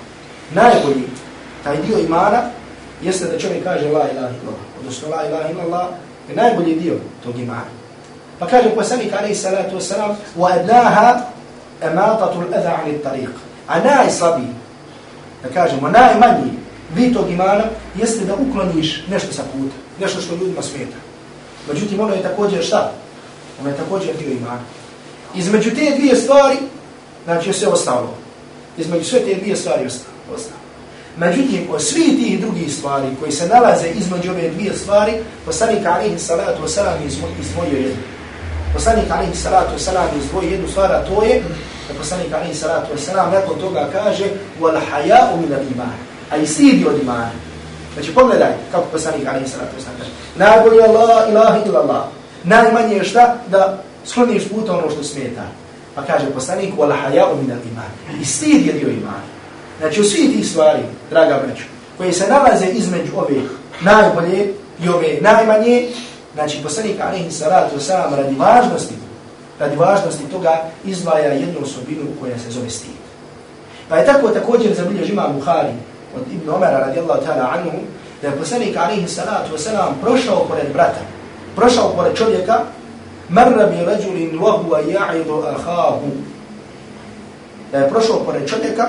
Najbolji 0.53 1.07
taj 1.63 1.77
dio 1.77 1.99
imana 1.99 2.41
jeste 3.01 3.25
da 3.25 3.39
čovjek 3.39 3.63
kaže 3.63 3.85
la 3.85 4.09
ilaha 4.11 4.11
illa 4.11 4.51
Allah. 4.51 4.65
Odnosno 4.79 5.09
la 5.09 5.27
ilaha 5.27 5.49
illa 5.49 5.63
Allah 5.63 5.87
je 6.29 6.35
najbolji 6.35 6.75
dio 6.75 6.95
tog 7.23 7.39
imana. 7.39 7.71
Pa 8.39 8.47
kaže 8.47 8.69
poslanik 8.75 9.13
alaihi 9.13 9.35
salatu 9.35 9.75
wasalam, 9.77 10.15
wa 10.37 10.53
adnaha 10.53 11.21
ematatu 11.81 12.41
l'adha 12.41 12.79
ali 12.83 12.99
tariq. 13.03 13.31
A 13.67 13.79
najslabiji 13.79 14.53
da 15.43 15.49
kažemo, 15.49 15.89
najmanji 15.89 16.51
bit 16.95 17.13
tog 17.13 17.31
imana 17.31 17.63
jeste 17.95 18.25
da 18.25 18.35
ukloniš 18.35 19.03
nešto 19.07 19.33
sa 19.33 19.43
puta, 19.53 19.75
nešto 19.99 20.21
što 20.21 20.35
ljudima 20.35 20.61
smeta. 20.61 20.97
Međutim, 21.73 21.99
ono 21.99 22.13
je 22.13 22.23
također 22.23 22.63
šta? 22.63 22.91
Ono 23.59 23.69
je 23.69 23.77
također 23.77 24.15
dio 24.19 24.31
imana. 24.31 24.61
Između 25.35 25.69
te 25.69 25.95
dvije 25.97 26.15
stvari, 26.15 26.57
znači 27.23 27.49
je 27.49 27.53
sve 27.53 27.67
ostalo. 27.67 28.13
Između 28.77 29.05
sve 29.05 29.19
te 29.19 29.35
dvije 29.35 29.55
stvari 29.55 29.85
ostalo. 29.85 30.59
Međutim, 31.17 31.67
od 31.71 31.81
svih 31.81 32.09
tih 32.17 32.41
drugih 32.41 32.73
stvari 32.73 33.07
koji 33.19 33.31
se 33.31 33.47
nalaze 33.47 33.87
između 33.87 34.31
ove 34.31 34.49
dvije 34.49 34.73
stvari, 34.73 35.13
poslanik 35.45 35.85
alihi 35.85 36.19
salatu 36.19 36.63
wasalam 36.63 36.95
izdvojio 37.39 37.77
jednu. 37.77 38.03
Poslanik 38.73 39.11
alihi 39.11 39.35
salatu 39.35 39.71
wasalam 39.77 40.07
izdvojio 40.23 40.51
jednu 40.51 40.67
stvar, 40.67 40.91
a 40.91 41.05
to 41.05 41.23
je 41.23 41.43
da 41.87 41.93
poslanik 41.93 42.33
alaihi 42.33 42.53
salatu 42.53 42.93
wasalam 42.93 43.31
nakon 43.31 43.59
toga 43.59 43.89
kaže 43.93 44.25
wal 44.61 44.77
haya'u 44.91 45.37
min 45.37 45.53
al-iman 46.31 46.47
stidi 46.47 46.85
od 46.87 47.01
imana. 47.01 47.31
Znači 47.93 48.13
pogledaj 48.13 48.51
kako 48.71 48.85
poslanik 48.91 49.27
alaihi 49.27 49.47
salatu 49.47 49.75
wasalam 49.77 49.97
kaže. 49.97 50.11
Najbolje 50.35 50.83
Allah 50.83 51.29
ilaha 51.29 51.59
ila 51.65 51.79
Allah 51.79 52.03
najmanje 52.43 53.03
šta 53.03 53.35
da 53.47 53.83
skloniš 54.05 54.49
puta 54.49 54.77
ono 54.77 54.89
što 54.89 55.03
smeta. 55.03 55.43
Pa 55.95 56.01
kaže 56.01 56.25
poslanik 56.33 56.73
wala 56.77 56.95
haya'u 57.05 57.35
min 57.41 57.51
al-iman 57.51 58.21
i 58.21 58.25
stid 58.25 58.65
je 58.65 58.73
dio 58.73 58.89
imana. 58.89 59.25
Znači 59.79 60.01
u 60.01 60.03
svih 60.03 60.31
tih 60.35 60.47
stvari 60.47 60.81
draga 61.09 61.41
braću 61.45 61.63
koje 61.97 62.13
se 62.13 62.27
nalaze 62.29 62.65
između 62.65 63.11
ove 63.15 63.35
najbolje 63.81 64.53
i 64.83 64.89
ove 64.89 65.17
najmanje 65.21 65.87
znači 66.33 66.63
poslanik 66.63 66.95
alaihi 67.01 67.31
salatu 67.31 67.75
wasalam 67.75 68.15
radi 68.15 68.35
važnosti 68.35 68.93
radi 69.59 69.75
važnosti 69.75 70.23
toga 70.31 70.63
izdvaja 70.85 71.33
jednu 71.33 71.59
osobinu 71.63 72.01
koja 72.21 72.39
se 72.39 72.51
zove 72.51 72.69
stid. 72.69 72.95
Pa 73.89 73.97
je 73.97 74.05
tako 74.05 74.29
također 74.29 74.73
zabilježi 74.73 75.11
ima 75.11 75.27
Buhari 75.27 75.73
od 76.15 76.33
Ibn 76.33 76.49
Omara 76.49 76.79
radijallahu 76.79 77.25
ta'ala 77.25 77.53
anhu, 77.53 77.79
da 78.21 78.27
je 78.27 78.37
poslanik 78.37 78.77
alihi 78.77 79.07
salatu 79.07 79.55
wasalam 79.55 79.93
prošao 80.01 80.45
pored 80.49 80.73
brata, 80.73 81.01
prošao 81.55 81.93
pored 81.95 82.15
čovjeka, 82.15 82.59
marra 83.29 83.65
bi 83.65 83.85
rađulin 83.85 84.39
vahuva 84.39 84.79
ja'idu 84.81 85.43
ahahu. 85.47 86.07
Da 87.71 87.77
je 87.77 87.89
prošao 87.89 88.19
pored 88.25 88.49
čovjeka 88.49 88.85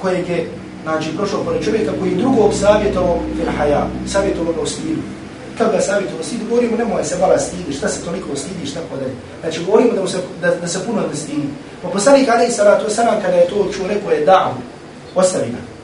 kojeg 0.00 0.28
je, 0.28 0.50
znači 0.82 1.16
prošao 1.16 1.44
pored 1.44 1.64
čovjeka 1.64 1.92
koji 2.00 2.14
drugog 2.14 2.54
savjetovao 2.54 3.18
fil 3.36 3.52
haja, 3.58 3.86
savjetovao 4.06 4.52
ga 4.52 4.60
u 4.60 4.66
stilu 4.66 5.02
Kad 5.58 5.72
ga 5.72 5.80
savjetuo 5.80 6.22
stidi, 6.22 6.44
govorimo 6.48 6.76
nemoj 6.76 7.04
se 7.04 7.16
vala 7.16 7.38
stidi, 7.38 7.72
šta 7.72 7.88
se 7.88 8.04
toliko 8.04 8.36
stidi, 8.36 8.66
šta 8.66 8.80
podaj. 8.90 9.08
Znači 9.40 9.64
govorimo 9.64 9.92
da, 9.92 10.08
se, 10.08 10.18
da, 10.40 10.54
da 10.54 10.68
se 10.68 10.86
puno 10.86 11.00
ne 11.10 11.16
stidi. 11.16 11.48
Pa 11.82 11.88
poslanik 11.88 12.28
alihi 12.28 12.52
Salatu 12.52 12.90
Salam 12.90 13.22
kada 13.22 13.36
je 13.36 13.48
to 13.48 13.68
čuo, 13.76 13.86
rekao 13.88 14.10
je 14.10 14.26
da'u, 14.26 14.52
ostavi 15.14 15.50
ga. 15.50 15.75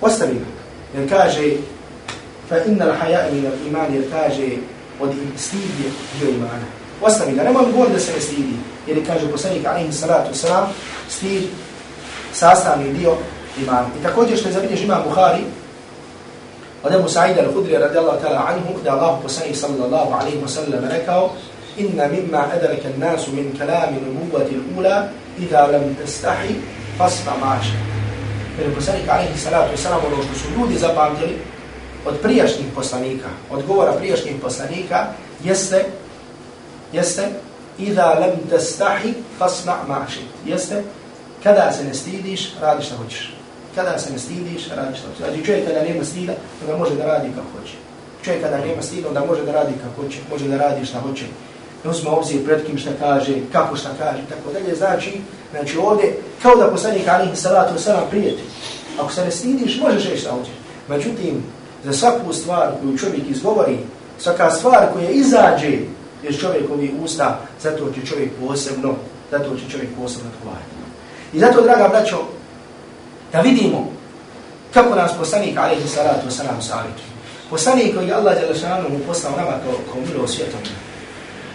واستبيب 0.00 0.44
ان 0.96 1.06
كاجي 1.06 1.56
فإن 2.50 2.82
الحياء 2.82 3.32
من 3.32 3.52
الإيمان 3.52 3.94
يرتاجي 3.94 4.58
والاستيد 5.00 5.70
يوم 6.22 6.38
معنا 6.38 6.64
واستبيب 7.02 7.38
أنا 7.38 7.50
ما 7.50 7.60
بقول 7.62 7.92
ده 7.92 7.98
سيستيد 7.98 8.56
يعني 8.88 9.00
كاجي 9.00 9.26
بسنيك 9.26 9.66
عليه 9.66 9.88
الصلاة 9.88 10.26
والسلام 10.26 10.66
استيد 11.10 11.48
ساسان 12.32 12.96
ديو 12.98 13.14
إيمان. 13.58 13.84
اي 13.84 14.02
تاكوجي 14.02 14.36
شتا 14.36 14.50
زابيديش 14.50 14.82
امام 14.84 15.02
بخاري 15.02 15.44
وده 16.84 17.02
مسعيد 17.02 17.38
الخدري 17.38 17.76
رضي 17.76 17.98
الله 17.98 18.16
تعالى 18.22 18.38
عنه 18.38 18.76
ده 18.84 18.92
الله 18.94 19.20
بسنيك 19.24 19.54
صلى 19.56 19.84
الله 19.84 20.14
عليه 20.14 20.42
وسلم 20.42 20.88
ركاو 20.92 21.28
إن 21.80 22.10
مما 22.12 22.54
أدرك 22.54 22.82
الناس 22.94 23.28
من 23.28 23.54
كلام 23.58 23.94
النبوة 23.94 24.42
الأولى 24.42 25.08
إذا 25.38 25.66
لم 25.72 25.94
تستحي 26.04 26.54
فاصفى 26.98 27.30
معاشك 27.42 27.93
Jer 28.58 28.74
poslanik 28.74 29.08
alaihi 29.08 29.38
salatu 29.38 29.76
salam, 29.76 30.00
ono 30.06 30.22
što 30.22 30.34
su 30.34 30.46
ljudi 30.58 30.78
zapamtili, 30.78 31.38
od 32.06 32.14
prijašnjih 32.22 32.66
poslanika, 32.74 33.28
od 33.50 33.66
govora 33.66 33.92
prijašnjih 33.92 34.34
poslanika, 34.42 35.06
jeste, 35.44 35.84
jeste, 36.92 37.28
idha 37.78 38.04
lam 38.20 38.30
tastahi 38.50 39.14
fasma 39.38 39.76
ma'šit, 39.88 40.28
Jeste, 40.46 40.82
kada 41.42 41.72
se 41.72 41.84
ne 41.84 41.94
stidiš, 41.94 42.52
radi 42.60 42.84
što 42.84 42.96
hoćeš. 42.96 43.34
Kada 43.74 43.98
se 43.98 44.12
ne 44.12 44.18
stidiš, 44.18 44.68
radi 44.76 44.98
što 44.98 45.08
hoćeš. 45.08 45.26
Znači 45.26 45.44
čovjek 45.44 45.66
kada 45.66 45.82
nema 45.82 46.04
stida, 46.04 46.32
onda 46.62 46.76
može 46.76 46.94
da 46.94 47.04
radi 47.06 47.28
kako 47.28 47.60
hoće. 47.60 47.74
Čovjek 48.24 48.42
kada 48.42 48.58
nema 48.58 48.82
stida, 48.82 49.08
onda 49.08 49.24
može 49.24 49.42
da 49.42 49.52
radi 49.52 49.72
kako 49.82 50.02
hoće, 50.02 50.18
može 50.30 50.48
da 50.48 50.56
radi 50.56 50.86
što 50.86 51.00
hoće. 51.00 51.24
Ne 51.84 51.90
uzme 51.90 52.10
obzir 52.10 52.44
pred 52.44 52.66
kim 52.66 52.78
šta 52.78 52.90
kaže, 53.00 53.34
kako 53.52 53.76
šta 53.76 53.88
kaže, 53.98 54.22
tako 54.28 54.52
dalje. 54.52 54.76
Znači, 54.76 55.20
znači 55.50 55.78
ovdje, 55.78 56.16
kao 56.42 56.56
da 56.56 56.70
poslanik 56.70 57.08
alihi 57.08 57.36
salatu 57.36 57.74
wasalam 57.74 58.10
prijeti. 58.10 58.42
Ako 59.00 59.12
se 59.12 59.24
ne 59.24 59.30
stidiš, 59.30 59.80
možeš 59.80 60.04
reći 60.04 60.20
šta 60.20 60.30
hoćeš. 60.30 60.54
Međutim, 60.88 61.42
za 61.84 61.92
svaku 61.92 62.32
stvar 62.32 62.68
koju 62.80 62.98
čovjek 62.98 63.30
izgovori, 63.30 63.78
svaka 64.18 64.50
stvar 64.50 64.92
koja 64.92 65.10
izađe 65.10 65.78
iz 66.28 66.38
čovjekovi 66.40 66.94
usta, 67.02 67.40
zato 67.62 67.90
će 67.94 68.06
čovjek 68.06 68.30
posebno, 68.46 68.94
zato 69.30 69.56
će 69.56 69.70
čovjek 69.70 69.90
posebno 70.02 70.30
odgovarati. 70.36 70.74
I 71.32 71.38
zato, 71.38 71.62
draga 71.62 71.88
braćo, 71.88 72.24
da 73.32 73.40
vidimo 73.40 73.88
kako 74.74 74.94
nas 74.94 75.12
poslanik, 75.18 75.58
alaihi 75.58 75.88
salatu 75.88 76.28
wasalam, 76.28 76.60
savjetuje. 76.60 77.14
Poslanik 77.50 77.94
koji 77.94 78.12
Allah 78.12 78.40
Đelešanu 78.40 78.88
mu 78.88 78.98
poslao 79.06 79.36
nama 79.36 79.50
kao, 79.50 79.72
kao 79.92 80.02
milo 80.12 80.28
svijetom. 80.28 80.60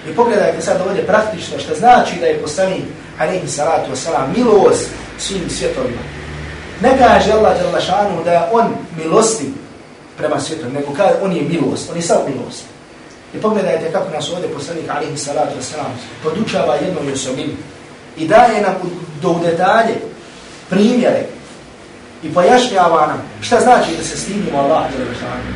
I 0.07 0.15
pogledajte 0.15 0.61
sad 0.61 0.81
ovdje 0.87 1.07
praktično 1.07 1.59
što 1.59 1.75
znači 1.75 2.15
da 2.19 2.25
je 2.25 2.41
poslanik, 2.41 2.83
alaihi 3.19 3.47
salatu 3.47 3.91
wasalam, 3.91 4.37
milost 4.37 4.89
svim 5.17 5.49
svjetovima. 5.49 6.01
Ne 6.81 6.97
kaže 6.97 7.31
Allah 7.31 7.61
Đalašanu 7.61 8.23
da 8.23 8.31
je 8.31 8.41
on 8.51 8.65
milosti 8.97 9.53
prema 10.17 10.39
svjetom, 10.39 10.73
nego 10.73 10.93
kaže 10.97 11.15
on 11.23 11.31
je 11.31 11.41
milost, 11.41 11.89
on 11.91 11.97
je 11.97 12.01
sam 12.01 12.17
milost. 12.27 12.63
I 13.35 13.37
pogledajte 13.37 13.91
kako 13.91 14.09
nas 14.09 14.29
ovdje 14.29 14.49
poslanik 14.49 14.89
alaihi 14.89 15.17
salatu 15.17 15.51
wasalam 15.59 15.91
podučava 16.23 16.75
jednom 16.75 17.09
i 17.37 17.49
i 18.17 18.27
daje 18.27 18.61
nam 18.61 18.75
do 19.21 19.39
detalje 19.43 19.95
primjere 20.69 21.25
i 22.23 22.33
pojašnjava 22.33 23.07
nam 23.07 23.21
šta 23.41 23.59
znači 23.59 23.97
da 23.97 24.03
se 24.03 24.17
stidimo 24.17 24.59
Allah 24.59 24.83
Đalašanu. 24.97 25.53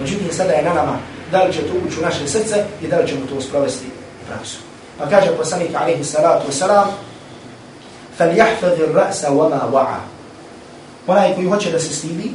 Međutim, 0.00 0.28
sada 0.32 0.52
je 0.52 0.62
na 0.62 0.74
nama 0.74 0.98
da 1.31 1.43
li 1.43 1.53
će 1.53 1.61
to 1.61 1.73
ući 1.87 1.99
u 1.99 2.03
naše 2.03 2.27
srce 2.27 2.65
i 2.81 2.87
da 2.87 2.99
li 2.99 3.07
ćemo 3.07 3.21
to 3.29 3.41
sprovesti 3.41 3.85
u 4.23 4.25
praksu. 4.27 4.57
Pa 4.97 5.09
kaže 5.09 5.37
poslanik 5.37 5.75
alaihi 5.75 6.03
salatu 6.03 6.51
wasalam 6.51 6.87
فَلْيَحْفَذِ 8.19 8.77
الرَّأْسَ 8.87 9.25
وَمَا 9.29 9.61
وَعَا 9.73 9.99
Onaj 11.07 11.35
koji 11.35 11.47
hoće 11.47 11.71
da 11.71 11.79
se 11.79 11.93
stidi, 11.95 12.31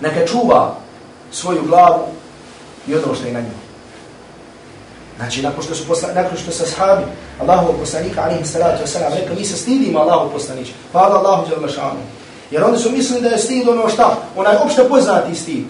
neka 0.00 0.26
čuva 0.26 0.74
svoju 1.32 1.62
glavu 1.66 2.04
i 2.86 2.94
ono 2.94 3.14
što 3.14 3.26
je 3.26 3.32
na 3.32 3.40
njoj. 3.40 3.66
Znači, 5.16 5.42
nakon 5.42 5.62
što 5.62 5.74
su 5.74 5.86
posla, 5.86 6.08
nakon 6.14 6.38
što 6.38 6.50
se 6.50 6.66
sahabi 6.66 7.02
Allahu 7.40 7.78
poslanika, 7.80 8.22
alaihi 8.22 8.44
salatu 8.44 8.84
wasalam, 8.84 9.14
rekao, 9.20 9.36
mi 9.36 9.44
se 9.44 9.56
stidimo 9.56 9.98
Allahu 9.98 10.32
poslanić, 10.32 10.68
hvala 10.92 11.18
Allahu 11.18 11.50
jel 11.50 11.60
mašanu. 11.60 12.00
Jer 12.50 12.64
oni 12.64 12.78
su 12.78 12.90
mislili 12.90 13.22
da 13.22 13.28
je 13.28 13.38
stid 13.38 13.68
ono 13.68 13.88
šta, 13.88 14.16
onaj 14.36 14.56
opšte 14.56 14.88
poznati 14.88 15.34
stid. 15.34 15.64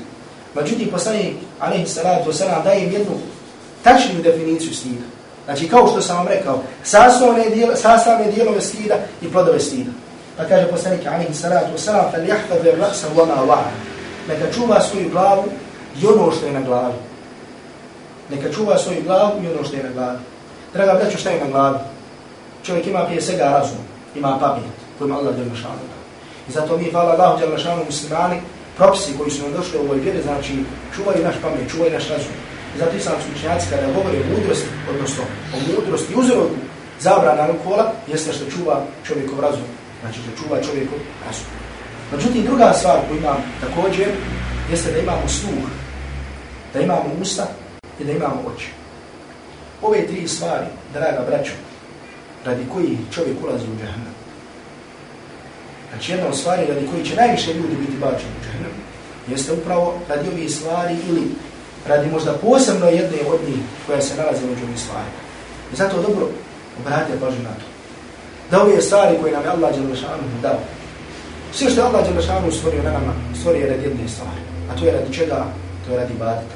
Međutim, 0.55 0.87
poslanik, 0.91 1.35
alaihi 1.59 1.87
salatu 1.87 2.31
wasalam, 2.31 2.63
daje 2.63 2.83
im 2.83 2.91
jednu 2.91 3.15
tačnu 3.83 4.21
definiciju 4.23 4.73
stida. 4.73 5.05
Znači, 5.45 5.67
kao 5.67 5.87
što 5.87 6.01
sam 6.01 6.17
vam 6.17 6.27
rekao, 6.27 6.63
sastavne, 6.83 7.49
dijel, 7.49 7.75
sastavne 7.75 8.31
dijelove 8.31 8.61
stida 8.61 8.95
i 9.21 9.31
plodove 9.31 9.59
stida. 9.59 9.91
Pa 10.37 10.43
kaže 10.43 10.67
poslanik, 10.67 11.07
alaihi 11.07 11.33
salatu 11.33 11.67
wasalam, 11.77 12.11
fel 12.11 12.27
jahtav 12.27 12.79
rasa 12.79 13.07
vama 13.15 13.35
va'a 13.47 13.91
neka 14.27 14.51
čuva 14.53 14.81
svoju 14.81 15.09
glavu 15.09 15.43
i 16.01 16.07
ono 16.07 16.31
što 16.31 16.45
je 16.45 16.51
na 16.51 16.61
glavi. 16.61 16.93
Neka 18.29 18.53
čuva 18.53 18.77
svoju 18.77 19.03
glavu 19.03 19.43
i 19.43 19.47
ono 19.47 19.63
što 19.63 19.75
je 19.75 19.83
na 19.83 19.89
glavi. 19.89 20.17
Draga 20.73 20.93
braću, 20.93 21.17
šta 21.17 21.29
je 21.29 21.39
na 21.39 21.47
glavi? 21.51 21.77
Čovjek 22.63 22.87
ima 22.87 23.05
prije 23.05 23.21
svega 23.21 23.43
razum, 23.43 23.77
ima 24.15 24.37
pamet, 24.39 24.63
kojima 24.97 25.17
Allah 25.17 25.35
djelma. 25.35 25.55
I 26.49 26.51
zato 26.51 26.77
mi, 26.77 26.91
hvala 26.91 27.11
Allahu 27.11 27.37
djelma 27.37 27.83
muslimani, 27.85 28.41
propisi 28.77 29.17
koji 29.17 29.31
su 29.31 29.43
nam 29.43 29.53
došli 29.53 29.79
u 29.79 29.81
ovoj 29.81 29.99
vjeri, 29.99 30.21
znači 30.21 30.53
čuvaju 30.95 31.23
naš 31.23 31.35
pamet, 31.41 31.71
čuvaju 31.71 31.93
naš 31.93 32.07
razum. 32.09 32.33
I 32.75 32.77
zato 32.79 32.97
islamski 32.97 33.29
učenjaci 33.35 33.69
kada 33.69 33.93
govore 33.97 34.17
o 34.17 34.29
mudrosti, 34.31 34.67
odnosno 34.89 35.23
o 35.55 35.57
mudrosti 35.67 36.15
uzroku 36.15 36.55
zabrana 36.99 37.43
alkohola, 37.43 37.93
jeste 38.07 38.33
što 38.33 38.51
čuva 38.51 38.85
čovjekov 39.07 39.39
razum. 39.39 39.67
Znači 40.01 40.19
što 40.19 40.43
čuva 40.43 40.61
čovjekov 40.61 40.99
razum. 41.25 41.45
Međutim, 42.11 42.43
druga 42.43 42.73
stvar 42.73 42.97
koju 43.07 43.17
imam 43.17 43.37
također, 43.61 44.07
jeste 44.71 44.91
da 44.91 44.99
imamo 44.99 45.27
sluh, 45.27 45.65
da 46.73 46.79
imamo 46.79 47.09
usta 47.21 47.47
i 47.99 48.03
da 48.03 48.11
imamo 48.11 48.41
oči. 48.55 48.69
Ove 49.81 50.07
tri 50.07 50.27
stvari, 50.27 50.65
draga 50.93 51.25
braćo, 51.29 51.51
radi 52.45 52.63
koji 52.73 52.97
čovjek 53.13 53.37
ulazi 53.43 53.65
u 53.65 53.77
džahnem. 53.79 54.20
Znači 55.91 56.11
jedna 56.11 56.27
od 56.27 56.37
stvari 56.37 56.65
radi 56.65 56.87
koji 56.91 57.05
će 57.05 57.15
najviše 57.15 57.53
ljudi 57.53 57.75
biti 57.75 57.97
bačeni 58.01 58.33
u 58.39 58.43
džahnem, 58.45 58.71
jeste 59.27 59.53
upravo 59.53 59.99
radi 60.09 60.29
ovih 60.29 60.51
stvari 60.51 60.95
ili 61.09 61.21
radi 61.87 62.11
možda 62.11 62.33
posebno 62.33 62.85
jedne 62.85 63.17
od 63.27 63.39
njih 63.47 63.63
koja 63.87 64.01
se 64.01 64.15
nalazi 64.15 64.45
među 64.45 64.65
ovih 64.65 64.79
stvari. 64.79 65.11
I 65.73 65.75
zato 65.75 66.01
dobro 66.01 66.27
obratite 66.79 67.19
pažnju 67.19 67.43
na 67.43 67.49
to. 67.49 67.65
Da 68.51 68.61
ove 68.61 68.81
stvari 68.81 69.17
koje 69.21 69.33
nam 69.33 69.43
je 69.43 69.49
Allah 69.49 69.71
dao, 70.41 70.59
Sve 71.53 71.69
što 71.69 71.81
je 71.81 71.87
Allah 71.87 72.07
Đelešanu 72.07 72.51
stvorio 72.51 72.83
na 72.83 72.91
nama, 72.91 73.13
stvorio 73.39 73.61
je 73.61 73.71
radi 73.71 73.83
jedne 73.83 74.07
stvari. 74.07 74.41
A 74.71 74.79
to 74.79 74.85
je 74.85 74.91
radi 74.91 75.13
čega? 75.13 75.45
To 75.85 75.91
je 75.91 75.97
radi 75.97 76.13
badita. 76.19 76.55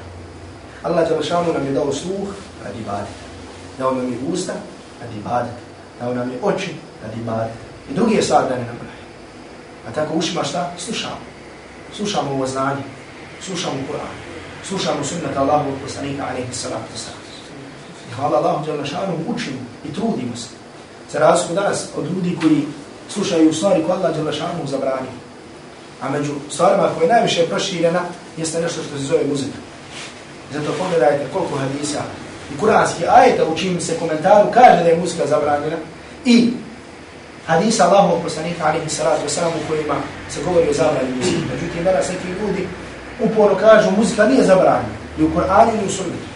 Allah 0.84 1.10
Đelešanu 1.10 1.54
nam 1.54 1.66
je 1.66 1.72
dao 1.72 1.94
sluh 1.94 2.28
radi 2.66 2.80
badita. 2.86 3.26
Dao 3.80 3.92
nam 3.92 4.12
je 4.12 4.18
usta 4.34 4.54
radi 5.02 5.20
badita. 5.24 5.56
Dao 6.00 6.14
nam 6.14 6.32
je 6.32 6.38
oči 6.44 6.72
radi 7.04 7.22
badita. 7.26 7.60
I 7.92 7.94
drugi 7.94 8.16
je 8.16 8.22
stvar 8.22 8.44
da 8.50 8.56
ne 8.56 8.66
nam 8.66 8.85
A 9.88 9.92
tako 9.92 10.14
ušima 10.14 10.44
šta? 10.44 10.72
Slušamo. 10.78 11.20
Slušamo 11.96 12.32
ovo 12.32 12.48
znanje. 12.48 12.82
Slušamo 13.42 13.76
Kur'an. 13.90 14.16
Slušamo 14.68 15.04
sunnata 15.04 15.42
Allahu 15.42 15.70
od 15.70 15.76
poslanika 15.84 16.24
alaihi 16.30 16.54
salatu 16.54 16.92
sallam. 16.96 17.22
I 18.12 18.14
hvala 18.14 18.38
Allahu 18.38 18.66
Đelešanu 18.66 19.14
učimo 19.28 19.58
i 19.86 19.94
trudimo 19.94 20.36
se. 20.36 20.50
Za 21.12 21.20
razliku 21.20 21.54
danas 21.54 21.88
od 21.98 22.06
ljudi 22.06 22.38
koji 22.42 22.66
slušaju 23.10 23.54
stvari 23.54 23.84
koje 23.84 23.98
Allah 23.98 24.16
Đelešanu 24.16 24.68
zabrani. 24.68 25.08
A 26.02 26.10
među 26.10 26.34
stvarima 26.50 26.90
koje 26.96 27.06
je 27.06 27.14
najviše 27.14 27.48
proširena 27.50 28.02
jeste 28.38 28.62
nešto 28.62 28.82
što 28.84 28.98
se 28.98 29.04
zove 29.04 29.24
muzika. 29.30 29.58
Zato 30.54 30.72
pogledajte 30.80 31.26
koliko 31.34 31.58
hadisa 31.58 32.02
i 32.54 32.60
kuranski 32.60 33.04
ajeta 33.08 33.46
u 33.46 33.58
čim 33.58 33.82
se 33.82 34.00
komentaru 34.00 34.52
kaže 34.54 34.84
da 34.84 34.90
je 34.90 34.98
muzika 34.98 35.28
zabranjena 35.28 35.78
i 36.26 36.54
hadisa 37.48 37.86
Allahovog 37.86 38.24
poslanika 38.24 38.66
alihi 38.66 38.90
salatu 38.90 39.22
wasalam 39.28 39.54
u 39.64 39.68
kojima 39.70 39.96
se 40.30 40.40
govori 40.46 40.70
o 40.70 40.74
zabrani 40.74 41.16
muzike. 41.18 41.46
Međutim, 41.54 41.84
danas 41.84 42.10
neki 42.10 42.28
ljudi 42.40 42.68
uporno 43.20 43.58
kažu 43.58 43.92
muzika 43.98 44.26
nije 44.26 44.44
zabranjena 44.44 44.96
ni 45.18 45.24
u 45.26 45.30
Kur'anu 45.30 45.72
ni 45.82 45.88
u 45.88 45.90
sunnetu. 45.90 46.28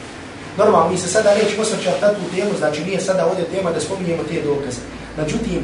Normalno, 0.57 0.89
mi 0.89 0.97
se 0.97 1.07
sada 1.07 1.35
nećemo 1.35 1.61
osvrćati 1.61 2.01
na 2.01 2.09
tu 2.13 2.35
temu, 2.35 2.51
znači 2.57 2.83
nije 2.83 2.99
sada 3.01 3.25
ovdje 3.25 3.45
tema 3.45 3.71
da 3.71 3.79
spominjemo 3.79 4.23
te 4.23 4.41
dokaze. 4.41 4.81
Međutim, 5.17 5.61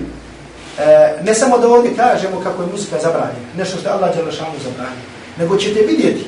E, 0.79 1.13
ne 1.23 1.33
samo 1.33 1.57
da 1.57 1.69
ovdje 1.69 1.95
kažemo 1.95 2.41
kako 2.43 2.61
je 2.61 2.67
muzika 2.71 2.99
zabranjena, 3.01 3.47
nešto 3.57 3.77
što 3.77 3.89
je 3.89 3.93
Allah 3.93 4.15
Đelešanu 4.15 4.59
zabranjena, 4.63 5.01
nego 5.37 5.57
ćete 5.57 5.79
vidjeti 5.79 6.25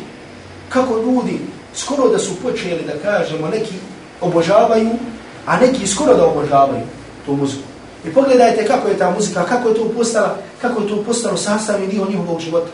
kako 0.69 0.97
ljudi 0.97 1.39
skoro 1.75 2.10
da 2.10 2.19
su 2.19 2.36
počeli 2.36 2.84
da 2.88 3.12
kažemo 3.12 3.47
neki 3.47 3.73
obožavaju, 4.21 4.89
a 5.45 5.60
neki 5.60 5.88
skoro 5.88 6.13
da 6.13 6.25
obožavaju 6.25 6.84
tu 7.25 7.36
muziku. 7.36 7.66
I 8.08 8.13
pogledajte 8.13 8.67
kako 8.67 8.88
je 8.88 8.98
ta 8.98 9.12
muzika, 9.12 9.46
kako 9.46 9.70
je 9.70 9.76
to 9.76 9.89
postala, 9.98 10.38
kako 10.62 10.82
je 10.82 10.88
to 10.88 11.04
postalo 11.04 11.38
sastavni 11.38 11.88
dio 11.88 12.06
njihovog 12.10 12.39
života. 12.39 12.70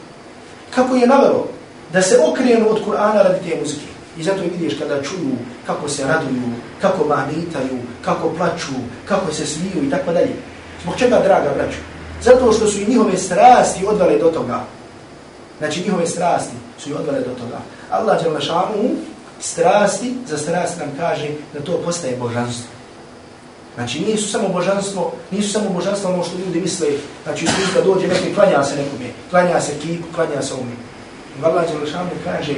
Kako 0.75 0.95
je 0.95 1.07
navelo 1.07 1.47
da 1.93 2.01
se 2.01 2.19
okrenu 2.27 2.69
od 2.69 2.79
Kur'ana 2.85 3.23
radi 3.23 3.49
te 3.49 3.59
muzike. 3.59 3.85
I 4.17 4.23
zato 4.23 4.41
vidiš 4.41 4.79
kada 4.79 5.03
čuju 5.03 5.35
kako 5.67 5.89
se 5.89 6.07
raduju, 6.07 6.41
kako 6.81 7.05
manitaju, 7.05 7.79
kako 8.05 8.29
plaču, 8.29 8.73
kako 9.07 9.33
se 9.33 9.45
smiju 9.45 9.83
i 9.83 9.89
tako 9.89 10.13
dalje. 10.13 10.35
Zbog 10.83 10.95
čega, 10.97 11.19
draga 11.23 11.51
braću? 11.55 11.77
Zato 12.21 12.51
što 12.51 12.67
su 12.67 12.81
i 12.81 12.85
njihove 12.85 13.17
strasti 13.17 13.85
odvale 13.85 14.17
do 14.17 14.29
toga. 14.29 14.63
Znači, 15.57 15.83
njihove 15.83 16.07
strasti 16.07 16.55
su 16.79 16.89
i 16.89 16.93
odvale 16.93 17.19
do 17.19 17.33
toga. 17.39 17.59
Allah 17.89 18.23
Đalešanu 18.23 18.89
strasti, 19.39 20.13
za 20.27 20.37
strast 20.37 20.79
nam 20.79 20.89
kaže 20.99 21.27
da 21.53 21.59
to 21.59 21.81
postaje 21.85 22.17
božanstvo. 22.17 22.82
Znači 23.75 23.99
nisu 23.99 24.31
samo 24.31 24.49
božanstvo, 24.49 25.11
nisu 25.31 25.51
samo 25.51 25.69
božanstvo 25.69 26.13
ono 26.13 26.23
što 26.23 26.37
ljudi 26.37 26.61
misle, 26.61 26.87
znači 27.23 27.45
su 27.45 27.53
da 27.75 27.81
dođe 27.81 28.07
neki 28.07 28.33
klanja 28.35 28.63
se 28.63 28.75
nekome, 28.75 29.09
klanja 29.29 29.61
se 29.61 29.73
kipu, 29.81 30.07
klanja 30.15 30.41
se 30.41 30.53
umi. 30.53 30.75
Allah 31.43 31.65
Đalešanu 31.65 32.09
kaže 32.23 32.53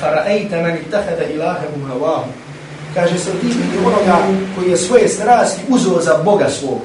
Fara'ajta 0.00 0.62
man 0.62 0.76
ittahada 0.76 1.24
ilahamu 1.24 1.86
havahu. 1.88 2.30
Kaže 2.94 3.18
se 3.18 3.30
ti 3.30 3.46
vidio 3.46 3.88
onoga 3.88 4.18
koji 4.56 4.70
je 4.70 4.76
svoje 4.76 5.08
strasti 5.08 5.60
uzeo 5.68 6.00
za 6.00 6.18
Boga 6.24 6.48
svog. 6.50 6.80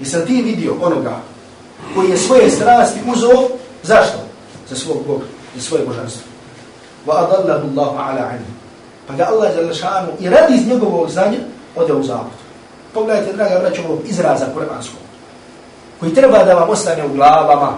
I 0.00 0.04
sam 0.04 0.26
ti 0.26 0.42
vidio 0.42 0.74
onoga 0.82 1.20
koji 1.94 2.10
je 2.10 2.16
svoje 2.16 2.50
strasti 2.50 3.00
uzeo 3.14 3.48
zašto? 3.82 4.18
Za 4.68 4.76
svog 4.76 5.06
Boga, 5.06 5.24
za 5.56 5.62
svoje 5.62 5.84
božanstvo. 5.86 6.22
Wa 7.06 7.12
adallahu 7.12 7.68
Allahu 7.68 7.98
ala 7.98 8.30
ilmi. 8.32 8.54
Pa 9.06 9.14
ga 9.14 9.24
Allah 9.24 9.56
jalla 9.56 9.74
šanu 9.74 10.08
i 10.20 10.28
radi 10.28 10.54
iz 10.54 10.66
njegovog 10.66 11.10
znanja 11.10 11.38
ode 11.76 11.92
u 11.92 12.02
zavod. 12.02 12.36
Pogledajte, 12.94 13.32
draga 13.32 13.58
braća, 13.60 13.82
ovog 13.88 14.00
izraza 14.04 14.46
kuranskog 14.54 15.00
koji 16.00 16.14
treba 16.14 16.44
da 16.44 16.54
vam 16.54 16.70
ostane 16.70 17.06
u 17.06 17.14
glavama, 17.14 17.72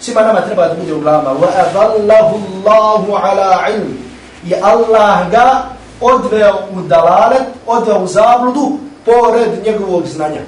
Svima 0.00 0.22
nama 0.22 0.40
treba 0.40 0.68
da 0.68 0.74
bude 0.74 0.94
u 0.94 1.00
glavama. 1.00 1.40
Wa 1.40 1.48
اللَّهُ 1.74 3.06
عَلَىٰ 3.18 3.42
ala 3.42 3.68
ilm. 3.68 3.98
I 4.46 4.54
Allah 4.62 5.30
ga 5.30 5.62
odveo 6.00 6.54
u 6.76 6.80
dalalet, 6.80 7.42
odveo 7.66 7.98
u 7.98 8.06
zabludu 8.06 8.78
pored 9.04 9.48
njegovog 9.66 10.06
znanja. 10.06 10.40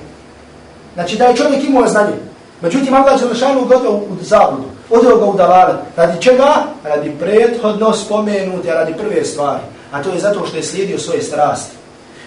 Znači 0.94 1.16
da 1.16 1.24
je 1.24 1.36
čovjek 1.36 1.64
imao 1.64 1.88
znanje. 1.88 2.14
Međutim, 2.60 2.94
Allah 2.94 3.18
će 3.18 3.24
lešanu 3.24 3.64
ga 3.64 3.76
odveo 3.76 3.92
u 3.92 4.16
zabludu. 4.20 4.68
Odveo 4.90 5.16
ga 5.16 5.24
u 5.24 5.36
dalalet. 5.36 5.76
Radi 5.96 6.22
čega? 6.22 6.54
Radi 6.84 7.16
prethodno 7.20 7.92
spomenute, 7.92 8.74
radi 8.74 8.94
prve 8.94 9.24
stvari. 9.24 9.62
A 9.92 10.02
to 10.02 10.10
je 10.10 10.20
zato 10.20 10.46
što 10.46 10.56
je 10.56 10.62
slijedio 10.62 10.98
svoje 10.98 11.22
strasti. 11.22 11.76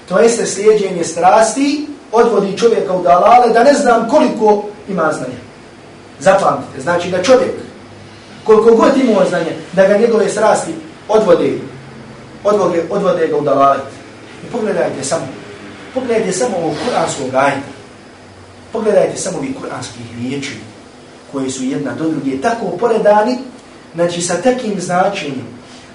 To 0.10 0.20
jeste 0.20 0.46
slijedjenje 0.46 1.04
strasti 1.04 1.88
odvodi 2.12 2.58
čovjeka 2.58 2.94
u 2.94 3.04
dalale 3.04 3.54
da 3.54 3.64
ne 3.64 3.74
znam 3.74 4.10
koliko 4.10 4.64
ima 4.90 5.12
znanja. 5.14 5.44
Zapamtite, 6.20 6.82
znači 6.82 7.10
da 7.10 7.24
čovjek, 7.24 7.52
koliko 8.44 8.76
god 8.76 8.98
imao 8.98 9.26
znanja, 9.30 9.52
da 9.74 9.88
ga 9.88 9.98
njegove 9.98 10.30
strasti 10.30 10.72
odvode, 11.08 11.54
odvode, 12.44 12.84
odvode 12.90 13.28
ga 13.28 13.38
u 13.38 13.42
dalale. 13.42 13.80
I 14.44 14.52
pogledajte 14.52 15.04
samo, 15.04 15.28
pogledajte 15.94 16.32
samo 16.32 16.58
ovog 16.58 16.74
kuranskog 16.86 17.36
ajta, 17.36 17.68
pogledajte 18.74 19.18
samo 19.18 19.38
ovih 19.38 19.56
kuranskih 19.62 20.06
riječi, 20.22 20.58
koje 21.32 21.50
su 21.50 21.64
jedna 21.64 21.92
do 21.94 22.10
druge, 22.10 22.42
tako 22.42 22.66
poredani, 22.66 23.38
znači 23.96 24.22
sa 24.22 24.42
takim 24.42 24.82
značenjem, 24.82 25.48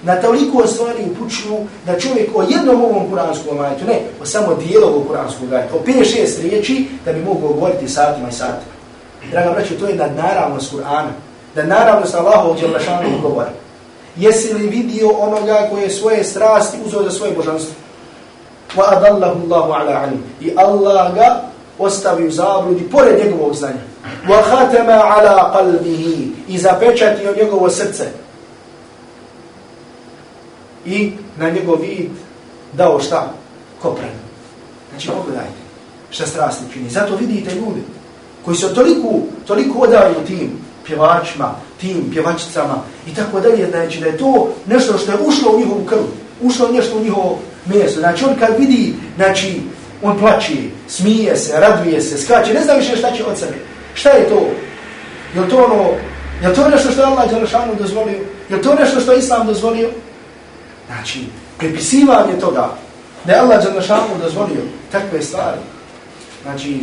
na 0.03 0.15
toliko 0.15 0.67
stvari 0.67 1.03
upućuju 1.11 1.57
da 1.85 1.99
čovjek 1.99 2.29
o 2.35 2.43
jednom 2.49 2.83
ovom 2.83 3.09
kuranskom 3.09 3.59
ajetu, 3.59 3.85
ne, 3.85 3.99
o 4.21 4.25
samo 4.25 4.55
dijelu 4.55 4.87
ovog 4.87 5.07
kuranskog 5.07 5.53
ajta, 5.53 5.75
o 5.75 5.79
5-6 5.85 6.41
riječi, 6.41 6.87
da 7.05 7.13
bi 7.13 7.23
mogu 7.23 7.47
govoriti 7.47 7.87
satima 7.87 8.29
i 8.29 8.31
satima. 8.31 8.79
Draga 9.31 9.51
braće, 9.51 9.77
to 9.77 9.87
je 9.87 9.95
nadnaravnost 9.95 10.73
Kur'ana. 10.73 11.11
Nadnaravnost 11.55 12.15
Allahovog 12.15 12.57
djelašanog 12.59 13.21
govora. 13.21 13.49
Jesi 14.15 14.53
li 14.53 14.67
vidio 14.67 15.09
onoga 15.09 15.67
koje 15.71 15.89
svoje 15.89 16.23
strasti 16.23 16.77
uzeo 16.85 17.03
za 17.03 17.11
svoje 17.11 17.31
božanstvo? 17.31 17.73
Wa 18.75 18.83
adallahu 18.87 19.41
Allahu 19.43 19.71
ala 19.71 20.01
alim. 20.01 20.23
I 20.41 20.53
Allah 20.55 21.15
ga 21.15 21.41
ostavi 21.79 22.27
u 22.27 22.31
zabludi 22.31 22.89
pored 22.89 23.25
njegovog 23.25 23.55
znanja. 23.55 23.81
Wa 24.27 24.41
khatama 24.43 24.93
ala 24.93 25.53
qalbihi. 25.55 26.27
I 26.47 26.57
zapečatio 26.57 27.35
njegovo 27.35 27.69
srce. 27.69 28.05
I 30.85 31.11
na 31.37 31.49
njegov 31.49 31.81
vid 31.81 32.09
dao 32.73 32.99
šta? 32.99 33.33
Kopran. 33.81 34.09
Znači, 34.89 35.07
pogledajte 35.07 35.59
šta 36.09 36.25
strasni 36.25 36.67
čini. 36.73 36.89
Zato 36.89 37.15
vidite 37.15 37.55
ljudi, 37.55 37.81
koji 38.45 38.57
se 38.57 38.73
toliko, 38.73 39.07
toliko 39.47 39.79
odaju 39.79 40.15
tim 40.27 40.51
pjevačima, 40.85 41.55
tim 41.81 42.09
pjevačicama 42.13 42.75
i 43.07 43.15
tako 43.15 43.39
dalje, 43.39 43.69
znači 43.69 43.99
da 43.99 44.05
je 44.05 44.17
to 44.17 44.53
nešto 44.65 44.97
što 44.97 45.11
je 45.11 45.17
ušlo 45.25 45.51
u 45.51 45.59
njihovu 45.59 45.85
krv, 45.85 45.99
ušlo 46.41 46.67
nešto 46.67 46.97
u 46.97 47.03
njihovo 47.03 47.39
mjesto. 47.65 47.99
Znači 47.99 48.25
on 48.25 48.35
kad 48.39 48.59
vidi, 48.59 48.93
znači 49.15 49.61
on 50.03 50.19
plaće, 50.19 50.53
smije 50.87 51.35
se, 51.35 51.59
raduje 51.59 52.01
se, 52.01 52.17
skače, 52.17 52.53
ne 52.53 52.63
zna 52.63 52.73
više 52.73 52.95
šta 52.95 53.11
će 53.11 53.25
od 53.25 53.37
sebe. 53.37 53.57
Šta 53.93 54.09
je 54.09 54.29
to? 54.29 54.47
Je 55.35 55.49
to 55.49 55.63
ono, 55.63 55.89
je 56.41 56.53
to 56.53 56.69
nešto 56.69 56.91
što 56.91 57.01
je 57.01 57.07
Allah 57.07 57.29
Đelešanu 57.29 57.75
dozvolio? 57.79 58.19
Je 58.49 58.61
to 58.61 58.75
nešto 58.75 58.99
što 58.99 59.11
je 59.11 59.19
Islam 59.19 59.47
dozvolio? 59.47 59.89
Znači, 60.89 61.25
prepisivanje 61.57 62.39
toga, 62.39 62.69
da 63.25 63.33
je 63.33 63.39
Allah 63.39 63.63
Đalešanu 63.63 64.17
dozvolio 64.23 64.61
takve 64.91 65.21
stvari. 65.21 65.59
Znači, 66.43 66.79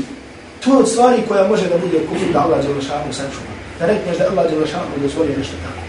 To 0.67 0.73
je 0.73 0.79
od 0.79 0.89
stvari 0.89 1.23
koja 1.29 1.49
može 1.49 1.69
da 1.69 1.79
bude 1.79 2.07
kufir 2.09 2.33
da 2.33 2.41
Allah 2.41 2.67
Đelešanu 2.67 3.13
sačuva. 3.13 3.53
Da 3.79 3.87
rekneš 3.87 4.19
da 4.19 4.25
Allah 4.31 4.51
Đelešanu 4.51 5.03
dozvolio 5.03 5.39
nešto 5.39 5.57
tako. 5.65 5.83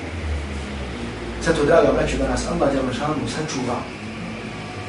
Zato, 1.45 1.65
draga 1.65 1.91
braću, 1.93 2.17
da 2.17 2.29
nas 2.29 2.43
Allah 2.51 2.69
Đelešanu 2.73 3.27
sačuva. 3.35 3.77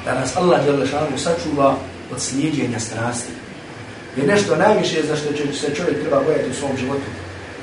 Da 0.04 0.20
nas 0.20 0.36
Allah 0.36 0.64
Đelešanu 0.64 1.18
sačuva 1.18 1.76
od 2.12 2.20
slijedjenja 2.20 2.80
strasti. 2.80 3.32
Jer 4.16 4.26
nešto 4.26 4.56
najviše 4.56 5.06
za 5.06 5.16
što 5.16 5.32
će 5.32 5.52
se 5.52 5.74
čovjek 5.74 6.00
treba 6.00 6.22
bojati 6.24 6.50
u 6.50 6.54
svom 6.54 6.76
životu 6.76 7.08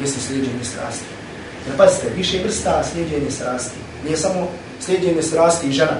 jeste 0.01 0.19
slijedjenje 0.19 0.63
strasti. 0.63 1.05
Jer 1.67 1.77
pazite, 1.77 2.07
više 2.15 2.43
vrsta 2.43 2.83
slijedjenje 2.83 3.31
strasti. 3.31 3.77
Nije 4.03 4.17
samo 4.17 4.47
slijedjenje 4.79 5.21
strasti 5.21 5.67
i 5.67 5.71
žena 5.71 5.97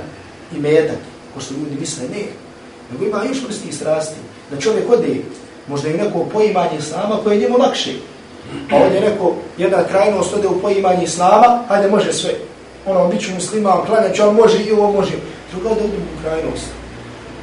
i 0.56 0.60
metak, 0.60 0.98
ko 1.34 1.40
što 1.42 1.54
ljudi 1.54 1.80
misle, 1.80 2.04
ne. 2.04 2.24
Nego 2.92 3.06
ima 3.06 3.24
još 3.24 3.44
vrsti 3.48 3.72
strasti. 3.72 4.16
Da 4.52 4.60
čovjek 4.60 4.92
ode 4.92 5.22
možda 5.68 5.90
i 5.90 5.94
neko 5.94 6.26
poimanje 6.34 6.78
islama 6.80 7.18
koje 7.24 7.36
je 7.36 7.42
njemu 7.42 7.58
lakše. 7.58 7.92
Pa 8.70 8.76
ovdje 8.76 9.02
neko, 9.02 9.36
jedna 9.58 9.84
krajnost 9.84 10.34
ode 10.34 10.48
u 10.48 10.62
poimanje 10.62 11.04
islama, 11.04 11.64
hajde 11.68 11.90
može 11.90 12.14
sve. 12.14 12.32
Ono, 12.86 13.08
bit 13.08 13.22
ću 13.22 13.34
musliman, 13.34 13.86
klanjaću, 13.86 14.24
on 14.24 14.36
može 14.36 14.64
i 14.64 14.72
ovo 14.72 14.92
može. 14.92 15.12
Druga 15.52 15.70
ode 15.70 15.84
u 15.84 15.88
drugu 15.88 16.12
krajnost. 16.22 16.66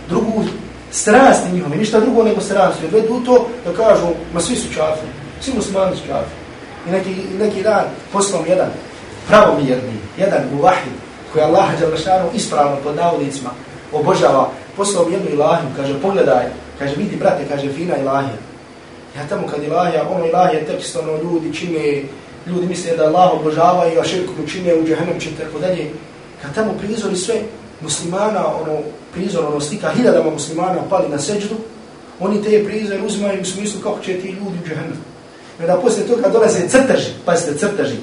Drugu 0.09 0.45
strasti 0.91 1.53
njihove, 1.53 1.77
ništa 1.77 2.01
drugo 2.01 2.23
nego 2.23 2.41
strasti. 2.41 2.87
Vedu 2.93 3.21
to 3.27 3.47
da 3.65 3.73
kažu, 3.73 4.07
ma 4.35 4.41
svi 4.41 4.57
su 4.57 4.75
čafri, 4.75 5.09
svi 5.41 5.53
muslimani 5.57 5.97
su 5.97 6.03
čafri. 6.07 6.37
I 6.89 6.91
neki, 6.91 7.15
neki 7.39 7.63
dan 7.63 7.85
poslom 8.13 8.45
jedan 8.49 8.69
pravomjerni, 9.29 9.93
jedan 10.19 10.41
muvahid, 10.55 10.93
koja 11.33 11.47
Allah 11.47 11.81
Đalešanu 11.81 12.29
ispravno 12.35 12.77
pod 12.85 12.97
navodnicima 12.97 13.51
obožava, 13.93 14.49
poslao 14.77 15.09
jednu 15.09 15.31
ilahiju, 15.31 15.69
kaže, 15.77 16.01
pogledaj, 16.03 16.45
Kaže, 16.83 16.97
vidi, 16.97 17.17
brate, 17.17 17.47
kaže, 17.49 17.73
fina 17.73 17.97
ilahija. 17.97 18.39
Ja 19.17 19.27
tamo 19.29 19.47
kad 19.47 19.63
ilahija, 19.63 20.09
ono 20.09 20.27
ilahija 20.27 20.67
tekst, 20.67 20.97
ono 20.97 21.17
ljudi 21.23 21.55
čine, 21.55 22.03
ljudi 22.47 22.67
misle 22.67 22.97
da 22.97 23.05
Allah 23.05 23.33
obožavaju, 23.33 23.99
a 23.99 24.01
aširku 24.01 24.33
mu 24.39 24.47
čine 24.47 24.75
u 24.75 24.87
džahenom 24.87 25.21
će 25.21 25.31
tako 25.31 25.59
dalje. 25.59 25.91
Kad 26.43 26.55
tamo 26.55 26.73
prizori 26.79 27.17
sve 27.17 27.35
muslimana, 27.81 28.47
ono 28.63 28.79
prizor, 29.13 29.45
ono 29.45 29.61
slika 29.61 29.91
hiljadama 29.91 30.31
muslimana 30.31 30.83
pali 30.91 31.09
na 31.09 31.19
seđdu, 31.19 31.55
oni 32.21 32.43
te 32.43 32.65
prizor 32.65 32.99
uzimaju 33.07 33.43
u 33.43 33.45
smislu 33.45 33.81
kako 33.81 34.01
će 34.01 34.21
ti 34.21 34.29
ljudi 34.29 34.59
u 34.65 34.69
džahenom. 34.69 34.99
I 35.61 35.63
onda 35.63 35.77
poslije 35.77 36.07
toga 36.07 36.29
dolaze 36.29 36.69
crteži, 36.69 37.11
pazite, 37.25 37.59
crteži, 37.59 37.97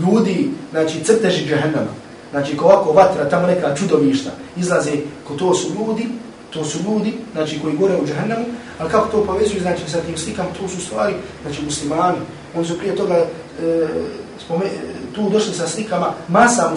ljudi, 0.00 0.50
znači 0.70 1.04
crteži 1.04 1.46
džahennama. 1.48 2.05
Znači, 2.30 2.56
ko 2.56 2.64
ovako 2.64 2.92
vatra, 2.92 3.28
tamo 3.28 3.46
neka 3.46 3.74
čudovišta, 3.74 4.30
izlaze, 4.56 4.90
ko 5.28 5.34
to 5.34 5.54
su 5.54 5.68
ljudi, 5.68 6.08
to 6.50 6.64
su 6.64 6.78
ljudi, 6.78 7.14
znači 7.32 7.60
koji 7.62 7.76
gore 7.76 7.96
u 7.96 8.06
džahnemu, 8.06 8.44
ali 8.78 8.90
kako 8.90 9.08
to 9.08 9.24
povezuju, 9.24 9.60
znači 9.60 9.90
sa 9.90 10.00
tim 10.00 10.16
slikama, 10.16 10.48
to 10.60 10.68
su 10.68 10.80
stvari, 10.80 11.14
znači 11.42 11.62
muslimani, 11.64 12.18
oni 12.56 12.66
su 12.66 12.78
prije 12.78 12.96
toga 12.96 13.14
e, 13.14 13.26
spome, 14.44 14.64
tu 15.14 15.30
došli 15.30 15.54
sa 15.54 15.68
slikama 15.68 16.12
masa 16.28 16.70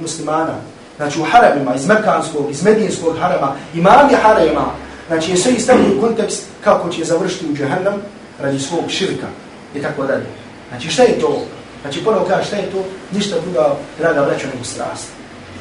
muslimana, 0.00 0.54
znači 0.96 1.20
u 1.20 1.24
haramima, 1.24 1.74
iz 1.74 1.86
Mekanskog, 1.86 2.50
iz 2.50 2.62
Medinskog 2.62 3.16
harama, 3.20 3.54
imami 3.74 4.14
harama, 4.22 4.66
znači 5.08 5.30
je 5.30 5.36
sve 5.36 5.52
istavljeno 5.52 5.94
u 5.98 6.00
kontekst 6.00 6.42
kako 6.64 6.88
će 6.88 7.04
završiti 7.04 7.46
u 7.52 7.56
džahnem 7.56 7.94
radi 8.40 8.58
svog 8.58 8.84
širka 8.88 9.26
i 9.74 9.82
tako 9.82 10.06
dalje. 10.06 10.26
Znači 10.68 10.88
šta 10.88 11.02
je 11.02 11.20
to? 11.20 11.42
Znači 11.82 12.04
ponovo 12.04 12.24
kaže 12.28 12.46
šta 12.46 12.56
je 12.56 12.70
to? 12.70 12.84
Ništa 13.12 13.36
druga, 13.40 13.74
draga 13.98 14.22
braća, 14.24 14.46
nego 14.54 14.64
strast. 14.64 15.08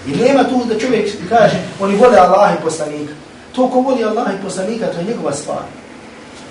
I 0.07 0.11
nema 0.11 0.43
tu 0.43 0.65
da 0.65 0.79
čovjek 0.79 1.09
kaže, 1.29 1.57
oni 1.79 1.95
vole 1.95 2.17
Allah 2.17 2.51
i 2.53 2.63
poslanika. 2.63 3.13
To 3.55 3.69
ko 3.69 3.81
voli 3.81 4.03
Allah 4.03 4.27
i 4.33 4.43
poslanika, 4.43 4.87
to 4.87 4.99
je 4.99 5.05
njegova 5.05 5.33
stvar. 5.33 5.63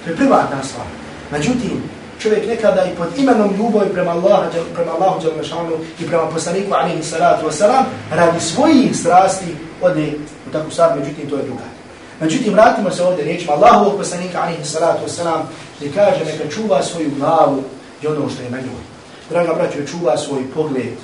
To 0.05 0.11
je 0.11 0.17
privatna 0.17 0.63
stvar. 0.63 0.87
Međutim, 1.31 1.83
čovjek 2.21 2.47
nekada 2.47 2.85
i 2.85 2.97
pod 2.97 3.19
imenom 3.19 3.55
ljubavi 3.57 3.89
prema 3.93 4.11
Allahu, 4.11 4.45
prema 4.75 4.93
Allahu 4.93 5.23
Đalmešanu 5.23 5.73
i 6.01 6.07
prema 6.07 6.27
poslaniku 6.27 6.75
alaihi 6.75 7.03
salatu 7.03 7.47
wasalam, 7.47 7.85
radi 8.11 8.41
svojih 8.41 8.97
strasti 8.97 9.57
ode 9.83 10.13
u 10.49 10.53
takvu 10.53 10.71
stvar, 10.71 10.99
međutim, 10.99 11.31
to 11.31 11.37
je 11.37 11.43
druga. 11.43 11.65
Međutim, 12.21 12.53
vratimo 12.53 12.91
se 12.91 13.05
ovdje 13.05 13.25
riječima 13.25 13.53
Allahu 13.53 13.99
poslanika 13.99 14.41
alaihi 14.43 14.65
salatu 14.65 15.07
wasalam, 15.07 15.41
gdje 15.79 15.93
kaže 15.95 16.25
neka 16.25 16.51
čuva 16.51 16.83
svoju 16.83 17.11
glavu 17.19 17.63
i 18.03 18.07
ono 18.07 18.29
što 18.29 18.43
je 18.43 18.51
na 18.51 18.57
njoj. 18.57 18.98
Draga 19.31 19.55
braćo, 19.55 19.87
čuva 19.91 20.17
svoj 20.17 20.43
pogled, 20.55 20.97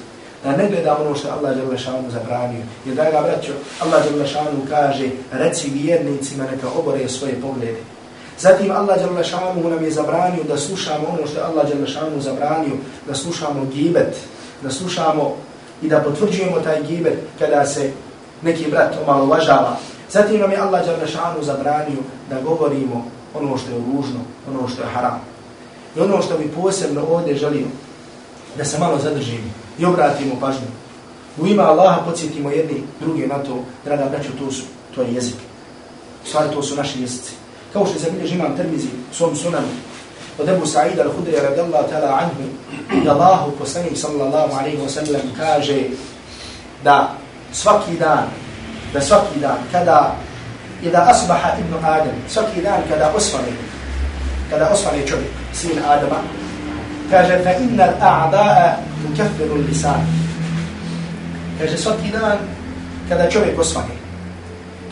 da 0.44 0.56
ne 0.56 0.68
gleda 0.68 0.98
ono 1.00 1.14
što 1.14 1.28
Allah 1.28 1.56
Đelešanu 1.56 2.10
zabranio. 2.10 2.62
Jer 2.86 2.94
draga 2.94 3.20
braćo, 3.20 3.52
Allah 3.80 4.04
Đelešanu 4.04 4.66
kaže, 4.68 5.08
reci 5.32 5.70
vjernicima 5.70 6.44
neka 6.44 6.68
obore 6.78 7.08
svoje 7.08 7.40
poglede. 7.40 7.80
Zatim 8.38 8.70
Allah 8.70 8.98
Đelešanu 8.98 9.68
nam 9.70 9.84
je 9.84 9.90
zabranio 9.90 10.44
da 10.44 10.58
slušamo 10.58 11.06
ono 11.08 11.26
što 11.26 11.38
je 11.38 11.44
Allah 11.44 11.68
Đelešanu 11.68 12.20
zabranio, 12.20 12.76
da 13.08 13.14
slušamo 13.14 13.64
gibet, 13.74 14.16
da 14.62 14.70
slušamo 14.70 15.36
i 15.82 15.88
da 15.88 16.00
potvrđujemo 16.00 16.60
taj 16.60 16.82
gibet 16.82 17.18
kada 17.38 17.66
se 17.66 17.90
neki 18.42 18.70
brat 18.70 18.94
omalovažava. 19.02 19.76
Zatim 20.10 20.40
nam 20.40 20.50
je 20.50 20.58
Allah 20.58 20.86
Đelešanu 20.86 21.42
zabranio 21.42 21.98
da 22.30 22.40
govorimo 22.40 23.06
ono 23.34 23.58
što 23.58 23.70
je 23.70 23.78
ružno, 23.78 24.20
ono 24.48 24.68
što 24.68 24.82
je 24.82 24.88
haram. 24.88 25.20
I 25.96 26.00
ono 26.00 26.22
što 26.22 26.38
bi 26.38 26.52
posebno 26.62 27.02
ovdje 27.10 27.34
želio, 27.34 27.66
da 28.56 28.64
se 28.64 28.78
malo 28.78 28.98
zadržimo 28.98 29.50
i 29.78 29.84
obratimo 29.84 30.40
pažnju. 30.40 30.66
U 31.38 31.46
ima 31.46 31.62
Allaha 31.62 32.02
podsjetimo 32.04 32.50
jedni 32.50 32.82
drugi 33.00 33.26
na 33.26 33.38
to, 33.38 33.64
draga 33.84 34.04
braću, 34.10 34.28
to, 34.38 34.52
su, 34.52 34.62
to 34.94 35.02
je 35.02 35.14
jezik. 35.14 35.36
U 36.24 36.28
stvari 36.28 36.50
to 36.52 36.62
su 36.62 36.76
naši 36.76 37.00
jezici. 37.00 37.32
Kao 37.72 37.86
što 37.86 37.94
je 37.94 38.00
zabiljež 38.00 38.32
imam 38.32 38.56
termizi 38.56 38.88
u 39.10 39.14
svom 39.14 39.36
sunanu, 39.36 39.66
od 40.38 40.48
Ebu 40.48 40.66
Sa'ida 40.66 41.02
al-Hudrija 41.04 41.42
radijallahu 41.42 41.90
ta'ala 41.90 42.18
anhu, 42.22 42.42
da 43.04 43.12
Allahu 43.12 43.52
poslanik 43.58 43.96
sallallahu 43.96 44.58
alaihi 44.58 44.78
wa 44.78 44.88
sallam 44.88 45.22
kaže 45.38 45.82
da 46.84 47.14
svaki 47.52 47.96
dan, 47.98 48.26
da 48.92 49.00
svaki 49.00 49.40
dan, 49.40 49.58
kada 49.72 50.16
ida 50.82 51.06
asbaha 51.10 51.58
ibn 51.58 51.74
Adam, 51.84 52.14
svaki 52.28 52.62
dan 52.62 52.82
kada 52.88 53.12
osvane, 53.16 53.52
kada 54.50 54.70
osvane 54.70 55.06
čovjek, 55.06 55.30
sin 55.52 55.78
Adama, 55.78 56.16
kaže 57.10 57.38
fa 57.44 57.52
inna 57.60 57.84
al-a'da'a 57.84 58.76
tukaffiru 59.02 59.54
al-lisan. 59.54 60.00
Kaže 61.58 61.78
svaki 61.78 62.10
dan 62.10 62.38
kada 63.08 63.30
čovjek 63.30 63.58
osvane, 63.58 63.94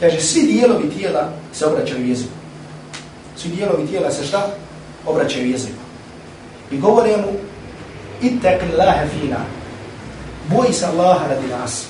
kaže 0.01 0.21
svi 0.21 0.43
dijelovi 0.43 0.91
tijela 0.91 1.33
se 1.53 1.67
obraćaju 1.67 2.09
jeziku. 2.09 2.33
Svi 3.37 3.51
dijelovi 3.51 3.87
tijela 3.87 4.11
se 4.11 4.27
šta? 4.27 4.47
Obraćaju 5.07 5.51
jeziku. 5.51 5.83
I 6.71 6.79
govore 6.79 7.17
mu 7.17 7.33
ittaqi 8.23 8.65
Allaha 8.73 9.05
fina. 9.11 9.37
Boj 10.51 10.73
se 10.73 10.87
Allaha 10.87 11.27
radi 11.29 11.47
nas. 11.47 11.85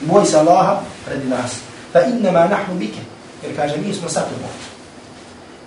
Boj 0.00 0.24
se 0.24 0.38
Allaha 0.38 0.80
radi 1.10 1.28
nas. 1.28 1.60
Fa 1.92 2.00
innama 2.00 2.48
nahnu 2.48 2.74
bike. 2.74 3.00
Jer 3.42 3.56
kaže 3.56 3.76
mi 3.76 3.94
smo 3.94 4.08
sa 4.08 4.20
tobom. 4.20 4.50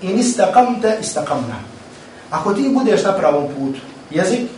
In 0.01 0.19
istaqamta 0.19 0.99
istaqamna. 0.99 1.70
Ako 2.31 2.53
ti 2.53 2.71
budeš 2.73 3.03
na 3.03 3.13
pravom 3.13 3.47
putu, 3.47 3.79
jezik, 4.11 4.49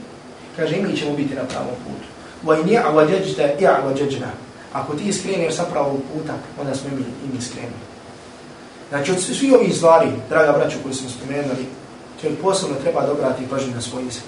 kaže 0.55 0.77
mi 0.77 0.97
ćemo 0.97 1.13
biti 1.13 1.35
na 1.35 1.43
pravom 1.43 1.75
putu. 1.83 2.07
Wa 2.45 2.61
in 2.61 2.67
i'wajajta 2.67 3.57
i'wajajna. 3.59 4.29
Ako 4.73 4.95
ti 4.95 5.13
skreneš 5.13 5.55
sa 5.55 5.63
pravog 5.63 6.01
puta, 6.13 6.33
onda 6.61 6.75
smo 6.75 6.89
mi 6.95 7.01
i 7.01 7.35
mi 7.35 7.41
skrenuli. 7.41 7.83
Znači 8.89 9.11
od 9.11 9.21
svi 9.21 9.51
ovih 9.51 9.75
stvari, 9.75 10.07
draga 10.29 10.51
braću 10.51 10.77
koji 10.83 10.95
smo 10.95 11.09
spomenuli, 11.09 11.65
čovjek 12.21 12.41
posebno 12.41 12.75
treba 12.75 13.07
dobrati 13.07 13.47
pažnju 13.49 13.75
na 13.75 13.81
svoj 13.81 14.03
jezik. 14.03 14.23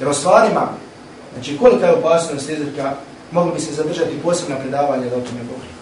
Jer 0.00 0.08
o 0.08 0.14
stvarima, 0.14 0.68
znači 1.34 1.58
kolika 1.58 1.86
je 1.86 1.94
opasnost 1.94 2.48
jezika, 2.48 2.94
mogli 3.30 3.52
bi 3.52 3.60
se 3.60 3.74
zadržati 3.74 4.22
posebna 4.22 4.56
predavanja 4.56 5.10
da 5.10 5.16
o 5.16 5.26
tome 5.28 5.40
govori. 5.48 5.72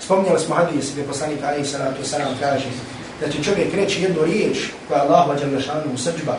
Spomnjali 0.00 0.40
smo 0.40 0.54
hadis 0.54 0.92
gdje 0.92 1.04
poslanik 1.04 1.38
Ali 1.44 1.64
Salatu 1.64 2.04
Salam 2.04 2.34
kaže 2.40 2.68
da 3.22 3.32
će 3.32 3.42
čovjek 3.42 3.74
reći 3.74 4.02
jednu 4.02 4.24
riječ 4.24 4.56
koja 4.88 4.98
je 4.98 5.08
Allah 5.08 5.28
vađa 5.28 5.46
lešanu 5.46 5.94
u 5.94 5.98
srđba, 5.98 6.38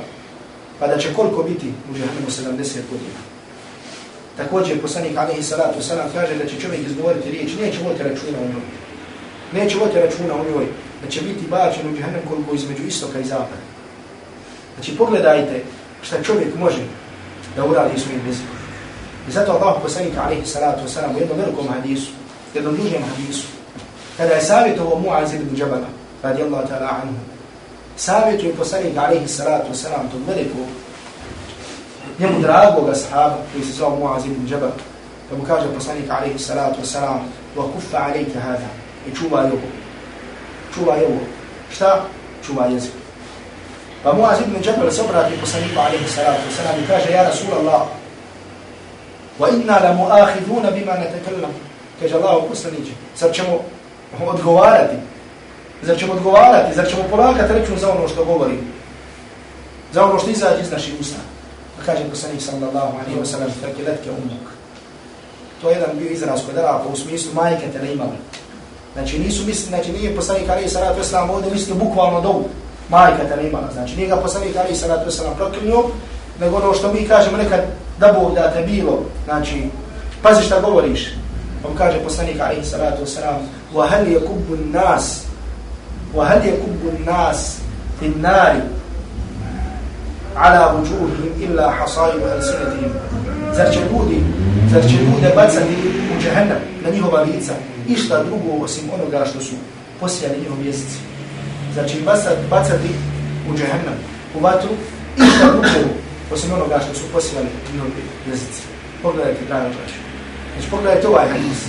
pa 0.80 0.88
da 0.88 0.98
će 0.98 1.14
koliko 1.14 1.44
biti 1.44 1.74
u 1.92 1.96
žahnemu 1.96 2.28
70 2.28 2.60
godina. 2.92 3.20
Također 4.38 4.82
poslanik 4.82 5.18
Ali 5.18 5.44
Salatu 5.44 5.82
Salam 5.82 6.10
kaže 6.14 6.36
da 6.36 6.46
će 6.46 6.60
čovjek 6.60 6.88
izgovoriti 6.88 7.32
riječ, 7.32 7.52
neće 7.62 7.80
voditi 7.84 8.04
računa 8.04 8.38
o 8.38 8.48
njoj. 8.52 8.68
Neće 9.54 9.78
voditi 9.78 10.00
računa 10.00 10.34
o 10.34 10.44
njoj, 10.44 10.66
da 11.04 11.10
će 11.10 11.22
biti 11.22 11.48
bačen 11.50 11.94
u 11.94 11.96
žahnem 11.96 12.22
koliko 12.30 12.56
između 12.56 12.84
istoka 12.88 13.20
i 13.20 13.24
zapada. 13.24 13.64
Znači 14.76 14.98
pogledajte 14.98 15.64
šta 16.02 16.24
čovjek 16.24 16.56
može 16.56 16.84
da 17.56 17.66
uradi 17.66 18.00
svojim 18.00 18.28
jezikom. 18.28 18.58
I 19.30 19.32
zato 19.32 19.52
Allah 19.52 19.76
poslanik 19.82 20.14
alaihi 20.18 20.46
salatu 20.46 20.90
salam 20.90 21.16
u 21.16 21.20
jednom 21.20 21.38
velikom 21.38 21.68
hadisu, 21.68 22.12
jednom 22.54 22.76
dužem 22.76 23.04
hadisu, 23.04 23.48
kada 24.18 24.34
je 24.34 24.42
savjetovo 24.42 25.00
Muaz 25.00 25.34
ibn 25.34 25.56
Jabala, 26.24 26.32
radijallahu 26.32 26.68
ta'ala 26.68 26.90
anhu, 27.04 27.20
savjetuje 27.98 28.56
poslanik 28.56 28.98
alaihi 28.98 29.28
salatu 29.28 29.72
wasalam 29.72 30.10
tog 30.12 30.22
velikog, 30.28 30.68
njemu 32.20 32.42
dragog 32.42 32.96
sahaba 32.96 33.38
koji 33.52 33.64
se 33.64 33.74
zvao 33.74 33.96
Muaz 33.96 34.26
ibn 34.26 34.48
Jabal, 34.48 34.72
da 35.30 35.38
mu 35.38 35.44
kaže 35.44 35.68
poslanik 35.74 36.10
alaihi 36.10 36.40
salatu 36.40 36.82
wasalam, 36.82 37.20
wa 37.56 37.64
kuffa 37.74 37.98
alaika 37.98 38.40
hada, 38.40 38.70
i 39.08 39.16
čuvaj 39.16 39.46
ovo. 39.46 39.68
Čuvaj 40.74 41.06
ovo. 41.06 41.20
Šta? 41.72 42.02
Čuvaj 42.46 42.74
jezik. 42.74 42.92
Pa 44.04 44.14
Muaz 44.14 44.40
ibn 44.42 44.56
Jabal 44.64 44.92
se 44.92 45.02
obrati 45.02 45.40
poslaniku 45.42 45.80
alaihi 45.80 46.08
salatu 46.08 46.42
wasalam 46.50 46.84
i 46.84 46.88
kaže, 46.88 47.12
ja 47.12 47.24
Rasulallah, 47.24 47.82
wa 49.40 49.50
inna 49.50 49.80
la 49.80 49.94
muahiduna 49.94 50.72
bima 50.72 50.94
natakallam. 50.94 51.52
Kaže 52.00 52.16
Allah 52.16 52.44
poslaniče, 52.50 52.92
sad 53.16 53.34
ćemo 53.34 53.60
odgovarati. 54.28 55.13
Zar 55.83 55.97
ćemo 55.99 56.13
odgovarati, 56.13 56.75
zar 56.75 56.87
ćemo 56.91 57.03
polakati 57.11 57.53
račun 57.53 57.79
za 57.79 57.93
ono 57.93 58.09
što 58.09 58.25
govori. 58.25 58.59
Za 59.93 60.05
ono 60.05 60.19
što 60.19 60.31
izađe 60.31 60.63
iz 60.63 60.71
naših 60.71 60.95
usta. 61.01 61.21
Pa 61.77 61.85
kaže 61.85 62.05
poslanik 62.11 62.43
sallallahu 62.43 62.99
alaihi 62.99 63.21
wa 63.21 63.25
sallam, 63.25 63.51
tako 63.63 63.83
letke 63.87 64.11
umuk. 64.11 64.45
To 65.61 65.71
je 65.71 65.75
jedan 65.75 65.99
bio 65.99 66.11
izraz 66.11 66.41
koji 66.45 66.55
dara 66.55 66.81
po 66.85 66.93
u 66.93 66.97
smislu 66.97 67.33
majke 67.35 67.67
te 67.73 67.79
ne 67.79 67.93
imali. 67.93 68.19
Znači 68.93 69.19
nisu 69.19 69.47
misli, 69.47 69.67
znači 69.69 69.93
nije 69.93 70.17
poslanik 70.17 70.49
alaihi 70.49 70.69
sallatu 70.69 71.01
wa 71.01 71.05
sallam 71.05 71.31
ovdje 71.31 71.51
misli 71.51 71.75
bukvalno 71.75 72.21
dovu. 72.21 72.49
Majka 72.89 73.29
te 73.29 73.37
ne 73.37 73.49
imala. 73.49 73.73
Znači 73.73 73.97
nije 73.97 74.09
ga 74.09 74.17
poslanik 74.17 74.57
alaihi 74.57 74.77
sallatu 74.77 75.11
wa 75.11 75.17
sallam 75.17 75.37
proklinio, 75.37 75.85
nego 76.41 76.57
ono 76.57 76.75
što 76.75 76.93
mi 76.93 77.09
kažemo 77.09 77.37
nekad 77.37 77.61
da 77.99 78.13
Bog 78.13 78.35
da 78.35 78.51
te 78.51 78.63
bilo, 78.63 79.03
znači, 79.25 79.65
pazi 80.23 80.43
šta 80.43 80.61
govoriš. 80.61 81.09
On 81.65 81.77
kaže 81.77 81.99
poslanik 82.05 82.41
alaihi 82.41 82.65
salatu 82.65 83.03
wasalam, 83.05 83.39
وَهَلْ 83.75 84.07
يَكُبُّ 84.07 84.47
النَّاسِ 84.51 85.05
وَهَلْ 86.15 86.41
يَكُبُّ 86.47 86.83
النَّاسِ 86.95 87.59
فِي 88.01 88.07
النَّارِ 88.07 88.55
عَلَى 90.37 90.63
وُجُوهِهِمْ 90.75 91.31
إِلَّا 91.45 91.71
حَصَائِبُ 91.71 92.23
أَلْسِنَتِهِمْ 92.23 92.93
Zar 93.57 93.73
će 93.73 93.81
ljudi, 93.81 94.19
zar 94.73 94.83
će 94.83 94.97
ljude 94.97 95.33
bacati 95.37 95.75
u 96.17 96.23
džahennam 96.23 96.61
na 96.85 96.91
njihova 96.91 97.23
lica 97.23 97.53
išta 97.89 98.25
drugo 98.25 98.65
osim 98.65 98.85
onoga 98.95 99.25
što 99.31 99.41
su 99.41 99.55
posijali 100.01 100.39
njihov 100.39 100.67
jezici. 100.67 100.99
Zar 101.75 101.89
će 101.89 101.97
bacati 102.51 102.89
u 103.51 103.57
džahennam, 103.57 103.99
u 104.37 104.41
vatru, 104.41 104.71
išta 105.17 105.51
drugo 105.53 105.69
osim 106.33 106.53
onoga 106.53 106.81
što 106.85 106.95
su 106.95 107.05
posijali 107.13 107.49
njihovi 107.73 108.03
jezici. 108.31 108.63
Pogledajte, 109.03 109.41
draga 109.49 109.69
braća. 109.69 109.99
Znači, 110.53 110.71
pogledajte 110.71 111.09
ovaj 111.09 111.29
hadis. 111.29 111.61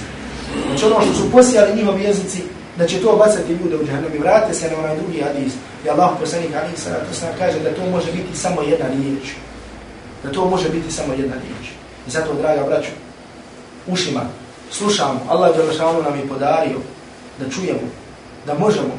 Znači, 0.67 0.85
ono 0.85 1.01
što 1.01 1.13
su 1.13 1.31
posijali 1.31 1.75
njihovi 1.75 2.03
jezici, 2.03 2.41
da 2.76 2.86
će 2.86 3.02
to 3.02 3.16
bacati 3.16 3.52
ljude 3.52 3.76
u 3.76 3.86
džahnem 3.86 4.14
i 4.14 4.18
vrate 4.18 4.54
se 4.54 4.70
na 4.70 4.78
onaj 4.78 4.96
drugi 4.96 5.20
hadis. 5.20 5.52
I 5.84 5.88
Allah 5.88 6.10
poslanik 6.20 6.54
hadis 6.54 6.84
to 6.84 7.14
sam 7.14 7.28
kaže 7.38 7.60
da 7.60 7.74
to 7.74 7.90
može 7.90 8.12
biti 8.12 8.36
samo 8.36 8.62
jedna 8.62 8.86
riječ. 8.86 9.24
Da 10.22 10.32
to 10.32 10.44
može 10.44 10.68
biti 10.68 10.90
samo 10.90 11.12
jedna 11.12 11.34
riječ. 11.34 11.72
I 12.06 12.10
zato, 12.10 12.34
draga 12.34 12.64
braću, 12.66 12.90
ušima, 13.86 14.20
slušamo, 14.70 15.20
Allah 15.28 15.56
Đelešanu 15.56 16.02
nam 16.02 16.18
je 16.18 16.28
podario 16.28 16.78
da 17.38 17.50
čujemo, 17.50 17.88
da 18.46 18.54
možemo 18.54 18.94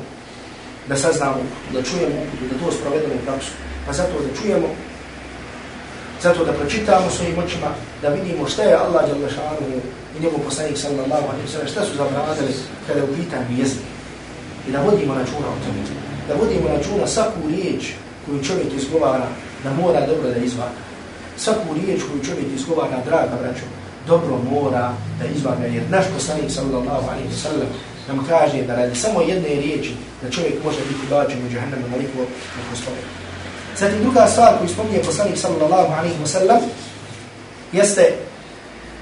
da 0.87 0.95
saznamo, 0.95 1.41
da 1.73 1.81
čujemo, 1.83 2.15
da 2.51 2.65
to 2.65 2.71
sprovedemo 2.71 3.13
u 3.13 3.25
praksu. 3.25 3.51
Pa 3.87 3.93
zato 3.93 4.11
da 4.11 4.41
čujemo 4.41 4.67
zato 6.23 6.45
da 6.45 6.53
pročitamo 6.53 7.09
svojim 7.09 7.37
očima, 7.39 7.67
da 8.01 8.09
vidimo 8.09 8.47
šta 8.47 8.63
je 8.63 8.75
Allah 8.75 9.03
Đalešanu 9.09 9.67
i 10.17 10.23
njegov 10.23 10.39
poslanik 10.39 10.77
sallallahu 10.77 11.27
alaihi 11.31 11.47
sallam, 11.51 11.67
šta 11.67 11.85
su 11.85 11.97
zabranili 11.97 12.53
kada 12.87 12.99
je 12.99 13.05
u 13.05 13.15
pitanju 13.15 13.57
jezik. 13.57 13.83
I 14.67 14.71
da 14.71 14.81
vodimo 14.81 15.13
računa 15.13 15.47
o 15.47 15.61
tome. 15.63 15.81
Da 16.27 16.33
vodimo 16.41 16.67
računa 16.67 17.07
svaku 17.07 17.39
riječ 17.49 17.93
koju 18.25 18.43
čovjek 18.43 18.73
izgovara, 18.75 19.27
da 19.63 19.73
mora 19.73 20.07
dobro 20.07 20.29
da 20.29 20.37
izvaga. 20.37 20.79
Svaku 21.37 21.73
riječ 21.73 22.01
koju 22.03 22.23
čovjek 22.23 22.47
izgovara, 22.55 22.97
draga 23.05 23.35
braćo, 23.41 23.65
dobro 24.07 24.37
mora 24.51 24.93
da 25.19 25.25
izvaga. 25.35 25.65
Jer 25.65 25.83
naš 25.89 26.05
poslanik 26.15 26.51
sallallahu 26.51 27.09
alaihi 27.11 27.35
sallam 27.43 27.69
nam 28.07 28.25
kaže 28.29 28.61
da 28.61 28.75
radi 28.75 28.95
samo 28.95 29.21
jedne 29.21 29.49
riječi 29.49 29.93
da 30.21 30.29
čovjek 30.29 30.63
može 30.63 30.79
biti 30.89 31.07
bačen 31.09 31.45
u 31.45 31.49
džahannama 31.49 31.87
maliko 31.87 32.19
na. 32.19 33.24
Zatim 33.79 34.01
druga 34.01 34.27
stvar 34.27 34.57
koju 34.57 34.69
spominje 34.69 35.03
poslanik 35.05 35.37
sallallahu 35.37 35.93
alaihi 35.93 36.15
wa 36.23 36.27
sallam 36.27 36.61
jeste 37.71 38.13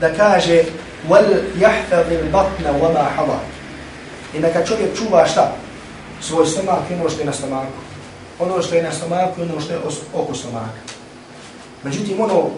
da 0.02 0.14
kaže 0.14 0.64
wal 1.10 1.26
yahtadil 1.60 2.32
batna 2.32 2.72
wa 2.82 2.94
ma 2.94 3.04
hada. 3.16 3.40
I 4.34 4.40
neka 4.40 4.66
čovjek 4.66 4.98
čuva 4.98 5.28
šta? 5.28 5.52
Svoj 6.22 6.46
stomak 6.46 6.80
i 6.90 6.94
ono 6.94 7.10
što 7.10 7.20
je 7.20 7.26
na 7.26 7.34
stomaku. 7.34 7.80
Ono 8.40 8.62
što 8.62 8.76
je 8.76 8.84
na 8.84 8.92
stomaku 8.92 9.40
i 9.40 9.44
ono 9.44 9.62
što 9.62 9.74
je 9.74 9.80
oko 10.14 10.34
stomaka. 10.34 10.80
Međutim, 11.84 12.22
ono 12.22 12.50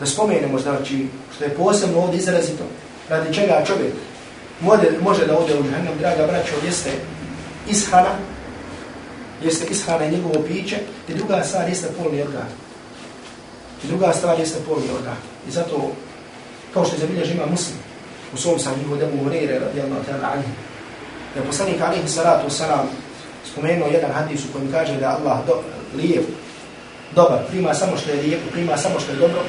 da 0.00 0.06
spomenemo, 0.06 0.58
znači, 0.58 1.06
što 1.34 1.44
je 1.44 1.54
posebno 1.54 2.00
ovdje 2.00 2.18
izrazito, 2.18 2.64
radi 3.08 3.34
čega 3.34 3.64
čovjek 3.66 3.94
može, 4.60 4.90
može 5.02 5.26
da 5.26 5.38
ode 5.38 5.54
u 5.58 5.62
džahnem, 5.62 5.98
draga 6.00 6.26
braćo, 6.26 6.54
jeste 6.66 6.90
ishrana, 7.68 8.10
jeste 9.42 9.66
ishrana 9.70 10.04
i 10.04 10.10
njegovo 10.10 10.44
piće, 10.48 10.76
i 11.08 11.14
druga 11.14 11.44
stvar 11.44 11.68
jeste 11.68 11.88
polni 11.98 12.22
organ. 12.22 12.48
I 13.84 13.86
druga 13.86 14.12
stvar 14.12 14.38
jeste 14.38 14.58
polni 14.68 14.88
organ. 14.98 15.16
I 15.48 15.50
zato, 15.50 15.90
kao 16.74 16.84
što 16.84 16.96
je 16.96 17.00
zabiljež 17.00 17.30
ima 17.30 17.46
muslim, 17.46 17.78
u 18.34 18.36
svom 18.36 18.58
sam 18.58 18.78
njihovu 18.78 18.96
debu 18.96 19.16
Hureyre, 19.24 19.60
radijallahu 19.60 20.04
ta'ala 20.08 20.28
alihi, 20.32 20.52
da 21.34 21.40
je 21.40 21.46
poslanik 21.46 21.80
alihi 21.80 22.08
salatu 22.08 22.50
salam 22.50 22.88
spomenuo 23.52 23.88
jedan 23.88 24.12
hadis 24.12 24.44
u 24.44 24.52
kojem 24.52 24.72
kaže 24.72 24.96
da 24.96 25.18
Allah 25.18 25.46
do, 25.46 25.60
lijep, 25.96 26.24
dobar, 27.14 27.38
prima 27.50 27.74
samo 27.74 27.96
što 27.96 28.10
je 28.10 28.22
lijepo, 28.22 28.50
prima 28.52 28.76
samo 28.76 29.00
što 29.00 29.12
je 29.12 29.18
dobro, 29.18 29.40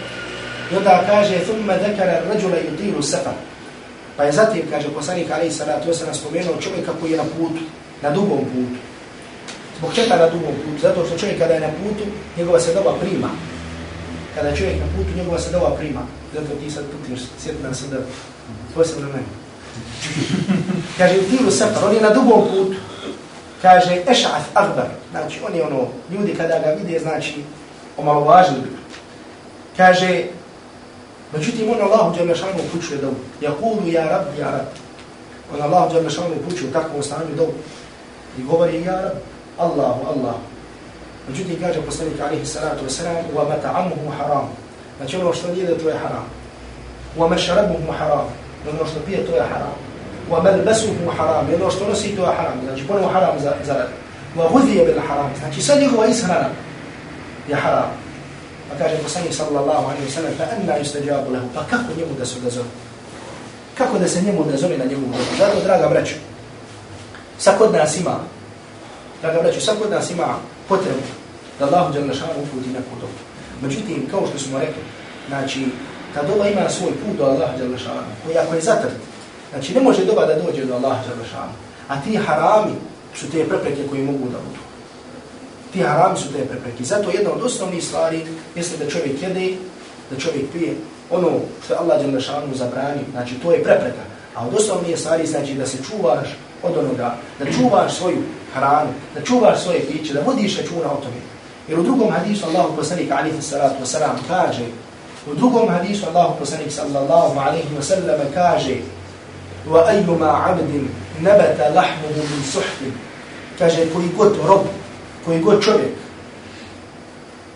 i 0.72 0.76
onda 0.76 1.04
kaže, 1.08 1.40
thumma 1.40 1.74
dekara 1.74 2.22
rađula 2.28 2.56
yutilu 2.56 3.02
safar, 3.02 3.34
Pa 4.16 4.24
je 4.24 4.32
zatim, 4.32 4.64
kaže 4.72 4.90
poslanik 4.96 5.32
alihi 5.32 5.52
Salatu 5.52 5.94
salam 5.94 6.16
spomenuo 6.16 6.62
čovjeka 6.62 6.92
koji 7.00 7.12
je 7.12 7.18
na 7.18 7.24
putu, 7.24 7.62
na 8.02 8.10
dugom 8.10 8.40
putu. 8.40 8.80
Zbog 9.78 9.94
čega 9.94 10.16
na 10.16 10.30
dugom 10.30 10.56
putu? 10.56 10.82
Zato 10.82 11.06
što 11.06 11.18
čovjek 11.18 11.40
kada 11.40 11.54
je 11.54 11.60
na 11.60 11.68
putu, 11.68 12.04
njegova 12.38 12.60
se 12.60 12.74
doba 12.74 12.94
prima. 13.02 13.30
Kada 14.36 14.50
je 14.50 14.56
čovjek 14.56 14.76
na 14.80 14.86
putu, 14.96 15.18
njegova 15.18 15.40
se 15.40 15.52
doba 15.52 15.76
prima. 15.78 16.02
Zato 16.34 16.48
ti 16.60 16.72
sad 16.72 16.84
putiš, 16.92 17.20
sjeti 17.40 17.64
nam 17.64 17.76
se 17.76 17.88
da 17.88 17.98
posebno 18.76 19.08
meni. 19.08 19.32
kaže, 20.98 21.16
u 21.20 21.30
tilu 21.30 21.52
safar, 21.52 21.84
on 21.86 21.96
je 21.96 22.02
na 22.02 22.10
dugom 22.10 22.42
putu. 22.42 22.76
Kaže, 23.62 24.04
eša'ath 24.08 24.50
akbar. 24.54 24.86
Znači, 25.12 25.40
on 25.48 25.56
je 25.56 25.64
ono, 25.64 25.88
ljudi 26.12 26.36
kada 26.38 26.60
ga 26.60 26.70
vide, 26.70 27.00
znači, 27.00 27.44
omalovažili 27.98 28.62
bi. 28.62 28.70
Kaže, 29.78 30.24
Međutim, 31.34 31.72
on 31.72 31.82
Allahu 31.82 32.18
Đalešanu 32.18 32.60
upućuje 32.68 33.02
dovu. 33.02 33.16
Ja 33.42 33.52
kulu, 33.60 33.88
ja 33.88 34.04
rab, 34.04 34.26
ja 34.40 34.52
rab. 34.52 34.66
On 35.54 35.62
Allahu 35.62 35.94
Đalešanu 35.94 36.36
upućuje 36.40 36.70
u 36.70 36.74
takvom 36.74 37.04
stanju 37.04 37.36
dovu. 37.38 37.54
I 38.40 38.44
govori, 38.44 38.84
ja 38.84 39.02
rab, 39.02 39.14
Allahu, 39.58 40.02
Allahu. 40.08 40.40
Međutim, 41.28 41.58
kaže 41.62 41.82
poslanik 41.82 42.22
alihi 42.22 42.46
salatu 42.46 42.86
wasalam, 42.86 43.24
wa 43.36 43.44
mata'amuhu 43.50 44.12
haram. 44.18 44.50
Znači 44.98 45.18
ono 45.18 45.34
što 45.34 45.48
jede, 45.48 45.78
to 45.78 45.90
je 45.90 45.98
haram. 45.98 46.26
Wa 47.18 47.30
mašarabuhu 47.30 47.92
haram. 48.00 48.28
Ono 48.70 48.86
što 48.86 49.00
pije, 49.06 49.26
to 49.26 49.36
je 49.36 49.42
haram. 49.42 49.76
Wa 50.32 50.44
malbasuhu 50.44 51.12
haram. 51.18 51.46
Ono 51.56 51.72
što 51.72 51.88
nosi, 51.88 52.16
to 52.16 52.22
je 52.22 52.36
haram. 52.36 52.62
Znači 52.66 52.88
ponovo 52.88 53.08
haram 53.08 53.40
za, 53.40 53.54
za 53.66 53.74
rad. 53.74 53.90
Wa 54.38 54.52
gudhije 54.52 54.86
bil 54.86 55.02
haram. 55.08 55.32
Znači 55.40 55.62
sad 55.62 55.82
njegova 55.82 56.06
ishrana 56.06 56.50
je 57.50 57.56
haram. 57.56 57.90
Pa 58.70 58.84
kaže 58.84 58.98
poslanik 59.04 59.34
sallallahu 59.34 59.86
alaihi 59.86 60.10
wa 60.10 60.38
fa 60.38 60.46
anna 60.58 60.74
yustajabu 60.82 61.30
lahu, 61.34 61.48
pa 61.54 61.62
kako 61.70 61.94
njemu 61.98 62.14
da 62.20 62.26
se 62.26 62.38
odazove? 62.42 62.68
Kako 63.78 64.00
da 64.00 64.08
se 64.08 64.22
njemu 64.22 64.42
odazove 64.42 64.78
na 64.78 64.86
njegovu? 64.86 65.14
Zato, 65.38 65.62
draga 65.64 65.88
braću, 65.88 66.16
sad 67.38 67.58
kod 67.58 67.74
nas 67.74 67.98
ima, 67.98 68.20
draga 69.26 69.42
braću, 69.42 69.62
sad 69.62 69.80
kod 69.82 69.92
nas 69.92 70.12
ima 70.12 70.28
potrebu 70.70 71.06
da 71.60 71.66
Allahu 71.66 71.94
Đalešanu 71.94 72.20
šanu 72.20 72.44
uputi 72.44 72.70
neku 72.70 72.94
dobu. 73.02 73.20
Međutim, 73.62 74.08
kao 74.12 74.28
što 74.28 74.40
smo 74.40 74.60
rekli, 74.60 74.84
znači, 75.28 75.66
ta 76.14 76.24
doba 76.24 76.48
ima 76.48 76.70
svoj 76.70 76.92
put 76.92 77.18
do 77.18 77.24
Allahu 77.24 77.58
Đalešanu, 77.58 78.12
koji 78.26 78.38
ako 78.38 78.56
je 78.56 78.62
zatrt, 78.62 78.96
znači 79.52 79.74
ne 79.74 79.82
može 79.82 80.06
doba 80.06 80.26
da 80.26 80.42
dođe 80.42 80.66
do 80.66 80.74
Allahu 80.74 81.02
Đalešanu. 81.10 81.54
a 81.88 82.02
ti 82.02 82.16
harami 82.16 82.76
su 83.16 83.32
te 83.32 83.46
prepreke 83.48 83.88
koji 83.90 84.02
mogu 84.04 84.30
da 84.30 84.38
budu 84.38 84.66
ti 85.76 85.84
harami 85.84 86.18
su 86.18 86.34
te 86.34 86.46
prepreke. 86.46 86.84
Zato 86.84 87.10
jedna 87.10 87.32
od 87.32 87.44
osnovnih 87.44 87.84
stvari 87.84 88.26
jeste 88.56 88.84
da 88.84 88.90
čovjek 88.90 89.22
jede, 89.22 89.54
da 90.12 90.20
čovjek 90.20 90.52
pije 90.54 90.74
ono 91.10 91.30
što 91.64 91.74
je 91.74 91.80
Allah 91.80 92.02
Đalešanu 92.02 92.56
zabrani, 92.56 93.02
znači 93.12 93.34
to 93.44 93.52
je 93.52 93.64
prepreka. 93.64 94.04
A 94.36 94.48
od 94.48 94.54
osnovnih 94.54 95.00
stvari 95.00 95.28
znači 95.28 95.54
da 95.54 95.66
se 95.66 95.78
čuvaš 95.90 96.28
od 96.64 96.78
onoga, 96.78 97.16
da 97.40 97.46
čuvaš 97.52 97.98
svoju 97.98 98.18
hranu, 98.56 98.90
da 99.16 99.22
čuvaš 99.22 99.64
svoje 99.64 99.86
piće, 99.88 100.14
da 100.14 100.22
vodiš 100.22 100.58
računa 100.58 100.92
o 100.92 101.02
tome. 101.04 101.22
Jer 101.68 101.80
u 101.80 101.84
drugom 101.84 102.12
hadisu 102.12 102.46
Allahu 102.46 102.76
poslanik 102.76 103.12
alihi 103.12 103.42
salatu 103.42 103.84
wasalam 103.84 104.18
kaže, 104.28 104.66
u 105.32 105.36
drugom 105.36 105.70
hadisu 105.70 106.06
Allahu 106.08 106.40
poslanik 106.40 106.72
sallallahu 106.72 107.40
alaihi 107.40 107.76
wasallam 107.80 108.20
kaže 108.34 108.76
wa 109.70 109.88
ajuma 109.88 110.46
abdin 110.50 110.88
nabata 111.20 111.70
lahmuhu 111.76 112.22
min 112.32 112.44
suhtin 112.52 112.94
kaže 113.60 113.90
koji 113.94 114.10
god 114.18 114.38
rob 114.48 114.62
koji 115.26 115.42
god 115.42 115.64
čovjek 115.64 115.96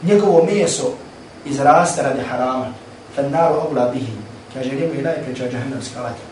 njegovo 0.03 0.45
meso 0.45 0.93
izraste 1.45 2.01
radi 2.01 2.21
harama, 2.29 2.73
fan 3.15 3.31
naru 3.31 3.55
obla 3.69 3.89
bihi, 3.93 4.11
kaže 4.53 4.69
njemu 4.69 4.93
je 4.93 5.01
najpreća 5.01 5.49
džahannamska 5.51 6.01
vatra. 6.01 6.25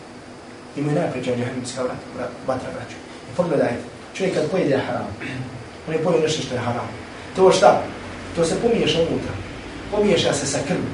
Njemu 0.76 0.90
je 0.90 0.94
najpreća 0.94 1.30
džahannamska 1.36 1.82
vatra, 2.46 2.68
braću. 2.74 2.96
I 3.32 3.36
pogledajte, 3.36 3.82
čovjek 4.18 4.34
kad 4.34 4.50
pojede 4.50 4.76
haram, 4.86 5.06
on 5.88 5.94
je 5.94 6.02
pojede 6.02 6.22
nešto 6.22 6.42
što 6.42 6.54
je 6.54 6.60
haram. 6.60 6.88
To 7.36 7.52
šta? 7.52 7.82
To 8.36 8.44
se 8.44 8.54
pomiješa 8.62 8.98
unutra. 8.98 9.32
Pomiješa 9.90 10.32
se 10.32 10.46
sa 10.46 10.58
krvom. 10.66 10.92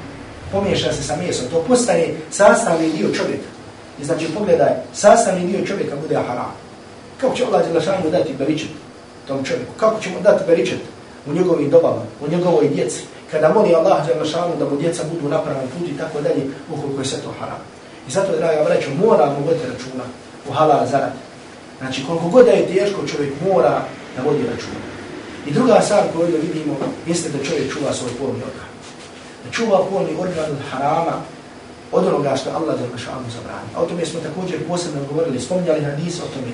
Pomiješa 0.51 0.93
se 0.93 1.03
sa 1.03 1.15
mesom. 1.15 1.45
To 1.51 1.63
postane 1.67 2.07
sastavni 2.31 2.91
dio 2.91 3.13
čovjeka. 3.13 3.49
I 4.01 4.05
znači 4.05 4.27
pogledaj, 4.37 4.71
sastavni 4.93 5.47
dio 5.47 5.65
čovjeka 5.65 5.95
bude 6.01 6.15
haram. 6.15 6.53
Kako 7.21 7.35
će 7.35 7.45
Allah 7.45 7.67
Đelešanu 7.67 8.09
dati 8.11 8.33
beričet? 8.33 8.69
tom 9.27 9.43
čovjeku. 9.43 9.73
Kako 9.77 10.01
ćemo 10.01 10.19
dati 10.19 10.43
beričet 10.47 10.79
u 11.27 11.33
njegovim 11.33 11.69
dobama, 11.69 12.01
u 12.21 12.29
njegovoj 12.29 12.69
djeci, 12.69 13.01
kada 13.31 13.53
moli 13.53 13.75
Allah 13.75 14.07
Đelešanu 14.07 14.55
da 14.59 14.69
mu 14.69 14.77
djeca 14.77 15.03
budu 15.13 15.29
na 15.29 15.41
pravom 15.41 15.67
putu 15.73 15.91
i 15.91 15.97
tako 15.97 16.21
dalje, 16.21 16.41
ukoliko 16.73 17.01
je 17.01 17.05
sve 17.05 17.19
to 17.19 17.33
haram. 17.39 17.59
I 18.07 18.11
zato, 18.11 18.37
draga 18.37 18.61
vreću, 18.61 18.89
moramo 19.05 19.35
voditi 19.45 19.65
računa 19.73 20.03
u 20.49 20.51
halal 20.51 20.85
zarad. 20.91 21.11
Znači, 21.79 22.05
koliko 22.07 22.27
god 22.29 22.47
je 22.47 22.67
teško, 22.67 23.07
čovjek 23.07 23.33
mora 23.47 23.81
da 24.15 24.23
vodi 24.23 24.43
računa. 24.43 24.85
I 25.47 25.53
druga 25.53 25.81
stvar 25.81 26.03
koju 26.13 26.41
vidimo, 26.41 26.75
jeste 27.07 27.29
da 27.29 27.45
čovjek 27.45 27.73
čuva 27.73 27.93
svoj 27.93 28.11
polni 28.19 28.41
organ. 28.49 28.69
Da 29.45 29.51
čuva 29.51 29.85
polni 29.89 30.13
organ 30.19 30.51
od 30.51 30.61
harama, 30.71 31.15
od 31.91 32.07
onoga 32.07 32.35
što 32.35 32.49
Allah 32.49 32.75
Đelešanu 32.79 33.29
zabrani. 33.35 33.69
A 33.75 33.81
o 33.81 33.85
tome 33.85 34.05
smo 34.05 34.19
također 34.19 34.67
posebno 34.67 35.01
govorili, 35.11 35.39
spominjali 35.39 35.83
hadis 35.83 36.19
o 36.19 36.33
tome, 36.33 36.51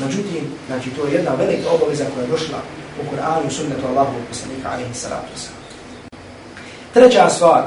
Međutim, 0.00 0.42
znači 0.66 0.90
to 0.90 1.06
je 1.06 1.12
jedna 1.12 1.30
velika 1.34 1.70
obaveza 1.70 2.04
koja 2.14 2.24
je 2.24 2.30
došla 2.30 2.58
u 3.00 3.14
Kur'anu 3.14 3.48
i 3.48 3.54
sunnetu 3.54 3.86
Allahu 3.86 4.12
poslanika 4.28 4.68
alaihi 4.70 4.94
salatu 4.94 5.26
wasalam. 5.34 5.58
Treća 6.94 7.30
stvar 7.30 7.62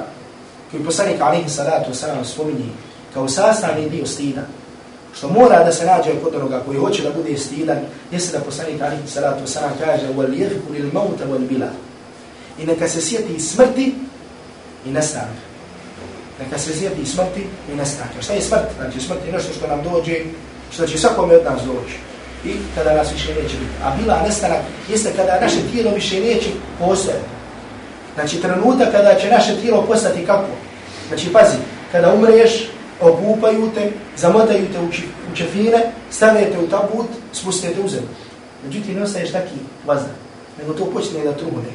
koju 0.72 0.86
poslanik 0.86 1.22
alaihi 1.22 1.50
salatu 1.50 1.92
wasalam 1.92 2.24
spominje 2.24 2.70
kao 3.14 3.28
sastavni 3.28 3.90
dio 3.90 4.06
stida, 4.06 4.42
što 5.18 5.30
mora 5.30 5.64
da 5.64 5.72
se 5.72 5.86
nađe 5.86 6.12
kod 6.24 6.36
onoga 6.36 6.62
koji 6.66 6.80
hoće 6.80 7.04
da 7.04 7.12
bude 7.12 7.38
stidan, 7.38 7.78
jeste 8.12 8.38
da 8.38 8.44
poslanik 8.44 8.82
alihi 8.82 9.08
salatu 9.08 9.44
wasalam 9.46 9.72
kaže 9.80 10.08
wal 10.18 10.32
yadhku 10.34 10.72
lil 10.72 10.90
mauta 10.94 11.26
wal 11.26 11.48
bila. 11.48 11.68
I 12.60 12.66
neka 12.66 12.88
se 12.88 13.02
sjeti 13.02 13.40
smrti 13.40 13.96
i 14.86 14.92
nestanka. 14.92 15.42
Neka 16.40 16.58
se 16.58 16.74
sjeti 16.74 17.06
smrti 17.06 17.48
i 17.74 17.76
nestanka. 17.76 18.22
Šta 18.22 18.34
je 18.34 18.42
smrt? 18.42 18.66
Znači 18.78 19.00
smrt 19.00 19.26
je 19.26 19.32
nešto 19.32 19.54
što 19.54 19.68
nam 19.68 19.84
dođe, 19.84 20.20
što 20.72 20.88
će 20.88 20.98
svakome 20.98 21.36
od 21.36 21.44
nas 21.44 21.62
doći 21.62 21.96
i 22.46 22.56
kada 22.76 22.94
nas 22.94 23.14
više 23.14 23.28
neće 23.30 23.58
biti. 23.58 23.76
A 23.84 23.96
bila 23.96 24.22
nestanak 24.28 24.60
jeste 24.90 25.12
kada 25.16 25.40
naše 25.42 25.58
tijelo 25.72 25.92
više 25.96 26.20
neće 26.20 26.50
postojati. 26.80 27.26
Znači 28.16 28.42
trenutak 28.42 28.92
kada 28.92 29.16
će 29.20 29.30
naše 29.30 29.56
tijelo 29.62 29.86
postati 29.86 30.26
kako? 30.26 30.48
Znači 31.08 31.34
pazi, 31.34 31.58
kada 31.92 32.14
umreš, 32.14 32.71
obupaju 33.02 33.72
te, 33.76 33.92
zamotaju 34.18 34.68
te 34.74 34.80
u 35.32 35.36
čefine, 35.36 35.92
stavljate 36.12 36.60
u 36.60 36.68
tabut, 36.68 37.08
spustete 37.34 37.82
u 37.82 37.88
zemlju. 37.88 38.10
Međutim, 38.66 38.96
ne 38.96 39.04
ostaješ 39.04 39.32
taki 39.32 39.56
vazdan, 39.86 40.16
nego 40.60 40.74
to 40.74 40.86
počne 40.86 41.24
da 41.24 41.38
truhne, 41.38 41.72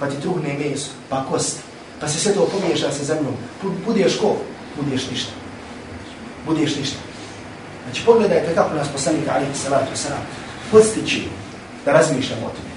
pa 0.00 0.06
ti 0.06 0.20
truhne 0.22 0.58
meso, 0.58 0.90
pa 1.08 1.24
kosti, 1.30 1.60
pa 2.00 2.08
se 2.08 2.18
sve 2.18 2.32
to 2.32 2.48
pomiješa 2.48 2.90
sa 2.90 3.04
zemljom. 3.04 3.34
Budeš 3.86 4.18
ko? 4.18 4.36
Budeš 4.76 5.10
ništa. 5.10 5.32
Budeš 6.46 6.76
ništa. 6.76 6.98
Znači 7.84 8.02
pogledajte 8.06 8.54
kako 8.54 8.74
nas 8.74 8.88
poslanik 8.92 9.28
alihi 9.28 9.54
salatu 9.54 9.92
wasalam 9.94 10.24
postići 10.70 11.22
da 11.84 11.92
razmišljamo 11.92 12.46
o 12.46 12.50
tome. 12.50 12.70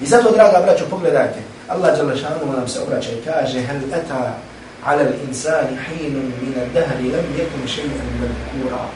I 0.00 0.06
zato, 0.06 0.32
draga 0.32 0.62
braćo, 0.64 0.84
pogledajte, 0.90 1.38
Allah 1.68 1.96
Đalešanu 1.96 2.52
nam 2.56 2.68
se 2.68 2.80
obraća 2.80 3.10
i 3.12 3.24
kaže 3.24 3.60
hel 3.60 3.76
eta 3.76 4.38
على 4.84 5.02
الإنسان 5.02 5.78
حين 5.86 6.14
من 6.14 6.54
الدهر 6.62 6.98
لم 7.00 7.26
يكن 7.38 7.66
شيئا 7.66 8.04
مذكورا 8.20 8.78
madhkura. 8.78 8.88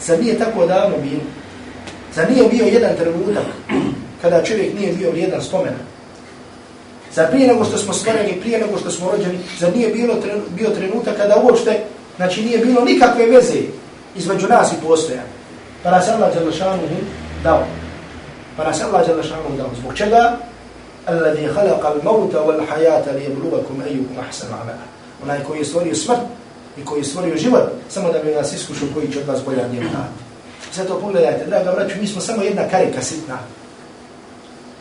Zar 0.00 0.18
nije 0.18 0.38
tako 0.38 0.66
davno 0.66 0.96
bio? 1.02 1.18
Zar 2.14 2.30
nije 2.30 2.48
bio 2.48 2.66
jedan 2.66 2.96
trenutak 2.96 3.44
kada 4.22 4.44
čovjek 4.44 4.74
nije 4.74 4.92
bio 4.92 5.10
vrijedan 5.10 5.42
spomena? 5.42 5.76
Zar 7.14 7.30
prije 7.30 7.48
nego 7.48 7.64
što 7.64 7.78
smo 7.78 7.92
stvoreni, 7.92 8.40
prije 8.40 8.58
nego 8.58 8.78
što 8.78 8.90
smo 8.90 9.10
rođeni, 9.10 9.38
zar 9.58 9.76
nije 9.76 9.88
bilo 9.88 10.14
bio 10.50 10.70
trenutak 10.70 11.16
kada 11.16 11.36
uopšte, 11.42 11.80
znači 12.16 12.42
nije 12.42 12.58
bilo 12.58 12.84
nikakve 12.84 13.26
veze 13.26 13.60
između 14.16 14.48
nas 14.48 14.72
i 14.72 14.86
postoja. 14.86 15.22
Pa 15.82 15.90
nas 15.90 16.08
Allah 16.08 16.34
Đalešanu 16.34 16.82
dao. 17.44 17.64
Pa 18.56 18.64
nas 18.64 18.82
Allah 18.82 19.06
Đalešanu 19.06 19.56
dao. 19.56 19.70
Zbog 19.80 19.94
čega? 19.94 20.36
Alladhi 21.06 21.48
khalaqa 21.54 21.88
al-mauta 21.88 22.38
wal 22.38 22.60
hayata 22.70 23.12
li 23.12 23.22
yabluwakum 23.24 23.80
ayyukum 23.86 24.18
ahsanu 24.28 24.54
amala 24.62 24.99
onaj 25.22 25.44
koji 25.44 25.58
je 25.58 25.64
stvorio 25.64 25.94
smrt 25.94 26.20
i 26.76 26.84
koji 26.84 27.00
je 27.00 27.04
stvorio 27.04 27.36
život, 27.36 27.62
samo 27.88 28.12
da 28.12 28.18
bi 28.18 28.30
nas 28.30 28.52
iskušao 28.52 28.88
koji 28.94 29.12
će 29.12 29.18
od 29.18 29.26
vas 29.26 29.40
bolja 29.44 29.68
djel 29.68 29.84
dati. 29.84 30.20
Zato 30.74 31.00
pogledajte, 31.00 31.46
draga 31.46 31.72
braću, 31.72 31.94
mi 32.00 32.06
smo 32.06 32.20
samo 32.20 32.42
jedna 32.42 32.68
karika 32.70 33.02
sitna 33.02 33.38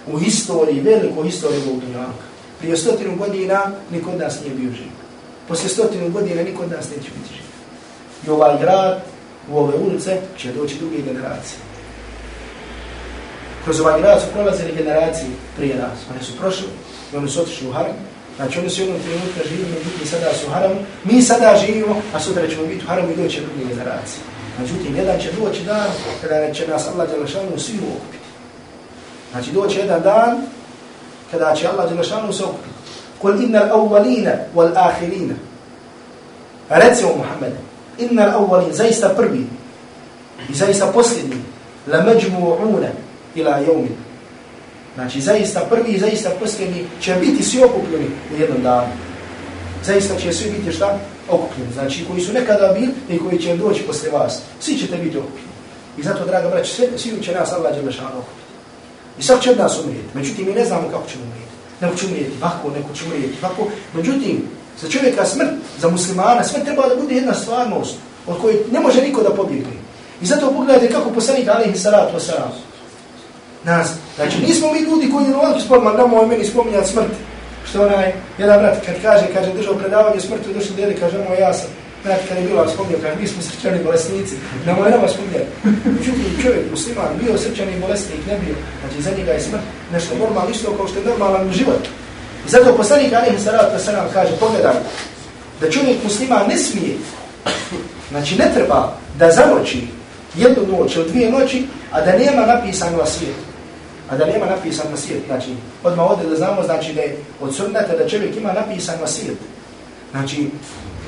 u 0.07 0.17
historiji, 0.17 0.81
velikoj 0.81 1.25
historiji 1.25 1.61
ovog 1.67 1.81
dunjavka. 1.81 2.23
Prije 2.59 2.77
stotinu 2.77 3.15
godina 3.15 3.71
niko 3.91 4.11
od 4.11 4.19
nas 4.19 4.41
nije 4.41 4.55
bio 4.55 4.71
živ. 4.71 4.91
Poslije 5.47 5.69
stotinu 5.69 6.09
godina 6.09 6.43
niko 6.43 6.63
od 6.63 6.71
nas 6.71 6.89
neće 6.89 7.09
biti 7.17 7.33
živ. 7.33 7.45
I 8.27 8.29
ovaj 8.29 8.57
grad, 8.59 9.01
u 9.51 9.57
ove 9.57 9.77
ulice, 9.77 10.21
će 10.37 10.53
doći 10.53 10.75
druge 10.79 11.01
generacije. 11.01 11.59
Kroz 13.63 13.79
ovaj 13.79 14.01
grad 14.01 14.21
su 14.21 14.27
prolazili 14.33 14.75
generacije 14.75 15.29
prije 15.57 15.75
nas. 15.75 15.99
Oni 16.11 16.23
su 16.23 16.37
prošli 16.37 16.67
i 17.13 17.17
oni 17.17 17.29
su 17.29 17.41
otišli 17.41 17.67
u 17.67 17.71
haram. 17.71 17.95
Znači 18.39 18.59
oni 18.59 18.69
su 18.69 18.81
jednom 18.81 18.99
trenutka 18.99 19.49
živili, 19.49 19.69
međutim 19.69 20.07
sada 20.07 20.33
su 20.33 20.47
u 20.47 20.49
haramu. 20.49 20.75
Mi 21.03 21.21
sada 21.21 21.57
živimo, 21.65 22.01
a 22.13 22.19
sutra 22.19 22.47
ćemo 22.47 22.65
biti 22.65 22.85
u 22.85 22.87
haramu 22.87 23.11
i 23.11 23.15
doće 23.15 23.41
druge 23.41 23.69
generacije. 23.69 24.21
Međutim, 24.59 24.95
jedan 24.95 25.19
će 25.19 25.29
doći 25.31 25.63
dan 25.63 25.87
kada 26.21 26.53
će 26.53 26.67
nas 26.67 26.87
Allah 26.87 27.09
Đelešanu 27.09 27.57
svi 27.57 27.77
okupiti. 27.77 28.23
Znači 29.31 29.51
doće 29.51 29.79
jedan 29.79 30.01
dan 30.01 30.41
kada 31.31 31.55
će 31.55 31.67
Allah 31.67 31.89
Đelešanu 31.89 32.33
se 32.33 32.43
okupiti. 32.43 32.75
Kul 33.21 33.43
inna 33.43 33.59
l-awwalina 33.59 34.33
wal-ahirina. 34.55 35.35
Recimo 36.69 37.09
Muhammed, 37.17 37.53
inna 37.97 38.23
l-awwalina, 38.25 38.71
zaista 38.71 39.09
prvi 39.09 39.45
i 40.49 40.53
zaista 40.53 40.91
posljednji, 40.93 41.41
la 41.87 41.97
međmu'una 41.97 42.89
ila 43.35 43.57
jevmin. 43.57 44.08
Znači 44.99 45.21
zaista 45.21 45.59
prvi 45.69 45.91
i 45.91 45.99
zaista 45.99 46.29
posljednji 46.39 46.85
će 47.01 47.13
biti 47.13 47.43
svi 47.43 47.63
okupljeni 47.63 48.05
u 48.35 48.41
jednom 48.41 48.61
danu. 48.63 48.87
Zaista 49.85 50.15
će 50.15 50.33
svi 50.33 50.51
biti 50.51 50.71
šta? 50.71 50.99
Okupljeni. 51.29 51.73
Znači 51.73 52.05
koji 52.07 52.21
su 52.21 52.33
nekada 52.33 52.73
bili 52.73 52.93
i 53.09 53.19
koji 53.19 53.39
će 53.39 53.55
doći 53.55 53.83
posle 53.83 54.09
vas. 54.09 54.41
Svi 54.59 54.77
ćete 54.77 54.97
biti 54.97 55.17
okupljeni. 55.17 55.49
I 55.97 56.03
zato, 56.03 56.25
draga 56.25 56.49
braći, 56.49 56.87
svi 56.97 57.23
će 57.23 57.31
nas 57.31 57.53
Allah 57.53 57.75
Đelešan 57.75 58.05
okupiti. 58.05 58.49
I 59.19 59.23
sad 59.23 59.41
će 59.43 59.51
od 59.51 59.57
nas 59.57 59.79
umrijeti. 59.83 60.09
Međutim, 60.13 60.45
mi 60.45 60.53
ne 60.53 60.65
znamo 60.65 60.89
kako 60.91 61.09
ćemo 61.09 61.23
umrijeti. 61.23 61.53
Neko 61.81 61.95
će 61.95 62.05
umrijeti 62.05 62.31
ovako, 62.41 62.69
neko 62.69 62.93
će 62.93 63.05
umrijeti 63.05 63.37
ovako. 63.41 63.67
Međutim, 63.93 64.43
za 64.81 64.89
čovjeka 64.89 65.25
smrt, 65.25 65.49
za 65.79 65.89
muslimana, 65.89 66.43
smrt 66.43 66.63
treba 66.63 66.87
da 66.87 67.01
bude 67.01 67.15
jedna 67.15 67.33
stvarnost 67.33 67.95
od 68.27 68.41
koje 68.41 68.63
ne 68.71 68.79
može 68.79 69.01
niko 69.01 69.23
da 69.23 69.29
pobjegne. 69.29 69.77
I 70.21 70.25
zato 70.25 70.51
pogledajte 70.51 70.93
kako 70.93 71.09
poslanik 71.09 71.47
Alihi 71.47 71.77
Salatu 71.77 72.17
Wasalam. 72.17 72.68
Nas, 73.63 73.87
znači 74.15 74.37
nismo 74.47 74.73
mi 74.73 74.79
ljudi 74.79 75.11
koji 75.11 75.25
je 75.25 75.35
ovoliko 75.35 75.59
spomenuli, 75.59 75.97
da 75.97 76.07
moj 76.07 76.27
meni 76.27 76.45
spominjati 76.45 76.89
smrt. 76.89 77.11
Što 77.69 77.85
onaj, 77.85 78.13
jedan 78.37 78.59
brat 78.59 78.85
kad 78.85 78.95
kaže, 79.01 79.25
kaže 79.33 79.53
držao 79.53 79.75
predavanje 79.75 80.19
smrti, 80.19 80.53
došli 80.53 80.75
djeli, 80.75 80.99
kaže 80.99 81.17
moj 81.17 81.39
ja 81.39 81.53
sam. 81.53 81.69
Brat 82.03 82.19
kad 82.27 82.37
je 82.37 82.43
bilo 82.43 82.57
vam 82.57 83.01
kaže, 83.01 83.15
mi 83.21 83.27
smo 83.27 83.41
srčani 83.41 83.83
bolesnici, 83.83 84.35
na 84.65 84.73
moj 84.73 84.91
nama 84.91 85.07
spomnio. 85.07 85.43
Međutim, 85.85 86.41
čovjek, 86.41 86.71
musliman, 86.71 87.11
bio 87.19 87.37
srčani 87.37 87.79
bolesnik, 87.81 88.19
ne 88.27 88.39
bio. 88.45 88.55
Znači, 88.81 89.01
za 89.01 89.11
njega 89.17 89.31
je 89.31 89.41
smrt 89.41 89.61
nešto 89.93 90.15
normalno, 90.15 90.49
isto 90.49 90.73
kao 90.77 90.87
što 90.87 90.99
je 90.99 91.05
normalan 91.05 91.51
život. 91.53 91.83
I 92.47 92.49
zato 92.49 92.77
poslanik 92.77 93.13
Alihi 93.13 93.43
Salatu 93.43 93.83
Salam 93.85 94.07
kaže, 94.13 94.31
pogledaj, 94.39 94.73
da 95.61 95.71
čovjek 95.71 96.03
musliman 96.03 96.47
ne 96.47 96.57
smije, 96.57 96.95
znači 98.11 98.35
ne 98.35 98.51
treba 98.53 98.93
da 99.19 99.31
zanoći 99.31 99.87
jednu 100.35 100.77
noć 100.77 100.95
ili 100.95 101.09
dvije 101.09 101.31
noći, 101.31 101.65
a 101.91 102.01
da 102.01 102.17
nema 102.17 102.45
napisano 102.45 102.97
na 102.97 103.05
svijetu. 103.05 103.48
A 104.09 104.17
da 104.17 104.25
nema 104.25 104.45
napisano 104.45 104.91
vasijet. 104.91 105.23
Znači, 105.27 105.49
odmah 105.83 106.11
ovdje 106.11 106.29
da 106.29 106.35
znamo, 106.35 106.63
znači 106.63 106.93
da 106.93 107.01
je 107.01 107.17
od 107.41 107.55
sunnata 107.55 107.97
da 107.97 108.09
čovjek 108.09 108.37
ima 108.37 108.53
napisano 108.53 109.01
vasijet. 109.01 109.37
Znači, 110.11 110.49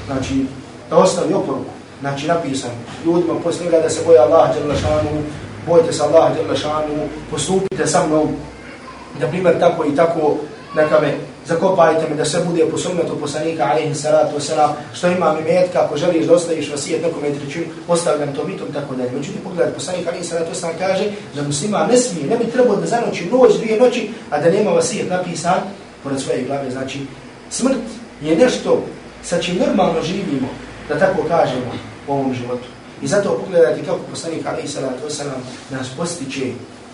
znači, 0.06 0.46
da 0.90 0.98
ostavi 0.98 1.34
oporuku. 1.34 1.72
Znači 2.02 2.28
napisan 2.28 2.72
ljudima 3.06 3.34
poslije 3.44 3.72
da 3.72 3.90
se 3.90 4.06
boje 4.06 4.20
Allah 4.20 4.50
djelašanu, 4.54 5.22
bojte 5.68 5.94
se 5.94 6.04
Allah 6.04 6.34
djelašanu, 6.34 7.08
postupite 7.32 7.88
sa 7.88 8.08
mnom, 8.08 8.28
da 9.20 9.28
primjer 9.28 9.60
tako 9.60 9.86
i 9.86 9.96
tako, 9.96 10.38
neka 10.76 11.00
me 11.00 11.31
zakopajte 11.48 12.10
me 12.10 12.16
da 12.16 12.26
sve 12.26 12.46
bude 12.46 12.66
po 12.72 12.78
sunnetu 12.78 13.18
poslanika 13.20 13.64
alaihi 13.64 13.96
salatu 13.96 14.38
wasalam, 14.38 14.70
što 14.94 15.08
imam 15.08 15.38
imetka, 15.38 15.62
metka, 15.62 15.86
ako 15.86 15.98
želiš 15.98 16.26
da 16.26 16.34
ostaviš 16.34 16.72
vasijet 16.72 17.02
nekome 17.02 17.30
i 17.30 17.40
trećinu, 17.40 17.66
ostavljam 17.88 18.36
to 18.36 18.44
mitom, 18.44 18.68
tako 18.74 18.96
dalje. 18.96 19.12
Međutim, 19.12 19.42
pogledaj, 19.44 19.74
poslanik 19.74 20.08
alaihi 20.08 20.26
salatu 20.26 20.52
wasalam 20.54 20.78
kaže 20.80 21.12
da 21.36 21.44
muslima 21.44 21.88
ne 21.92 21.98
smije, 21.98 22.28
ne 22.28 22.38
bi 22.38 22.52
trebao 22.52 22.76
da 22.76 22.88
zanoći 22.88 23.26
noć, 23.26 23.58
dvije 23.58 23.80
noći, 23.80 24.10
a 24.30 24.42
da 24.42 24.50
nema 24.50 24.72
vasijet 24.72 25.10
napisan 25.10 25.60
pored 26.04 26.22
svoje 26.22 26.44
glave. 26.44 26.72
Znači, 26.72 27.00
smrt 27.50 27.78
je 28.22 28.36
nešto 28.36 28.84
sa 29.24 29.42
čim 29.42 29.58
normalno 29.58 30.02
živimo, 30.02 30.48
da 30.90 31.00
tako 31.00 31.24
kažemo 31.28 31.72
u 32.08 32.14
ovom 32.14 32.34
životu. 32.34 32.68
I 33.02 33.08
zato 33.08 33.40
pogledajte 33.46 33.86
kako 33.86 34.00
poslanik 34.10 34.46
alaihi 34.46 34.68
Salatu 34.68 35.08
Wasalam 35.08 35.42
nas 35.70 35.88
postiče 35.98 36.46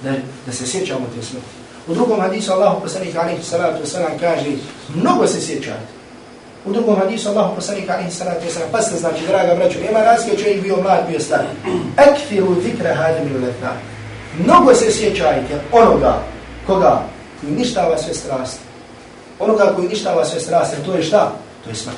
da, 0.03 0.13
da 0.45 0.51
se 0.51 0.67
sjećamo 0.67 1.05
te 1.15 1.25
smrti. 1.25 1.66
U 1.87 1.93
drugom 1.93 2.19
hadisu 2.19 2.51
Allahu 2.51 2.81
poslanik 2.81 3.15
alejhi 3.15 3.43
Salatu 3.43 3.83
Wasalam 3.83 4.19
kaže 4.19 4.51
mnogo 4.95 5.27
se 5.27 5.41
sjećate. 5.41 5.87
U 6.65 6.73
drugom 6.73 6.95
hadisu 6.95 7.29
Allahu 7.29 7.55
poslanik 7.55 7.89
alejhi 7.89 8.11
Salatu 8.11 8.45
Wasalam 8.45 8.71
pa 8.71 8.81
se 8.81 8.97
znači, 8.97 9.27
draga 9.27 9.55
braćo 9.55 9.79
nema 9.79 9.99
razlike 9.99 10.37
čovjek 10.37 10.63
bio 10.63 10.81
mlad, 10.81 11.07
bio 11.09 11.19
star. 11.19 11.45
Ekfiru 11.97 12.61
zikra 12.61 12.95
hadim 12.95 13.27
ili 13.27 13.45
letna. 13.45 13.71
Mnogo 14.39 14.73
se 14.73 14.91
sjećajte 14.91 15.61
onoga 15.71 16.21
koga 16.67 17.01
koji 17.41 17.53
ništava 17.53 17.97
sve 17.97 18.13
strasti. 18.13 18.59
Onoga 19.39 19.73
koji 19.75 19.87
ništava 19.87 20.25
sve 20.25 20.39
strasti, 20.39 20.85
to 20.85 20.95
je 20.95 21.03
šta? 21.03 21.31
To 21.63 21.69
je 21.69 21.75
smrt. 21.75 21.97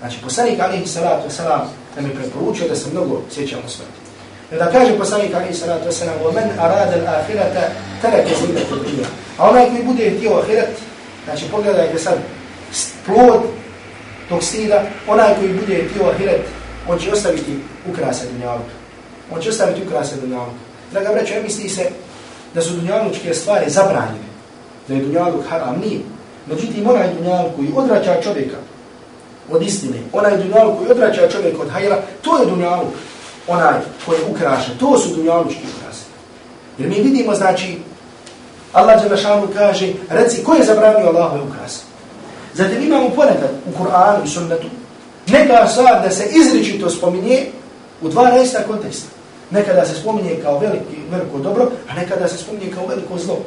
Znači, 0.00 0.16
poslanik 0.22 0.60
alejhi 0.60 0.86
salatu 0.86 1.28
wasalam 1.28 1.60
nam 1.96 2.06
je 2.06 2.14
preporučio 2.14 2.68
da 2.68 2.76
se 2.76 2.90
mnogo 2.92 3.22
sjećamo 3.30 3.68
smrti 3.68 4.05
I 4.51 4.55
da 4.55 4.71
kaže 4.71 4.97
poslanik 4.97 5.35
alihi 5.35 5.53
salatu 5.53 5.89
wasalam 5.89 6.17
وَمَنْ 6.23 6.47
أَرَادَ 6.59 6.91
الْآخِرَةَ 7.01 7.55
تَرَكَ 8.03 8.27
زِلَةُ 8.41 8.67
الدُّنْيَا 8.71 9.07
A 9.37 9.49
onaj 9.49 9.69
koji 9.69 9.83
bude 9.83 10.09
htio 10.17 10.37
ahiret, 10.37 10.69
znači 11.25 11.45
pogledajte 11.51 11.99
sad, 11.99 12.17
plod 13.05 13.41
tog 14.29 14.43
stida, 14.43 14.83
onaj 15.07 15.35
koji 15.39 15.53
bude 15.53 15.83
htio 15.89 16.09
ahiret, 16.09 16.41
on 16.87 16.99
će 16.99 17.11
ostaviti 17.11 17.59
ukrase 17.89 18.25
dunjavuka. 18.31 18.75
On 19.35 19.41
će 19.41 19.49
ostaviti 19.49 19.81
ukrase 19.87 20.15
dunjavuka. 20.15 20.61
Draga 20.91 21.09
vreću, 21.09 21.33
ja 21.33 21.41
misli 21.43 21.69
se 21.69 21.89
da 22.53 22.61
su 22.61 22.73
dunjavučke 22.73 23.33
stvari 23.33 23.69
zabranjene, 23.69 24.31
da 24.87 24.93
je 24.93 25.01
dunjavuk 25.01 25.45
haram, 25.49 25.81
nije. 25.85 25.99
Međutim, 26.45 26.89
onaj 26.89 27.13
dunjavuk 27.13 27.55
koji 27.55 27.69
odrača 27.75 28.21
čovjeka, 28.23 28.57
od 29.51 29.61
istine. 29.61 29.97
Onaj 30.13 30.37
dunjaluk 30.37 30.77
koji 30.77 30.91
odvraća 30.91 31.29
čovjek 31.29 31.59
od 31.59 31.69
hajra, 31.69 31.97
to 32.21 32.37
je 32.37 32.45
dunjaluk 32.45 32.93
onaj 33.48 33.74
koji 34.06 34.18
ukraše. 34.30 34.78
To 34.80 34.98
su 34.98 35.14
dunjalučki 35.14 35.60
ukrase. 35.76 36.04
Jer 36.78 36.88
mi 36.88 36.94
vidimo, 36.94 37.34
znači, 37.34 37.78
Allah 38.72 39.02
Đelešanu 39.02 39.48
kaže, 39.54 39.92
reci, 40.08 40.44
ko 40.44 40.54
je 40.54 40.64
zabranio 40.64 41.08
Allahove 41.08 41.40
ukrase? 41.42 41.80
Zatim 42.54 42.82
imamo 42.82 43.10
ponekad 43.10 43.50
u 43.66 43.82
Kur'anu 43.82 44.24
i 44.24 44.28
sunnetu 44.28 44.66
neka 45.26 45.66
stvar 45.66 46.02
da 46.02 46.10
se 46.10 46.28
izričito 46.32 46.90
spominje 46.90 47.46
u 48.02 48.08
dva 48.08 48.30
resta 48.30 48.58
konteksta. 48.68 49.08
Nekada 49.50 49.84
se 49.84 49.94
spominje 49.94 50.40
kao 50.42 50.58
veliki, 50.58 50.96
veliko 51.10 51.38
dobro, 51.38 51.70
a 51.90 51.94
nekada 51.94 52.28
se 52.28 52.38
spominje 52.38 52.70
kao 52.74 52.86
veliko 52.86 53.18
zlo. 53.18 53.38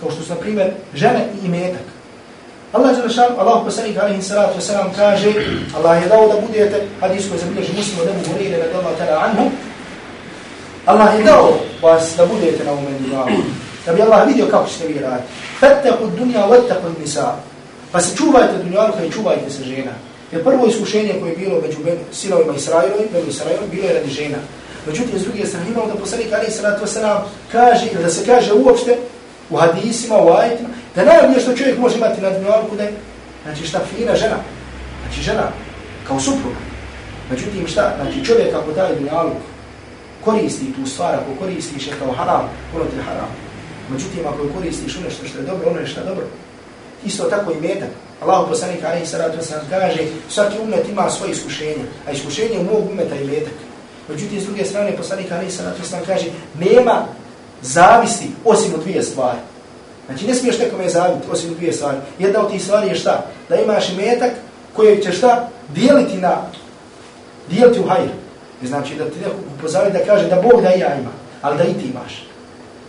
Kao 0.00 0.10
što 0.10 0.22
su, 0.22 0.28
na 0.28 0.36
primjer, 0.36 0.72
žene 0.94 1.26
i 1.42 1.46
imetak. 1.46 1.82
Allah 2.72 2.94
je 2.96 3.02
rešan, 3.02 3.34
Allah 3.38 3.64
poslanik 3.64 3.98
alaihi 3.98 4.22
salatu 4.22 4.62
wasalam 4.62 4.94
kaže, 4.96 5.34
Allah 5.74 6.02
je 6.02 6.08
dao 6.08 6.28
da 6.28 6.36
budete, 6.46 6.86
hadis 7.00 7.28
koji 7.28 7.40
zabilježi 7.40 7.72
muslim 7.76 7.98
od 8.00 8.08
mu 8.14 8.32
horire 8.32 8.56
da 8.58 8.78
Allah 8.78 9.24
anhu, 9.26 9.50
Allah 10.86 11.18
je 11.18 11.24
dao 11.24 11.58
vas 11.82 12.14
da 12.16 12.26
budete 12.26 12.64
na 12.64 12.72
umen 12.72 12.94
dunjavu, 13.02 13.42
da 13.86 13.92
bi 13.92 14.02
Allah 14.02 14.28
vidio 14.28 14.46
kako 14.46 14.68
ćete 14.68 14.86
vi 14.86 14.98
raditi. 14.98 15.28
Fattaku 15.60 16.06
dunja, 16.18 16.46
vattaku 16.46 16.86
nisa. 17.00 17.34
Pa 17.92 18.00
se 18.00 18.16
čuvajte 18.16 18.62
dunjaluka 18.62 18.98
pa 18.98 19.04
i 19.04 19.10
čuvajte 19.10 19.50
se 19.50 19.64
žena. 19.64 19.92
Jer 20.32 20.44
prvo 20.44 20.66
iskušenje 20.66 21.14
koje 21.20 21.30
je 21.30 21.36
bilo 21.36 21.60
među 21.60 21.78
sinovima 22.12 22.54
Israilovi, 22.56 23.08
među 23.12 23.28
Israilovi, 23.28 23.68
bilo 23.70 23.86
je 23.88 23.94
radi 23.94 24.10
žena. 24.10 24.38
Međutim, 24.86 25.18
s 25.18 25.22
druge 25.22 25.46
strane, 25.46 25.66
imamo 25.68 25.86
da 25.86 26.00
poslanik 26.00 26.32
alaihi 26.32 26.52
salatu 26.52 26.84
wasalam 26.84 27.18
kaže, 27.52 27.86
da 28.02 28.10
se 28.10 28.26
kaže 28.26 28.52
uopšte, 28.52 28.96
u 29.50 29.56
hadisima, 29.56 30.18
u 30.18 30.32
ajitima, 30.32 30.68
da 30.94 31.04
najbolje 31.04 31.40
što 31.40 31.56
čovjek 31.56 31.78
može 31.78 31.96
imati 31.96 32.20
na 32.20 32.30
dunjalku 32.30 32.76
da 32.76 32.82
je, 32.82 32.92
znači 33.44 33.66
šta, 33.66 33.80
fina 33.96 34.14
žena, 34.16 34.36
znači 35.02 35.22
žena, 35.22 35.46
kao 36.06 36.20
supruga. 36.20 36.60
Međutim 37.30 37.66
šta, 37.66 37.94
znači 37.96 38.24
čovjek 38.24 38.54
ako 38.54 38.72
taj 38.72 38.94
dunjaluk 38.94 39.42
koristi 40.24 40.72
tu 40.72 40.90
stvar, 40.90 41.14
ako 41.14 41.38
koristiš 41.38 41.86
je 41.86 41.92
kao 41.98 42.12
haram, 42.12 42.48
ono 42.74 42.84
ti 42.84 42.96
je 42.96 43.02
haram. 43.02 43.30
Međutim, 43.92 44.20
ako 44.26 44.48
koristiš 44.54 44.96
ono 44.96 45.10
što 45.10 45.38
je 45.38 45.44
dobro, 45.44 45.70
ono 45.70 45.80
je 45.80 45.86
što 45.86 46.00
je 46.00 46.06
dobro. 46.06 46.24
Isto 47.04 47.24
tako 47.24 47.52
i 47.52 47.60
metak. 47.60 47.88
Allah 48.20 48.48
poslanik 48.48 48.84
alaihi 48.84 49.06
salatu 49.06 49.38
wasalam 49.38 49.70
kaže, 49.70 49.98
svaki 50.28 50.58
umet 50.58 50.88
ima 50.88 51.10
svoje 51.10 51.32
iskušenje, 51.32 51.84
a 52.08 52.12
iskušenje 52.12 52.58
u 52.58 52.64
mog 52.64 52.90
umeta 52.90 53.14
je 53.14 53.24
metak. 53.24 53.52
Međutim, 54.08 54.40
s 54.40 54.44
druge 54.44 54.64
strane, 54.64 54.96
poslanik 54.96 55.32
alaihi 55.32 55.50
salatu 55.50 55.82
wasalam 55.82 56.06
kaže, 56.06 56.26
nema 56.58 57.04
zavisti 57.62 58.30
osim 58.44 58.74
od 58.74 58.80
dvije 58.80 59.02
stvari. 59.02 59.38
Znači 60.10 60.26
ne 60.26 60.34
smiješ 60.34 60.58
nekome 60.58 60.88
zaviti 60.88 61.26
osim 61.32 61.54
dvije 61.54 61.72
stvari. 61.72 61.98
Jedna 62.18 62.40
od 62.40 62.50
tih 62.50 62.62
stvari 62.62 62.88
je 62.88 62.94
šta? 62.94 63.24
Da 63.48 63.56
imaš 63.56 63.88
imetak 63.88 64.32
kojeg 64.76 65.02
će 65.02 65.12
šta? 65.12 65.48
dijeliti 65.74 66.16
na, 66.18 66.36
dijeliti 67.50 67.80
u 67.80 67.88
hajr. 67.88 68.08
Znači 68.62 68.94
da 68.94 69.04
ti 69.04 69.20
neko 69.20 69.36
upozavi 69.58 69.92
da 69.92 69.98
kaže 70.06 70.28
da 70.28 70.42
Bog 70.42 70.62
da 70.62 70.74
i 70.74 70.80
ja 70.80 70.94
ima, 70.94 71.10
ali 71.42 71.58
da 71.58 71.64
i 71.64 71.74
ti 71.74 71.90
imaš. 71.90 72.26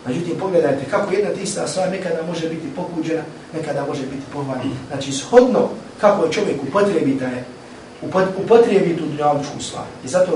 Međutim, 0.07 0.39
pogledajte 0.39 0.85
kako 0.91 1.13
jedna 1.13 1.29
tista 1.29 1.67
stvar 1.67 1.91
nekada 1.91 2.23
može 2.27 2.49
biti 2.49 2.67
pokuđena, 2.75 3.21
nekada 3.53 3.85
može 3.87 4.01
biti 4.01 4.23
pohvaljena. 4.33 4.75
Znači, 4.91 5.11
shodno 5.11 5.69
kako 6.01 6.25
je 6.25 6.31
čovjek 6.31 6.63
upotrebi 6.63 7.13
da 7.19 7.25
je 7.25 7.43
upotrebi 8.43 8.97
tu 8.97 9.05
dunjalučku 9.05 9.59
stvar. 9.59 9.85
I 10.05 10.07
zato, 10.07 10.31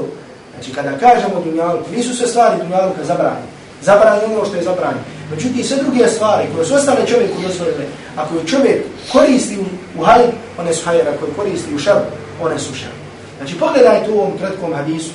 znači, 0.54 0.74
kada 0.74 0.98
kažemo 0.98 1.42
dunjalučku, 1.46 1.92
nisu 1.92 2.16
sve 2.16 2.28
stvari 2.28 2.64
dunjaluka 2.64 3.04
zabranje. 3.04 3.48
Zabranje 3.82 4.22
ono 4.26 4.46
što 4.46 4.56
je 4.56 4.64
zabranje. 4.64 5.02
Međutim, 5.32 5.64
sve 5.64 5.78
druge 5.78 6.08
stvari 6.08 6.48
koje 6.56 6.66
su 6.66 6.76
ostale 6.76 7.08
čovjeku 7.08 7.42
dozvoljene, 7.42 7.86
ako 8.16 8.36
je 8.36 8.48
čovjek 8.48 8.86
koristi 9.12 9.58
u, 10.00 10.04
hajr, 10.04 10.30
one 10.58 10.74
su 10.74 10.86
hajr, 10.86 11.10
ako 11.10 11.26
je 11.26 11.34
koristi 11.36 11.76
u 11.76 11.80
šar, 11.80 12.02
one 12.42 12.60
su 12.60 12.76
šar. 12.76 12.92
Znači, 13.38 13.60
pogledajte 13.60 14.12
u 14.12 14.20
ovom 14.20 14.38
kratkom 14.38 14.74
hadisu, 14.74 15.12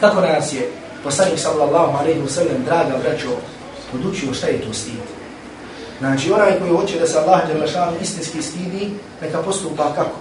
kako 0.00 0.20
nas 0.20 0.52
je 0.52 0.70
poslanik 1.04 1.38
sallallahu 1.38 1.98
alaihi 1.98 2.20
wa 2.20 2.28
sallam, 2.28 2.64
draga 2.64 2.94
braćo, 3.02 3.28
podučio 3.92 4.34
šta 4.34 4.46
je 4.46 4.60
to 4.60 4.72
stid. 4.72 5.06
Znači, 5.98 6.32
onaj 6.32 6.58
koji 6.58 6.70
hoće 6.70 6.98
da 6.98 7.06
se 7.06 7.18
Allah 7.18 7.46
djelašanu 7.46 7.96
istinski 8.02 8.42
stidi, 8.42 8.90
neka 9.22 9.42
postupa 9.42 9.92
kako? 9.94 10.18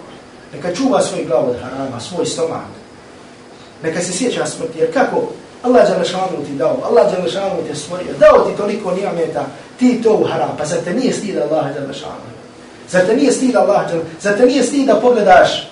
Neka 0.53 0.75
čuva 0.75 1.01
svoj 1.01 1.25
glavu 1.25 1.49
od 1.49 1.57
harama, 1.61 1.99
svoj 1.99 2.25
stomak. 2.25 2.71
Neka 3.83 4.01
se 4.01 4.13
sjeća 4.13 4.45
smrti, 4.45 4.79
jer 4.79 4.93
kako? 4.93 5.31
Allah 5.65 5.89
Đalešanu 5.89 6.45
ti 6.45 6.53
dao, 6.57 6.77
Allah 6.85 7.11
Đalešanu 7.11 7.63
ti 7.67 7.75
stvorio, 7.75 8.13
dao 8.19 8.45
ti 8.45 8.57
toliko 8.57 8.91
nijameta, 8.91 9.45
ti 9.79 10.01
to 10.03 10.13
u 10.13 10.23
haram, 10.23 10.55
pa 10.57 10.65
zar 10.65 10.79
te 10.83 10.93
nije 10.93 11.13
stida 11.13 11.43
Allah 11.43 11.65
Đalešanu? 11.75 12.25
Zar 12.89 13.05
te 13.05 13.15
nije 13.15 13.31
stida 13.31 13.59
Allah 13.59 13.87
Đalešanu? 13.87 14.09
Zar 14.21 14.37
te 14.37 14.45
nije 14.45 14.63
stida 14.63 14.93
da 14.93 14.99
pogledaš 14.99 15.69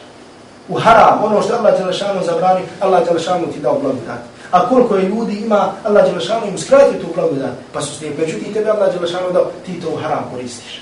u 0.70 0.76
haram, 0.76 1.24
ono 1.24 1.42
što 1.42 1.54
Allah 1.56 1.78
djelašanu 1.78 2.24
zabrani, 2.26 2.62
Allah 2.80 3.04
djelašanu 3.04 3.52
ti 3.54 3.60
dao 3.60 3.80
blagodat 3.80 4.34
a 4.54 4.70
koliko 4.70 4.96
je 4.96 5.10
ljudi 5.10 5.36
ima, 5.36 5.72
Allah 5.84 6.06
Đelešanu 6.06 6.48
im 6.48 6.58
skratio 6.58 7.00
tu 7.02 7.08
blagodat, 7.16 7.52
pa 7.74 7.82
su 7.82 7.96
slijepi. 7.96 8.22
Međutim, 8.22 8.54
tebe 8.54 8.70
Allah 8.70 8.94
Đelešanu 8.94 9.32
dao, 9.32 9.46
ti 9.66 9.82
to 9.82 9.90
u 9.90 9.98
haram 9.98 10.30
koristiš. 10.32 10.82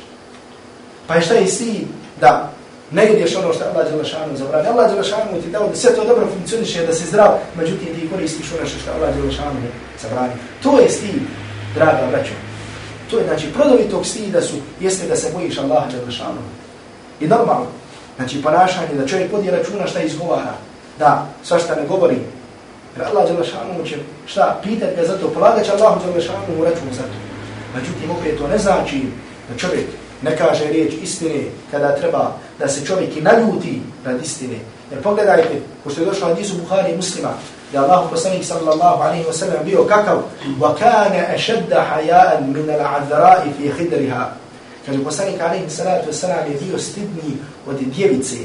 Pa 1.07 1.15
je 1.15 1.21
šta 1.21 1.33
je 1.33 1.47
si 1.47 1.87
da 2.21 2.51
ne 2.91 3.13
ideš 3.13 3.35
ono 3.35 3.53
što 3.53 3.63
Allah 3.63 3.91
Đelešanu 3.91 4.37
zabrani. 4.37 4.67
Allah 4.67 4.91
Đelešanu 4.91 5.41
ti 5.43 5.49
dao 5.49 5.67
da 5.67 5.75
sve 5.75 5.95
to 5.95 6.05
dobro 6.05 6.27
funkcioniše, 6.33 6.85
da 6.85 6.93
si 6.93 7.05
zdrav, 7.05 7.31
međutim 7.55 7.87
ti 7.95 8.09
koristiš 8.13 8.45
ono 8.59 8.69
što 8.69 8.91
Allah 8.91 9.15
Đelešanu 9.15 9.59
zabrani. 10.01 10.33
To 10.63 10.79
je 10.79 10.89
stil, 10.89 11.19
draga 11.75 12.07
braćo. 12.11 12.33
To 13.09 13.17
je, 13.17 13.25
znači, 13.25 13.53
prodovi 13.53 13.83
tog 13.83 14.05
stida 14.05 14.41
su, 14.41 14.55
jeste 14.79 15.07
da 15.07 15.15
se 15.15 15.31
bojiš 15.33 15.57
Allah 15.57 15.83
Đelešanu. 15.91 16.41
I 17.19 17.27
normalno, 17.27 17.67
znači, 18.15 18.41
ponašanje, 18.41 18.93
da 18.97 19.07
čovjek 19.07 19.31
podi 19.31 19.51
računa 19.51 19.87
šta 19.87 20.01
izgovara, 20.01 20.53
da 20.99 21.27
svašta 21.43 21.75
ne 21.75 21.87
govori, 21.87 22.17
Jer 22.95 23.05
Allah 23.07 23.27
Đelešanu 23.27 23.85
će 23.85 23.95
šta 24.25 24.59
pitat 24.63 24.95
ga 24.95 25.03
za 25.03 25.17
to, 25.17 25.27
polagat 25.27 25.65
će 25.65 25.71
Allahu 25.71 26.05
Đelešanu 26.05 26.59
u 26.59 26.63
račun 26.63 26.87
za 26.91 27.03
to. 27.03 27.17
Međutim, 27.75 28.11
opet 28.11 28.37
to 28.37 28.47
ne 28.47 28.57
znači 28.57 29.01
da 29.49 29.57
čovjek 29.57 29.85
ne 30.21 30.37
kaže 30.37 30.67
riječ 30.67 30.93
istine 31.01 31.43
kada 31.71 31.95
treba 31.95 32.31
da 32.60 32.68
se 32.68 32.86
čovjek 32.86 33.16
i 33.16 33.20
naljuti 33.20 33.82
rad 34.04 34.22
istine. 34.22 34.58
Jer 34.90 35.02
pogledajte, 35.02 35.60
ko 35.84 35.90
što 35.90 36.00
je 36.00 36.06
došlo 36.06 36.28
od 36.28 36.38
Isu 36.38 36.54
Buhari 36.56 36.92
i 36.92 36.96
muslima, 36.96 37.32
da 37.72 37.78
je 37.78 37.84
Allah 37.84 38.10
poslanik 38.10 38.44
sallallahu 38.44 39.02
alaihi 39.02 39.24
wa 39.24 39.32
sallam 39.32 39.64
bio 39.64 39.84
kakav 39.84 40.22
وَكَانَ 40.60 41.14
أَشَدَّ 41.34 41.74
حَيَاءً 41.74 42.40
مِنَ 42.40 42.68
الْعَذْرَاءِ 42.70 43.42
فِي 43.58 43.72
خِدْرِهَا 43.72 44.26
Kaže, 44.86 45.04
poslanik 45.04 45.40
alaihi 45.40 45.70
salatu 45.70 46.08
wa 46.08 46.12
sallam 46.12 46.46
je 46.46 46.58
bio 46.62 46.78
stidniji 46.78 47.36
od 47.66 47.76
djevice. 47.76 48.36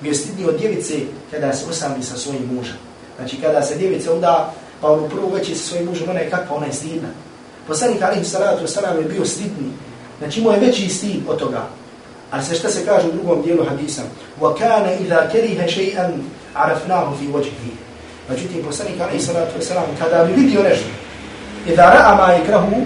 Bio 0.00 0.14
stidniji 0.14 0.48
od 0.48 0.58
djevice 0.58 0.94
kada 1.30 1.52
se 1.52 1.66
osami 1.70 2.02
sa 2.02 2.16
svojim 2.16 2.50
mužem. 2.54 2.76
Znači 3.16 3.36
kada 3.36 3.62
se 3.62 3.76
djevica 3.76 4.12
uda, 4.12 4.52
pa 4.80 4.88
ono 4.92 5.08
prvo 5.08 5.28
veći 5.28 5.54
sa 5.54 5.68
svojim 5.68 5.86
mužem, 5.86 6.10
ona 6.10 6.20
je 6.20 6.30
kakva, 6.30 6.56
ona 6.56 6.66
je 6.66 6.72
stidna. 6.72 7.08
Poslanik 7.66 8.02
alihi 8.02 8.24
salatu 8.24 8.64
wasalam 8.66 8.98
je 8.98 9.04
bio 9.04 9.24
stidni. 9.24 9.70
Znači 10.18 10.40
imao 10.40 10.52
je 10.52 10.60
veći 10.60 10.88
stid 10.88 11.20
od 11.28 11.38
toga. 11.38 11.66
Ali 12.30 12.44
se 12.44 12.54
šta 12.54 12.70
se 12.70 12.84
kaže 12.86 13.08
u 13.08 13.12
drugom 13.12 13.42
dijelu 13.42 13.64
hadisa? 13.64 14.02
وَكَانَ 14.40 14.84
إِذَا 15.04 15.30
كَرِهَ 15.32 15.66
شَيْئًا 15.66 16.06
عَرَفْنَاهُ 16.54 17.06
فِي 17.20 17.26
وَجْهِهِ 17.32 17.70
Međutim, 18.28 18.62
poslanik 18.66 19.00
alihi 19.00 19.20
salatu 19.20 19.58
wasalam, 19.58 19.86
kada 19.98 20.24
bi 20.24 20.32
vidio 20.32 20.62
nešto, 20.62 20.88
إِذَا 21.66 21.84
رَأَ 21.94 22.14
مَا 22.16 22.28
يَكْرَهُ 22.38 22.84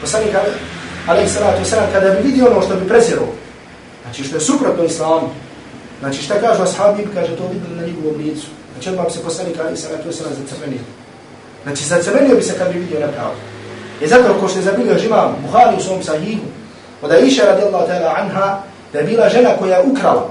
Poslanik 0.00 0.34
alihi 1.06 1.28
salatu 1.28 1.62
wasalam, 1.62 1.92
kada 1.92 2.10
bi 2.10 2.28
vidio 2.28 2.46
ono 2.50 2.62
što 2.62 2.76
bi 2.76 2.88
prezirao, 2.88 3.28
znači 4.02 4.24
što 4.24 4.36
je 4.36 4.40
suprotno 4.40 4.84
islamu, 4.84 5.28
znači 6.00 6.22
šta 6.22 6.40
kažu 6.40 6.62
ashabi, 6.62 7.06
kaže 7.14 7.36
to 7.36 7.48
vidjeli 7.52 7.80
na 7.80 7.86
njegovom 7.86 8.16
licu. 8.16 8.46
Znači 8.72 8.88
odmah 8.90 9.06
bi 9.06 9.12
se 9.12 9.22
poslanik 9.22 9.56
Ali 9.60 9.76
Salatu 9.76 10.08
Veselam 10.08 10.32
zacrvenio. 10.34 10.80
Znači 11.62 11.84
zacrvenio 11.84 12.36
bi 12.36 12.42
se 12.42 12.58
kad 12.58 12.72
bi 12.72 12.78
vidio 12.78 13.00
nepravdu. 13.00 13.40
I 14.00 14.06
zato 14.06 14.34
ko 14.40 14.48
što 14.48 14.58
je 14.58 14.62
zabilio 14.62 14.98
žima 14.98 15.32
Buhari 15.42 15.76
u 15.76 15.82
svom 15.82 16.02
sahihu, 16.02 16.46
od 17.01 17.11
Aisha 17.11 17.45
radijallahu 17.45 17.87
ta'ala 17.87 18.15
anha, 18.17 18.59
da 18.93 18.99
je 18.99 19.05
bila 19.05 19.29
žena 19.29 19.49
koja 19.59 19.77
je 19.77 19.83
ukrala. 19.85 20.29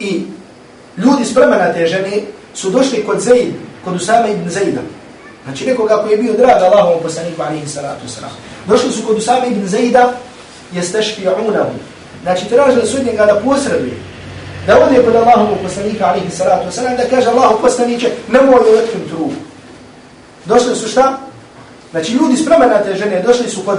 I 0.00 0.22
ljudi 0.96 1.24
s 1.24 1.34
plemena 1.34 1.72
te 1.72 1.86
žene 1.86 2.22
su 2.54 2.70
došli 2.70 3.04
kod 3.06 3.20
Zaid, 3.20 3.54
kod 3.84 3.96
Usama 3.96 4.28
ibn 4.28 4.50
Zaida. 4.50 4.80
Znači 5.44 5.66
nekoga 5.66 5.96
koji 5.96 6.12
je 6.12 6.16
bio 6.16 6.32
drag 6.32 6.62
Allahom 6.62 7.02
poslaniku 7.02 7.42
alihi 7.42 7.68
salatu 7.68 8.06
wasalam. 8.06 8.32
Došli 8.66 8.92
su 8.92 9.06
kod 9.06 9.18
Usama 9.18 9.46
ibn 9.46 9.66
Zaida, 9.66 10.12
jeste 10.72 10.98
šfi'unahu. 10.98 11.72
Znači 12.22 12.48
tražili 12.48 12.86
su 12.86 13.04
njega 13.04 13.26
da 13.26 13.40
posreduje 13.44 13.96
da 14.66 14.84
ode 14.84 15.02
kod 15.04 15.16
Allahovu 15.16 15.56
poslanika, 15.62 16.06
alihi 16.06 16.30
salatu 16.30 16.68
wasalam, 16.68 16.96
da 16.96 17.08
kaže 17.10 17.28
Allahu 17.28 17.62
poslaniće, 17.62 18.10
nemoj 18.28 18.60
u 18.70 18.74
letkim 18.74 19.08
trubu. 19.08 19.32
Došli 20.44 20.76
su 20.76 20.88
šta? 20.88 21.18
Znači 21.90 22.12
ljudi 22.12 22.36
spremena 22.36 22.78
te 22.78 22.94
žene 22.94 23.22
došli 23.26 23.48
su 23.50 23.62
kod 23.64 23.78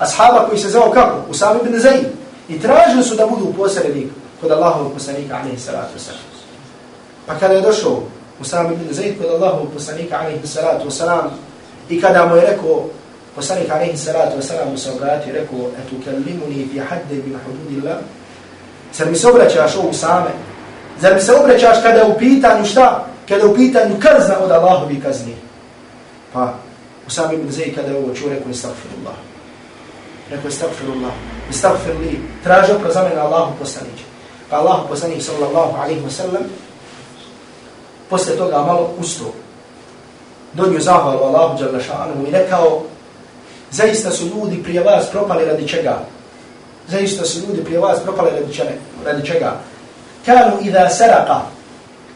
ashaba 0.00 0.46
koji 0.48 0.58
se 0.58 0.68
zvao 0.68 0.90
kako? 0.90 1.16
Usam 1.30 1.56
ibn 1.56 1.78
Zaid. 1.78 2.06
I 2.48 2.60
tražili 2.60 3.02
su 3.02 3.14
da 3.14 3.26
budu 3.26 3.52
posrednik 3.56 4.08
kod 4.40 4.50
Allahovog 4.50 4.92
poslanika, 4.92 5.36
alaihi 5.36 5.58
salatu 5.58 5.98
wasalam. 5.98 6.26
Pa 7.26 7.34
kada 7.34 7.54
je 7.54 7.60
došao 7.60 8.02
Usam 8.40 8.72
ibn 8.72 8.94
Zaid 8.94 9.18
kod 9.18 9.30
Allahovog 9.30 9.68
poslanika, 9.74 10.18
alaihi 10.20 10.46
salatu 10.46 10.88
wasalam, 10.88 11.28
i 11.88 12.00
kada 12.00 12.26
mu 12.26 12.36
je 12.36 12.42
rekao, 12.42 12.84
poslanik, 13.34 13.70
alaihi 13.70 13.96
salatu 13.96 14.38
wasalam, 14.38 14.70
mu 14.70 14.78
se 14.78 14.90
obratio, 14.90 15.34
rekao, 15.34 15.58
etu 15.58 15.96
kellimuni 16.04 16.68
fi 16.72 16.78
hadde 16.78 17.14
bin 17.14 17.38
hududillah, 17.46 17.96
Zar 18.94 19.10
mi 19.10 19.16
se 19.16 19.28
obraćaš 19.28 19.76
ovu 19.76 19.92
same? 19.92 20.30
Zar 21.00 21.14
mi 21.14 21.20
se 21.20 21.32
obraćaš 21.32 21.82
kada 21.82 21.98
je 21.98 22.04
u 22.04 22.18
pitanju 22.18 22.64
šta? 22.64 23.06
Kada 23.28 23.40
je 23.40 23.50
u 23.50 23.54
pitanju 23.54 23.94
kazna 24.00 24.38
od 24.38 24.50
Allahovi 24.50 25.00
kazni? 25.00 25.36
Pa, 26.32 26.54
Usam 27.06 27.32
ibn 27.32 27.50
Zaid 27.50 27.74
kada 27.74 27.88
je 27.88 27.96
ovo 27.96 28.14
čuo, 28.14 28.28
rekao 28.28 28.48
je. 28.48 29.29
Rekao 30.30 30.48
je 30.48 30.52
stakfirullah. 30.52 31.12
Stakfir 31.50 31.96
li, 32.00 32.20
traži 32.44 32.72
opro 32.72 32.92
za 32.92 33.02
mene 33.02 33.20
Allahu 33.20 33.52
poslanić. 33.58 34.00
Pa 34.50 34.56
Allahu 34.56 34.88
poslanić 34.88 35.24
sallallahu 35.24 35.76
alaihi 35.76 36.00
wa 36.00 36.10
sallam, 36.10 36.42
posle 38.10 38.36
toga 38.36 38.58
malo 38.58 38.90
usto. 38.98 39.34
Donio 40.52 40.80
zahvalu 40.80 41.24
Allahu 41.24 41.58
djelašanu 41.58 42.26
i 42.28 42.30
rekao, 42.30 42.82
zaista 43.70 44.10
su 44.10 44.26
ljudi 44.26 44.62
prije 44.62 44.82
vas 44.82 45.10
propali 45.10 45.44
radi 45.44 45.68
čega? 45.68 45.98
zaista 46.90 47.24
su 47.24 47.38
ljudi 47.38 47.64
prije 47.64 47.80
vas 47.80 48.02
propali 48.02 48.30
radi, 48.30 48.54
čene, 48.54 48.72
radi 49.04 49.26
čega. 49.26 49.56
Kanu 50.26 50.56
idha 50.62 50.88
saraka 50.88 51.40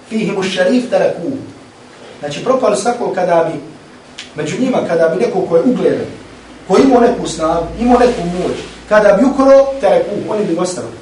fihimu 0.08 0.42
šarif 0.42 0.90
taraku. 0.90 1.30
Znači 2.20 2.44
propali 2.44 2.76
su 2.76 2.84
tako 2.84 3.12
kada 3.14 3.50
bi, 3.52 3.60
među 4.34 4.60
njima 4.60 4.78
kada 4.88 5.08
bi 5.08 5.24
neko 5.24 5.40
ko 5.48 5.56
je 5.56 5.62
ugledan, 5.62 6.06
ko 6.68 6.76
imao 6.78 7.00
neku 7.00 7.26
snagu, 7.28 7.66
imao 7.80 7.98
neku 7.98 8.20
moć, 8.24 8.56
kada 8.88 9.12
bi 9.12 9.24
ukro 9.24 9.66
taraku, 9.80 10.10
oni 10.28 10.44
bi 10.44 10.56
ostavili. 10.58 10.94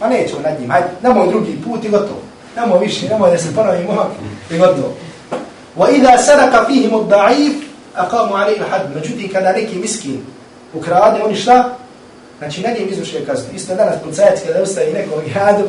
Ma 0.00 0.06
pa 0.06 0.08
nećemo 0.08 0.40
nad 0.40 0.60
njim, 0.60 0.70
hajde, 0.70 0.88
nemoj 1.02 1.28
drugi 1.28 1.58
put 1.64 1.84
i 1.84 1.88
gotovo. 1.88 2.20
Nemoj 2.56 2.78
više, 2.78 3.08
nemoj 3.08 3.30
da 3.30 3.38
se 3.38 3.54
ponovi 3.54 3.84
momak 3.84 4.06
i 4.50 4.58
gotovo. 4.58 4.94
Wa 5.76 5.96
idha 5.96 6.18
saraka 6.18 6.64
fihimu 6.66 6.98
da'if, 6.98 7.52
aqamu 7.94 8.34
alaihi 8.34 8.60
had. 8.70 8.94
Međutim, 8.94 9.28
kada 9.32 9.52
neki 9.52 9.76
miskin 9.78 10.20
ukrade, 10.74 11.22
oni 11.24 11.36
šta? 11.36 11.76
Znači, 12.38 12.60
na 12.62 12.70
njim 12.70 12.88
izvršuje 12.90 13.26
kaznu. 13.26 13.54
Isto 13.54 13.74
danas 13.74 13.94
policajac 14.02 14.40
kada 14.46 14.62
ustaje 14.62 14.92
nekog 14.92 15.22
jadu, 15.34 15.64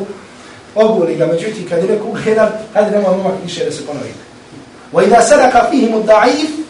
oguli 0.74 1.16
ga, 1.16 1.26
međutim, 1.26 1.68
kada 1.68 1.82
je 1.82 1.88
neko 1.88 2.08
ugledan, 2.08 2.48
hajde 2.74 2.90
nemoj 2.90 3.16
momak 3.16 3.34
više 3.44 3.64
da 3.64 3.70
se 3.70 3.86
ponovi. 3.86 4.14
Wa 4.92 5.06
idha 5.06 5.20
sadaka 5.20 5.66
fihim 5.70 5.92
da'if, 5.92 6.63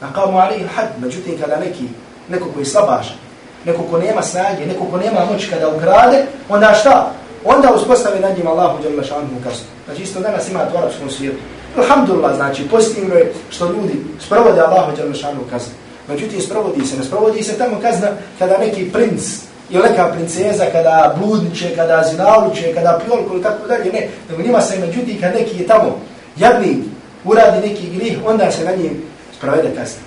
naqamu 0.00 0.38
alihi 0.38 0.64
had. 0.76 0.88
Međutim, 1.00 1.38
kada 1.40 1.56
neki, 1.56 1.84
neko 2.28 2.48
koji 2.54 2.64
slabaš, 2.64 3.16
neko 3.64 3.82
ko 3.82 3.98
nema 3.98 4.22
snage, 4.22 4.66
neko 4.66 4.84
ko 4.84 4.96
nema 4.98 5.20
moć 5.32 5.48
kada 5.50 5.68
ukrade, 5.68 6.24
onda 6.48 6.74
šta? 6.74 7.12
Onda 7.44 7.72
uspostavi 7.74 8.20
nad 8.20 8.36
njim 8.36 8.46
Allahu 8.46 8.82
djela 8.82 9.02
šanuhu 9.02 9.34
kaznu. 9.44 9.66
Znači, 9.84 10.02
isto 10.02 10.20
danas 10.20 10.48
ima 10.48 10.60
u 10.74 10.78
arapskom 10.78 11.10
svijetu. 11.10 11.38
Alhamdulillah, 11.76 12.34
znači, 12.36 12.68
pozitivno 12.68 13.14
je 13.14 13.32
što 13.50 13.66
ljudi 13.66 14.04
sprovode 14.26 14.60
Allahu 14.60 14.96
djela 14.96 15.14
šanuhu 15.14 15.44
kaznu. 15.50 15.72
Međutim, 16.08 16.40
sprovodi 16.40 16.86
se, 16.86 16.96
ne 16.96 17.04
sprovodi 17.04 17.42
se 17.42 17.58
tamo 17.58 17.80
kazna 17.82 18.08
kada 18.38 18.58
neki 18.58 18.90
princ 18.92 19.22
ili 19.70 19.82
neka 19.82 20.12
princeza 20.12 20.64
kada 20.72 21.14
bludniče, 21.18 21.76
kada 21.76 22.02
zinaluče, 22.10 22.74
kada 22.74 23.00
pjolko 23.06 23.34
ili 23.34 23.42
tako 23.42 23.66
dalje, 23.66 23.92
ne, 23.92 24.08
nego 24.30 24.42
njima 24.42 24.60
se 24.60 24.78
međutim 24.78 25.20
kad 25.20 25.34
neki 25.34 25.58
je 25.58 25.66
tamo 25.66 26.00
jadni 26.36 26.82
uradi 27.24 27.68
neki 27.68 27.90
grih, 27.90 28.18
onda 28.26 28.50
se 28.50 28.64
na 28.64 28.70
njim 28.72 29.02
sprovede 29.39 29.69
kazna. 29.75 30.01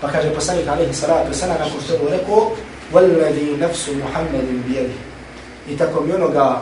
Pa 0.00 0.08
kaže 0.08 0.34
poslanik 0.34 0.68
alaihi 0.68 0.94
salatu 0.94 1.34
sana 1.34 1.54
nakon 1.58 1.80
što 1.84 1.92
je 1.92 2.18
rekao 2.18 2.50
وَالَّذِي 2.92 3.56
نَفْسُ 3.56 3.88
مُحَمَّدٍ 3.88 4.48
بِيَدِهِ 4.68 4.98
I 5.68 5.76
tako 5.76 6.00
mi 6.00 6.12
onoga 6.12 6.60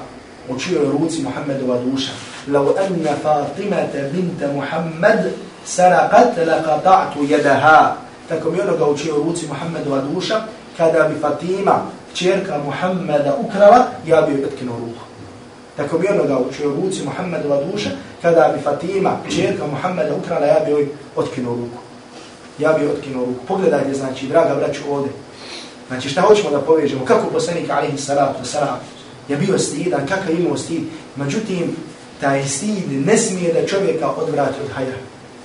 u 0.48 0.58
čijoj 0.58 0.84
ruci 0.84 1.22
Muhammedova 1.22 1.78
duša. 1.78 2.12
لَوْ 2.48 2.74
أَنَّ 2.78 3.06
فَاطِمَةَ 3.24 3.94
بِنْتَ 4.12 4.40
مُحَمَّدٍ 4.56 5.32
سَرَقَتْ 5.66 6.38
لَقَطَعْتُ 6.38 7.14
يَدَهَا 7.16 7.94
Tako 8.28 8.50
mi 8.50 8.60
onoga 8.60 8.86
u 8.86 8.98
čijoj 8.98 9.18
ruci 9.24 9.46
Muhammedova 9.46 10.00
duša, 10.14 10.40
kada 10.76 11.08
bi 11.08 11.20
Fatima, 11.20 11.82
čerka 12.14 12.58
Muhammeda 12.58 13.36
ukrala, 13.36 13.86
ja 14.06 14.22
bi 14.22 14.32
joj 14.32 14.44
otkinuo 14.44 14.78
ruku. 14.78 15.04
Tako 15.76 15.98
mi 15.98 16.08
onoga 16.08 16.38
u 16.38 16.52
čijoj 16.52 16.74
ruci 16.74 17.04
Muhammedova 17.04 17.64
duša, 17.64 17.90
kada 18.22 18.52
bi 18.54 18.62
Fatima, 18.62 19.16
čerka 19.34 19.66
Muhammeda 19.66 20.14
ukrala, 20.14 20.46
ja 20.46 20.60
bi 20.64 20.70
joj 20.70 20.88
otkinuo 21.16 21.54
ruku. 21.54 21.83
Ja 22.59 22.73
bi 22.73 22.87
otkinuo 22.87 23.25
ruku. 23.25 23.45
Pogledajte, 23.47 23.93
znači, 23.93 24.27
draga 24.27 24.55
braću, 24.55 24.81
ovdje. 24.89 25.11
Znači 25.87 26.09
šta 26.09 26.21
hoćemo 26.21 26.49
da 26.49 26.61
povežemo, 26.61 27.05
kako 27.05 27.29
poslanik 27.29 27.69
alihi 27.69 27.97
salatu 27.97 28.45
salam 28.45 28.79
je 29.29 29.37
bio 29.37 29.59
stidan, 29.59 30.07
kakav 30.07 30.29
je 30.29 30.39
imao 30.39 30.57
stid. 30.57 30.81
Međutim, 31.15 31.75
taj 32.21 32.45
stid 32.45 33.05
ne 33.05 33.17
smije 33.17 33.53
da 33.53 33.67
čovjeka 33.67 34.09
odvrati 34.11 34.59
od 34.65 34.71
hajra. 34.71 34.97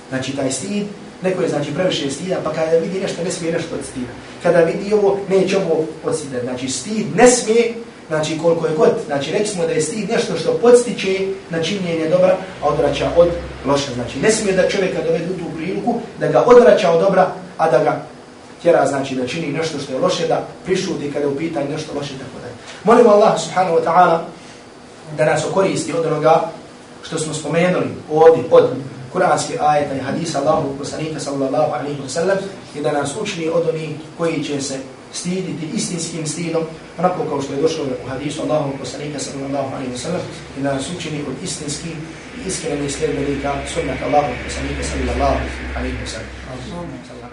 Znači 0.09 0.35
taj 0.35 0.51
stid, 0.51 0.83
neko 1.23 1.41
je 1.41 1.49
znači 1.49 1.73
previše 1.73 2.11
stida, 2.11 2.37
pa 2.43 2.53
kada 2.53 2.71
vidi 2.71 2.99
nešto, 2.99 3.23
ne 3.23 3.31
smije 3.31 3.53
nešto 3.53 3.75
od 3.75 3.85
stida. 3.91 4.11
Kada 4.43 4.59
vidi 4.59 4.93
ovo, 4.93 5.19
neće 5.29 5.57
ovo 5.57 5.85
od 6.03 6.17
stida. 6.17 6.39
Znači 6.43 6.69
stid 6.69 7.15
ne 7.15 7.27
smije, 7.27 7.73
znači 8.07 8.37
koliko 8.37 8.67
je 8.67 8.75
god, 8.75 8.89
znači 9.05 9.31
rekli 9.31 9.47
smo 9.47 9.65
da 9.65 9.71
je 9.71 9.81
stid 9.81 10.09
nešto 10.09 10.37
što 10.37 10.53
podstiče 10.53 11.19
na 11.49 11.63
činjenje 11.63 12.09
dobra, 12.09 12.37
a 12.63 12.67
odvraća 12.67 13.11
od 13.17 13.29
loša. 13.65 13.93
Znači 13.93 14.19
ne 14.19 14.31
smije 14.31 14.55
da 14.55 14.69
čovjeka 14.69 15.03
dovede 15.03 15.25
u 15.25 15.37
tu 15.37 15.55
priliku, 15.57 15.95
da 16.19 16.27
ga 16.27 16.43
odvraća 16.45 16.91
od 16.91 17.01
dobra, 17.01 17.31
a 17.57 17.71
da 17.71 17.83
ga 17.83 18.01
tjera 18.61 18.85
znači 18.87 19.15
da 19.15 19.27
čini 19.27 19.47
nešto 19.47 19.79
što 19.79 19.93
je 19.93 19.99
loše, 19.99 20.27
da 20.27 20.47
prišuti 20.65 21.11
kada 21.13 21.25
je 21.25 21.31
u 21.31 21.37
pitanju 21.37 21.69
nešto 21.69 21.93
loše, 21.95 22.13
tako 22.13 22.37
da. 22.41 22.47
Molimo 22.83 23.09
Allah 23.09 23.41
subhanahu 23.41 23.75
wa 23.75 23.83
ta'ala 23.83 24.19
da 25.17 25.25
nas 25.25 25.45
okoristi 25.45 25.93
od 25.93 26.05
onoga 26.05 26.41
što 27.03 27.19
smo 27.19 27.33
spomenuli 27.33 27.87
ovdje 28.11 28.43
od 28.51 28.69
kuranske 29.13 29.57
ajeta 29.61 29.95
i 29.95 29.99
hadisa 29.99 30.39
Allahu 30.39 30.77
poslanika 30.79 31.19
sallallahu 31.19 31.73
alaihi 31.73 32.01
wa 32.01 32.09
sallam 32.09 32.37
i 32.75 32.81
da 32.81 32.91
nas 32.91 33.15
učini 33.21 33.49
od 33.49 33.69
onih 33.69 33.89
koji 34.17 34.43
će 34.43 34.61
se 34.61 34.75
stiditi 35.13 35.65
istinskim 35.75 36.27
stidom, 36.27 36.63
onako 36.99 37.23
kao 37.29 37.41
što 37.41 37.53
je 37.53 37.61
došlo 37.61 37.85
u 38.05 38.09
hadisu 38.09 38.41
Allahu 38.41 38.77
poslanika 38.79 39.19
sallallahu 39.19 39.75
alaihi 39.75 39.93
wa 39.93 39.97
sallam 39.97 40.21
i 40.59 40.61
da 40.61 40.73
nas 40.73 40.89
učini 40.97 41.19
od 41.27 41.43
istinskih 41.43 41.91
i 42.37 42.47
iskrenih 42.47 42.91
sljedbenika 42.95 43.53
sunnata 43.73 44.05
Allahu 44.05 44.33
poslanika 44.45 44.83
sallallahu 44.83 45.39
alaihi 45.77 45.97
wa 46.03 46.07
sallam. 46.07 47.30